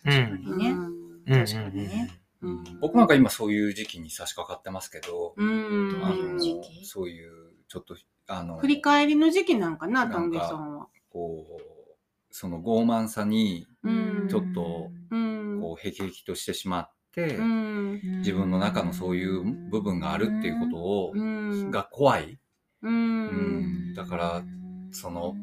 [0.03, 0.69] 確かにね。
[0.71, 2.11] うん確かにね。
[2.41, 7.31] うん僕なんか今そういう時期に差し掛かってますけど、うんあどういう時の期そういう
[7.67, 7.95] ちょっと
[8.27, 10.87] あの振り返りの時期なんかな、なんかトンゲさんは。
[11.09, 11.74] こう
[12.37, 15.61] その傲慢さにうんちょっとうん。
[15.61, 18.01] こうへきへきとしてしまって、うん。
[18.17, 21.71] 自分の中のそういう部分があるっていうことを、うん。
[21.71, 22.37] が怖い。
[22.81, 22.89] う。
[22.89, 24.43] うんんだから
[24.91, 25.37] その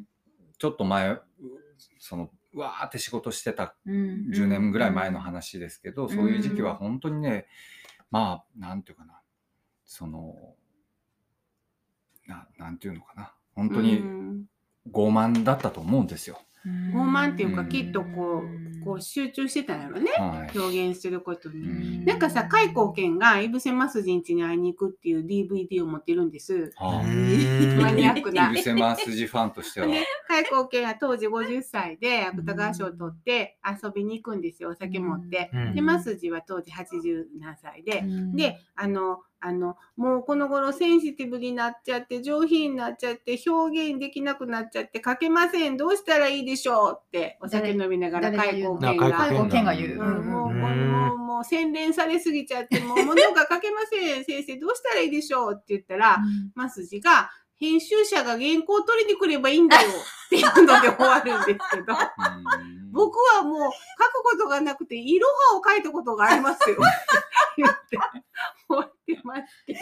[0.59, 1.19] ちょっと前
[1.99, 7.47] そのわーって仕事してた10年ぐらい前の話ですけど、そういう時期は本当にね
[8.11, 9.23] まあなんていうかな
[9.87, 10.35] その
[12.27, 14.45] ななんていうのかな本当うにん
[14.93, 16.39] 傲慢だったと思うんですよ。
[16.65, 20.11] 傲慢っていうか、うんきっとこう、こう集中してたんやろね。
[20.13, 21.61] はい表現することに。
[21.61, 26.73] うんなんかさ、海光健がイブセマスジン家に会いに行くっていう DVD を持ってるんです。
[26.77, 27.03] は
[27.81, 28.33] マニアックい。
[28.33, 28.59] なイブ。
[28.63, 29.87] セマスジファンとしては。
[29.87, 35.51] で、 海光健は当時50歳で芥川賞を取って遊びに行くんですよ、お酒持って。
[35.53, 38.05] うんで、マスジは当時80何歳で。
[38.35, 45.77] で、あの、あの、もうこの頃センシティブになっちゃって、上品になっちゃって、表現できなくなっちゃって、書けません。
[45.77, 49.11] どうしたらいいでしょうって、お酒飲みながら誰海誰光健が。
[49.19, 49.95] が言うの海光健が言う。
[49.95, 54.25] うんもう、うんもう、もう、洗練されすぎちゃって、もう物が書けません。
[54.25, 56.19] 先生、どうしたらいいでしょうって言ったら、
[56.55, 63.73] マスジが、編集者が原稿を取りに来ればいいんだよっていうので終わるんですけど、うん僕はもう書く
[64.23, 66.77] ことがなくて、いろはを書いたことがありますよ。
[67.57, 67.99] 言って
[68.69, 69.79] 終わってますけど、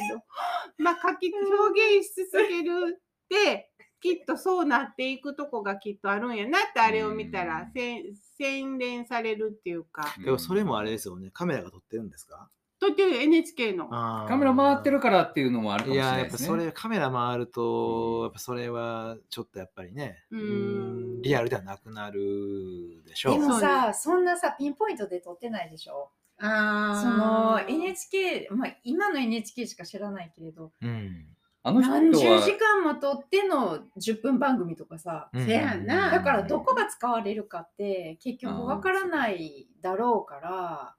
[0.78, 3.70] まあ書き、表現し続けるって、
[4.00, 11.30] きっとそうなっていくとこがきっとあるんやなって、あれを見たら、洗練されるっていうか、でもそれもあれですよね。
[11.32, 12.48] カメラが撮ってるんですか？
[12.80, 13.88] とっていう NHK の。
[13.88, 16.48] カカメラ回ってるからっていうのもあるかもしれいや、ないですね。
[16.48, 20.40] やっぱそれ、カメラ回ると、やっぱそれはちょっとやっぱりね、うん。
[20.40, 23.40] うんリアルではなくなるでしょでう。
[23.42, 26.10] もさ、そんなさ、ピンポイントで撮ってないでしょ？
[26.38, 31.26] あその NHK、まあ今の NHK しか知らないけれど、うん。
[31.62, 35.44] あの人何十は時間も撮っての10分番組とかさ、うん。
[35.44, 36.10] せやな。
[36.10, 40.94] だからどこが使われるかって結局わからないだろうから、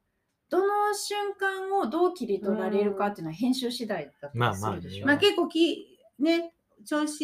[0.52, 5.08] どの瞬間をどう切り取られるかっていうのは編集次第だったりするでしょ。
[5.08, 6.54] まあ結構き、ね、
[6.86, 7.24] 調子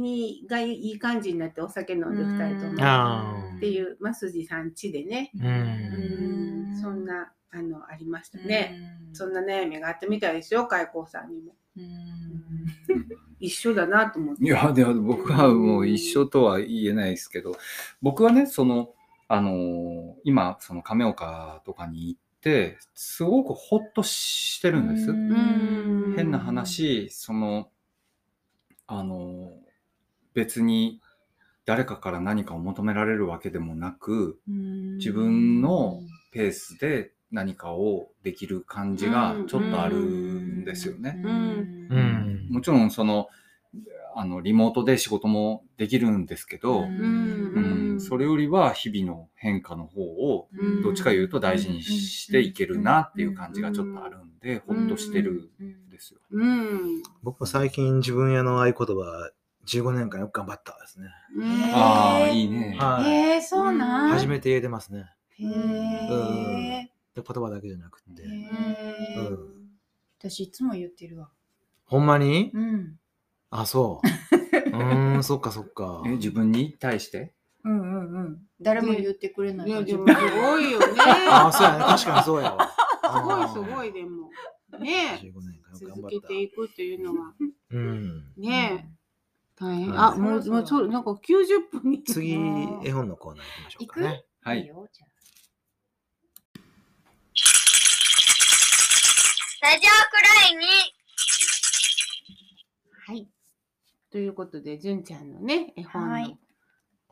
[0.00, 3.56] にがいい感じになってお酒飲んで二人とうんも。
[3.58, 5.48] っていう、マスジさん家でね、うんう
[6.70, 8.98] んそんな、あの、ありましたね。
[9.12, 11.54] そんな悩みがあったみたいですよ、開口さんにも。
[13.38, 14.44] 一緒だなと思って。
[14.44, 17.52] いや、でも僕はもう一緒とは言えないですけど、
[18.00, 18.94] 僕はね、その、
[19.28, 25.12] あのー今、その亀岡とかに行って、すごくほっとしてるんです。
[25.12, 26.14] ん。
[26.16, 27.70] 変な話、その、
[28.86, 29.72] あのー
[30.34, 31.02] 別に
[31.66, 34.40] 誰かから何かを求められるわけでもなく、
[34.96, 36.00] 自分の
[36.32, 41.20] ペースで何かをできる感じがちょっとあるんですよね。
[41.22, 41.88] うん。
[41.90, 42.48] うん。
[42.50, 43.28] もちろんその
[44.14, 46.86] あの、リモートで仕事もできるんですけど、うん。
[46.86, 56.20] うんそれよりは日々の変化の方を、うんどっちか言うと大事にしていけるなっていう感じがちょっとあるんで、ほっとしてるんですよ。
[56.30, 57.02] うん。
[57.22, 59.30] 僕も最近自分への合言葉、
[59.66, 61.08] 15年間よく頑張ったですね。
[61.36, 62.76] うんああ、いいね。
[62.78, 63.10] はい。
[63.10, 65.06] へえ、そうなん初めて言えてますね。
[65.38, 66.90] へえ。
[67.14, 68.22] で言葉だけじゃなくて。
[68.22, 69.62] へうんえ
[70.18, 71.30] 私いつも言ってるわ。
[71.84, 72.50] ほんまに？
[72.54, 72.98] うん。
[73.50, 74.06] あ、そう。
[74.72, 76.10] うーん、そっかそっかえ。
[76.16, 77.34] 自分に対して？
[77.64, 78.38] うんうんうん。
[78.60, 79.70] 誰も言ってくれないい。
[79.72, 80.86] や、でも自 すごいよね。
[81.30, 81.84] あ、そうやね。
[81.84, 82.72] 確かにそうやわ。
[83.02, 84.30] すごいすごいでも。
[84.78, 86.08] ね15年間よく続。
[86.08, 87.34] けていくというのは。
[87.70, 88.32] うん。
[88.36, 88.90] ね
[89.56, 89.90] 大変。
[89.90, 92.02] はいあ、もう、もう、そう、なんか90分に。
[92.04, 94.24] 次、絵本のコーナー行きましょうかね。
[94.42, 94.72] はい
[99.62, 100.66] ラジオくらいに、
[103.06, 103.28] はい。
[104.10, 106.36] ということで、じゅんちゃんのね、絵本のはい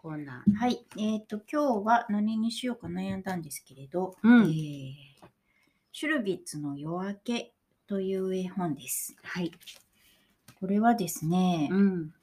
[0.00, 0.86] コーナあはい。
[0.98, 4.28] えっ、と、今日は何にしようか悩んだんですけれど、ー。
[4.28, 4.46] うえ。
[4.46, 4.94] ー
[5.92, 7.52] シュルビッツの夜明け
[7.86, 9.14] という絵本です。
[9.22, 9.52] はい。
[10.58, 12.14] これはですね、うん。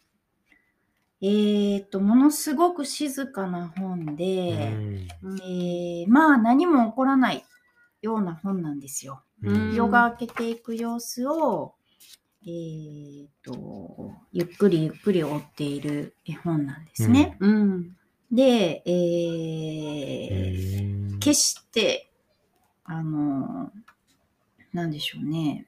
[1.22, 7.46] えっ、と、ものすごく静かな本うで、んうんえーまあ何も起こらない
[8.02, 9.22] ような本なんですよ。
[9.44, 11.76] うん夜が明けていく様子を、
[12.48, 17.36] えー、とゆっくりゆっくり追っている絵本なんですね。
[17.42, 17.98] うん。
[18.32, 22.10] で、えー決して
[22.86, 23.70] あの
[24.72, 25.66] なんでしょうね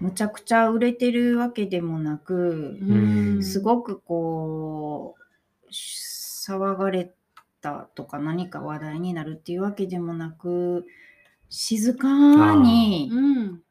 [0.00, 3.44] むちゃくちゃ売れてるわけでもなく、うん。
[3.44, 7.12] すごくこう騒がれ
[7.60, 10.84] たとか何か話題になるっていうわけでもなく
[11.48, 13.62] 静かにうん。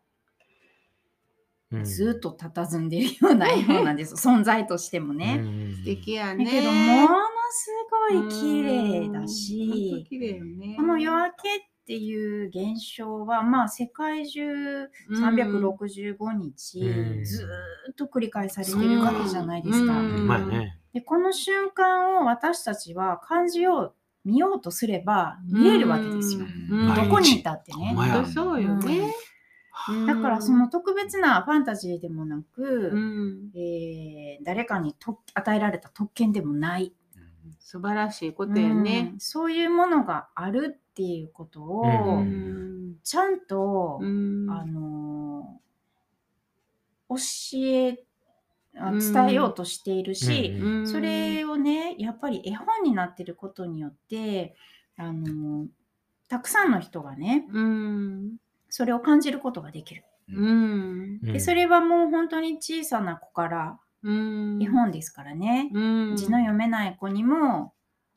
[1.71, 1.83] うん。
[1.85, 5.39] ずっと佇んでるような絵本なんです存在としてもね。
[5.39, 6.45] うん素敵やだね。
[6.45, 7.07] けどもの
[7.51, 7.69] す
[8.11, 10.75] ごい綺麗だし綺麗よね。
[10.77, 17.23] この夜明けっていう現象はまあ世界中365日うん。
[17.23, 19.93] ずーっと繰り返されてるわけじゃないですか。
[20.93, 23.93] でこの瞬間を私たちは感じよう
[24.25, 26.45] 見ようとすれば見えるわけですよ。
[26.71, 26.95] うん。
[26.95, 27.95] どこにいたってね。
[28.33, 29.13] そうよね。
[30.07, 33.51] だからその特別なファンタジーでもなく、うん。
[33.55, 36.93] えー誰かにと与えられた特権でもない、
[37.59, 39.15] 素晴らしいことやねう。
[39.17, 42.95] んそういうものがあるっていうことを、ううん。
[43.03, 44.47] ちゃんと、うん。
[44.49, 45.59] あのー
[47.09, 48.05] 教え
[48.75, 54.55] 伝えようとしているし、うんそれをねやっぱり絵本になってることによって、
[54.97, 55.67] あのー
[56.29, 58.37] たくさんの人がねうん。
[58.69, 60.03] それを感じることができる。
[60.33, 61.21] うん。
[61.21, 64.61] でそれはもう本当に小さな子からうん。
[64.61, 66.15] 絵本ですからね、うん。
[66.15, 67.73] 字の読めない子にも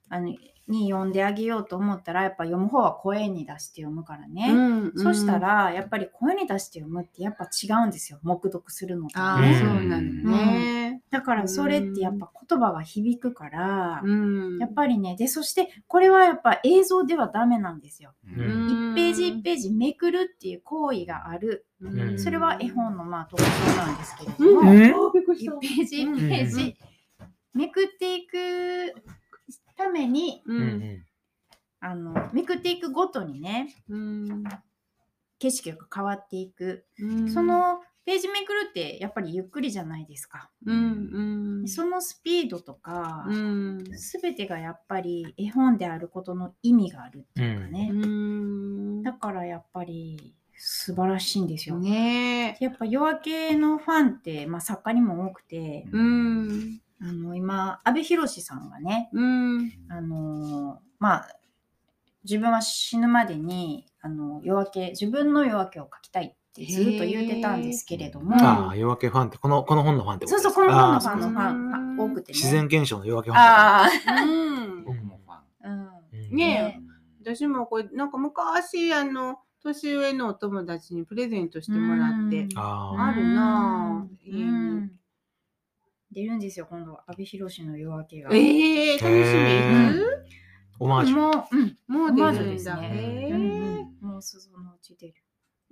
[0.09, 0.35] あの
[0.69, 4.93] に読んであげようと思ったらやっぱ読む方は声に出して読むからね、うん。
[4.97, 10.92] そしたらやっぱり声に出して読むってやっぱ違うんですよ黙読するのとああ、ね、そうなのね。
[11.13, 14.59] だからそれってやっぱ言葉が響くから、うん。
[14.59, 18.15] やっぱりねでそしてこれはやっぱ映像ではダメなんですよ。
[18.27, 21.67] ううん1ページ1ページめくるっていう行為がある。
[21.83, 24.83] うんそれは絵本のまあ特徴なんですけれども、うん。
[24.83, 26.77] えあびっくりした1ページ1ページ
[27.53, 28.95] めくっていく
[29.77, 30.55] ためにう。
[30.55, 31.05] うんん
[31.81, 34.45] あのめくっていくごとにねうん。
[35.39, 41.61] 景色が変わっていく、うんそ、のページめくるってやっぱりゆっくりじゃないですか、うん。
[41.61, 41.69] うん。
[41.69, 43.85] そのスピードとか、うん。
[43.85, 49.03] 全てがやっぱり絵本であることの意味があるっていうかね、うん。
[49.03, 52.65] だからやっぱり素晴らしいんですよ、ねえ。
[52.65, 56.81] やっぱ夜明けのファンって、まあ、作家にも多くて、うん。
[57.01, 59.73] あの今阿部寛さんがねうん。
[59.89, 61.37] あのまあ
[62.25, 70.61] 自分は死ぬまでにあの夜明け自分の夜明けを描きたいってずっと言ってたんですけれども、ああ、夜明けファンって、この、この本のファンってことそうですか？
[70.61, 73.89] そうこの本のファああンのファン多くてね自然現象の夜明けファンだあ
[74.23, 74.85] うん。
[74.85, 75.37] 僕もファン。
[75.37, 76.81] あ、うんうんね
[77.25, 82.49] 私もこれ、なんか昔、あの、年上のお友達にプレゼントしてもらって。
[82.57, 84.93] ああるなぁうん家にうん
[86.11, 88.31] 出るんですよ今度阿部寛の夜明けが。
[88.35, 89.15] ええー、楽しみ。
[89.15, 90.25] へーいつ
[90.81, 91.17] オマージュ。
[91.17, 92.43] もう、うん、もう出るんだ。
[92.45, 92.91] ですね。
[92.93, 95.15] へうんーうんもうそのうち出る。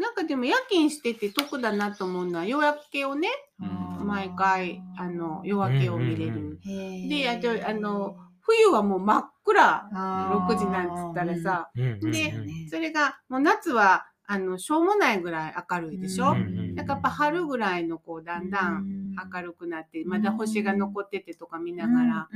[0.01, 3.29] なんかでも夜勤してて得だなと思うのは夜明けをね、
[3.61, 4.07] うん。
[4.07, 6.59] 毎回、あの、夜明けを見れる。
[6.65, 9.89] であとあの冬はもう真っ暗。
[9.93, 10.55] あー。
[10.55, 12.67] 6時なんつったらさ、でね。
[12.71, 22.29] それが、もう夏は、あの、しょうもないぐらい明るいでしょ、うんなんかやっぱ春ぐらいのこう、だんだん明るくなって、まだ星が残っててとか見ながら。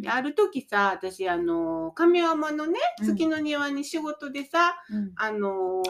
[0.00, 4.76] である時さ、私、あの、上山のね、月の庭に仕事でさ、
[5.16, 5.82] あの、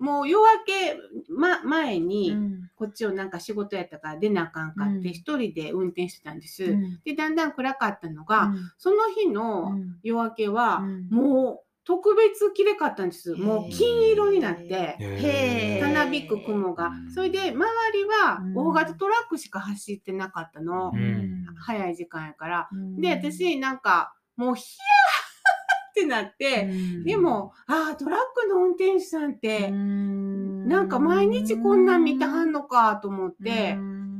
[0.00, 0.96] もう夜明け、
[1.28, 2.34] ま、前に、
[2.74, 5.04] こっちをなんか仕事やったから出なあかんかって、うん。
[5.08, 6.74] 一人で運転してたんです。
[7.04, 13.34] で、だんだん暗かったのが、その日の夜明けは、もう特別綺麗かったんです。
[13.34, 15.80] もう金色になって、へー。
[15.80, 16.92] たなびく雲が。
[17.14, 20.92] それで、周りは大型トラックしか走ってなかったの。
[20.94, 21.44] うん。
[21.58, 22.68] 早い時間やから。
[22.98, 24.99] で、私、なんか、もう、ヒヤー
[25.90, 26.70] ってなって、
[27.04, 33.76] でも、ああ、トラックの運転手さんって、なんか毎日こんなん見てはんのかと思って、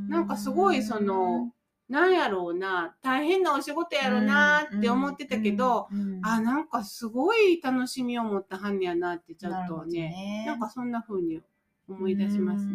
[0.09, 1.53] なんかすごいその、
[1.89, 5.89] なんやろうな、大変なお仕事やろうなって思ってたけど、
[6.23, 11.41] あ、なんかすごい楽しみを持ったはんねやなってちょっとね、なんかそんな風に
[11.89, 12.73] 思い出しますね。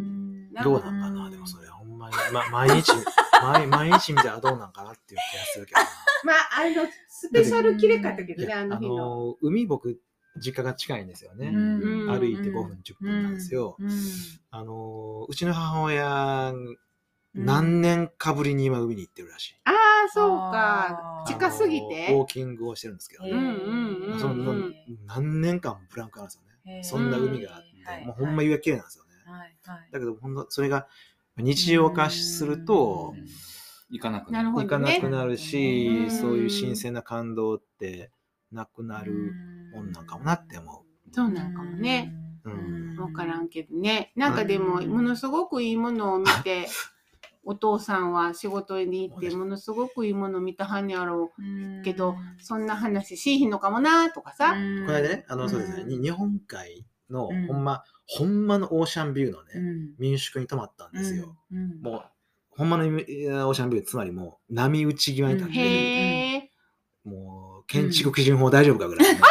[0.51, 0.63] なん。
[0.63, 2.91] かどうなんかなでもそれ、ほんまに、ま、毎日、
[3.41, 5.87] 毎毎日見たらどうなんかなっていう気がするけどな。
[6.25, 8.95] まあ、あの、スペシャル綺麗かったけどね、あの日の。
[8.95, 9.99] の、海僕、
[10.37, 11.47] 実家が近いんですよね。
[11.47, 13.77] うん歩いて5分、10分なんですよ。
[14.51, 16.53] あの、うちの母親、
[17.33, 19.55] 何年かぶりに今海に行ってるらしい。
[19.65, 23.31] ああ、そうか近すぎあてのウォーキングをしてるんですけどね。
[24.19, 24.75] そのうん
[25.05, 26.83] 何年間もブランクあるんですよね。
[26.83, 29.11] そんな海があって、もうほんま言夕焼け綺麗なんですよね。
[29.91, 30.87] だけど、ほんと、それが
[31.37, 33.15] 日常化すると、
[33.89, 34.51] 行かなくなる。
[34.51, 36.11] ほど行かなくなるし、うん。
[36.11, 38.11] そういう新鮮な感動って
[38.51, 39.33] なくなる
[39.73, 39.91] もん。
[39.91, 42.13] なんかもなって思そうなんかもね。
[42.43, 42.49] う。
[42.49, 42.97] うん。
[42.99, 44.11] わからんけどね。
[44.15, 44.87] なんかでも、うん。
[44.89, 46.67] ものすごくいいものを見て、
[47.47, 54.53] お父さんは仕事に行って、ものすごくいいものを見たはんやろうけど、そんな話しいひんのかもなとかさ。
[54.53, 61.37] この間ね、あの、そうですね、に日本海のほんま、ほんまのオーシャンビューのね、民宿に泊まったんですよ。
[61.81, 62.03] もう、
[62.57, 66.51] ほんまのオーシャンビュー、つまりもう、波打ち際に立って。
[67.03, 69.21] もう、建築基準法大丈夫かぐらいのね、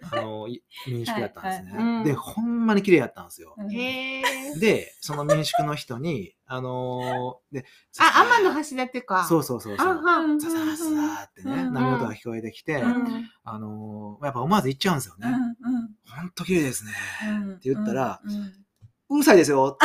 [0.12, 1.72] あの、い民宿だったんですね。
[1.72, 2.04] はいはいうん。
[2.04, 3.54] で、ほんまに綺麗やったんですよ。
[4.58, 7.66] で、その民宿の人に、あのーで、
[7.98, 9.24] あ、天の橋立か。
[9.24, 9.86] そうそうそうそう。
[9.86, 11.72] ザザーザーってね、うん。
[11.74, 13.28] 波音が聞こえてきて、うん。
[13.44, 15.26] あのーやっぱ思わず言っちゃうんですよね。
[16.16, 16.92] ほんと綺麗ですね。
[17.56, 18.20] って言ったら、
[19.10, 19.76] うるさいですよ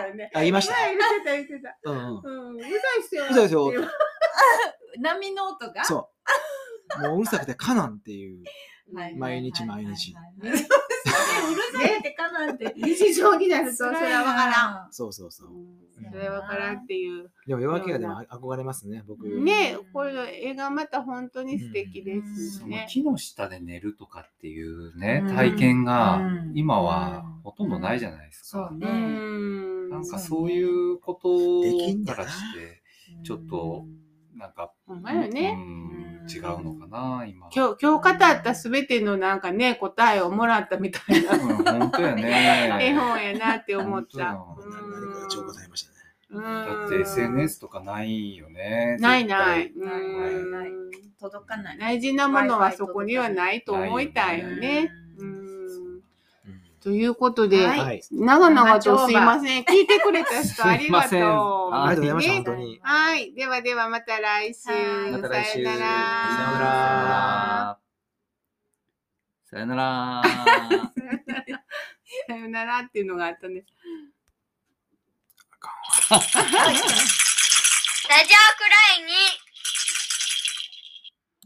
[0.00, 0.30] たよね。
[0.34, 0.74] あ言いました？
[0.74, 1.78] 前言ってた言ってた。
[1.84, 2.50] うんうん。
[2.50, 2.56] うん。
[2.56, 3.24] うるさいっすよ。
[3.24, 3.72] うるさいですよ
[5.00, 5.84] 波の音が？
[5.84, 6.10] そ
[6.98, 7.02] う。
[7.02, 8.44] もううるさくてかなんっていう。
[8.94, 10.68] はい毎日毎日はいはいはいはい
[11.50, 12.72] うるさいってかなんて。
[12.76, 14.92] 日常になると、それはわからん。
[14.92, 15.50] そうそうそう。
[16.10, 17.30] それはわからんっていう。
[17.46, 19.26] でも夜明けがでも憧れますね、僕。
[19.28, 22.86] ねこれの絵がまた本当に素敵ですね。
[22.88, 28.68] 木の下で寝るとかっていうね、うん体験がうん今はほとんどないじゃないですか。
[28.70, 28.88] そううね。
[28.88, 29.90] ん。
[29.90, 31.28] なんかそういうこと
[32.06, 32.82] からして、
[33.22, 33.86] ちょっと
[34.34, 35.54] なんか、ほんまよね。
[35.56, 37.48] うん違うのかな、今。
[37.54, 42.78] 今日、今日語ったすべてのなんかね、答えをもらったみたいなうん本当やね。
[42.80, 44.32] 絵本やなって思った。
[44.32, 45.96] 本当や何かが浄化されましたね。
[46.30, 48.96] うんだって SNS とかないよね。
[49.00, 49.72] ないない。
[49.76, 50.70] ないうんない
[51.20, 51.78] 届かない。
[51.78, 54.90] 大事なものはそこにはないと思いたいよね。
[56.84, 58.02] ということで、はいはい。
[58.12, 59.64] 長々とすいません。
[59.64, 61.08] 聞いてくれた人ありがとう。
[61.08, 62.78] すいませんありがとうございました、ね本当に。
[62.82, 63.32] はい。
[63.32, 64.70] ではではまた来週。
[64.70, 65.52] はいまた来週。
[65.52, 65.78] さよな
[66.58, 67.78] ら。
[69.46, 70.22] さよなら。
[72.26, 73.64] さよなら っていうのがあったね。
[76.10, 76.26] ラジオくら
[79.00, 79.12] いに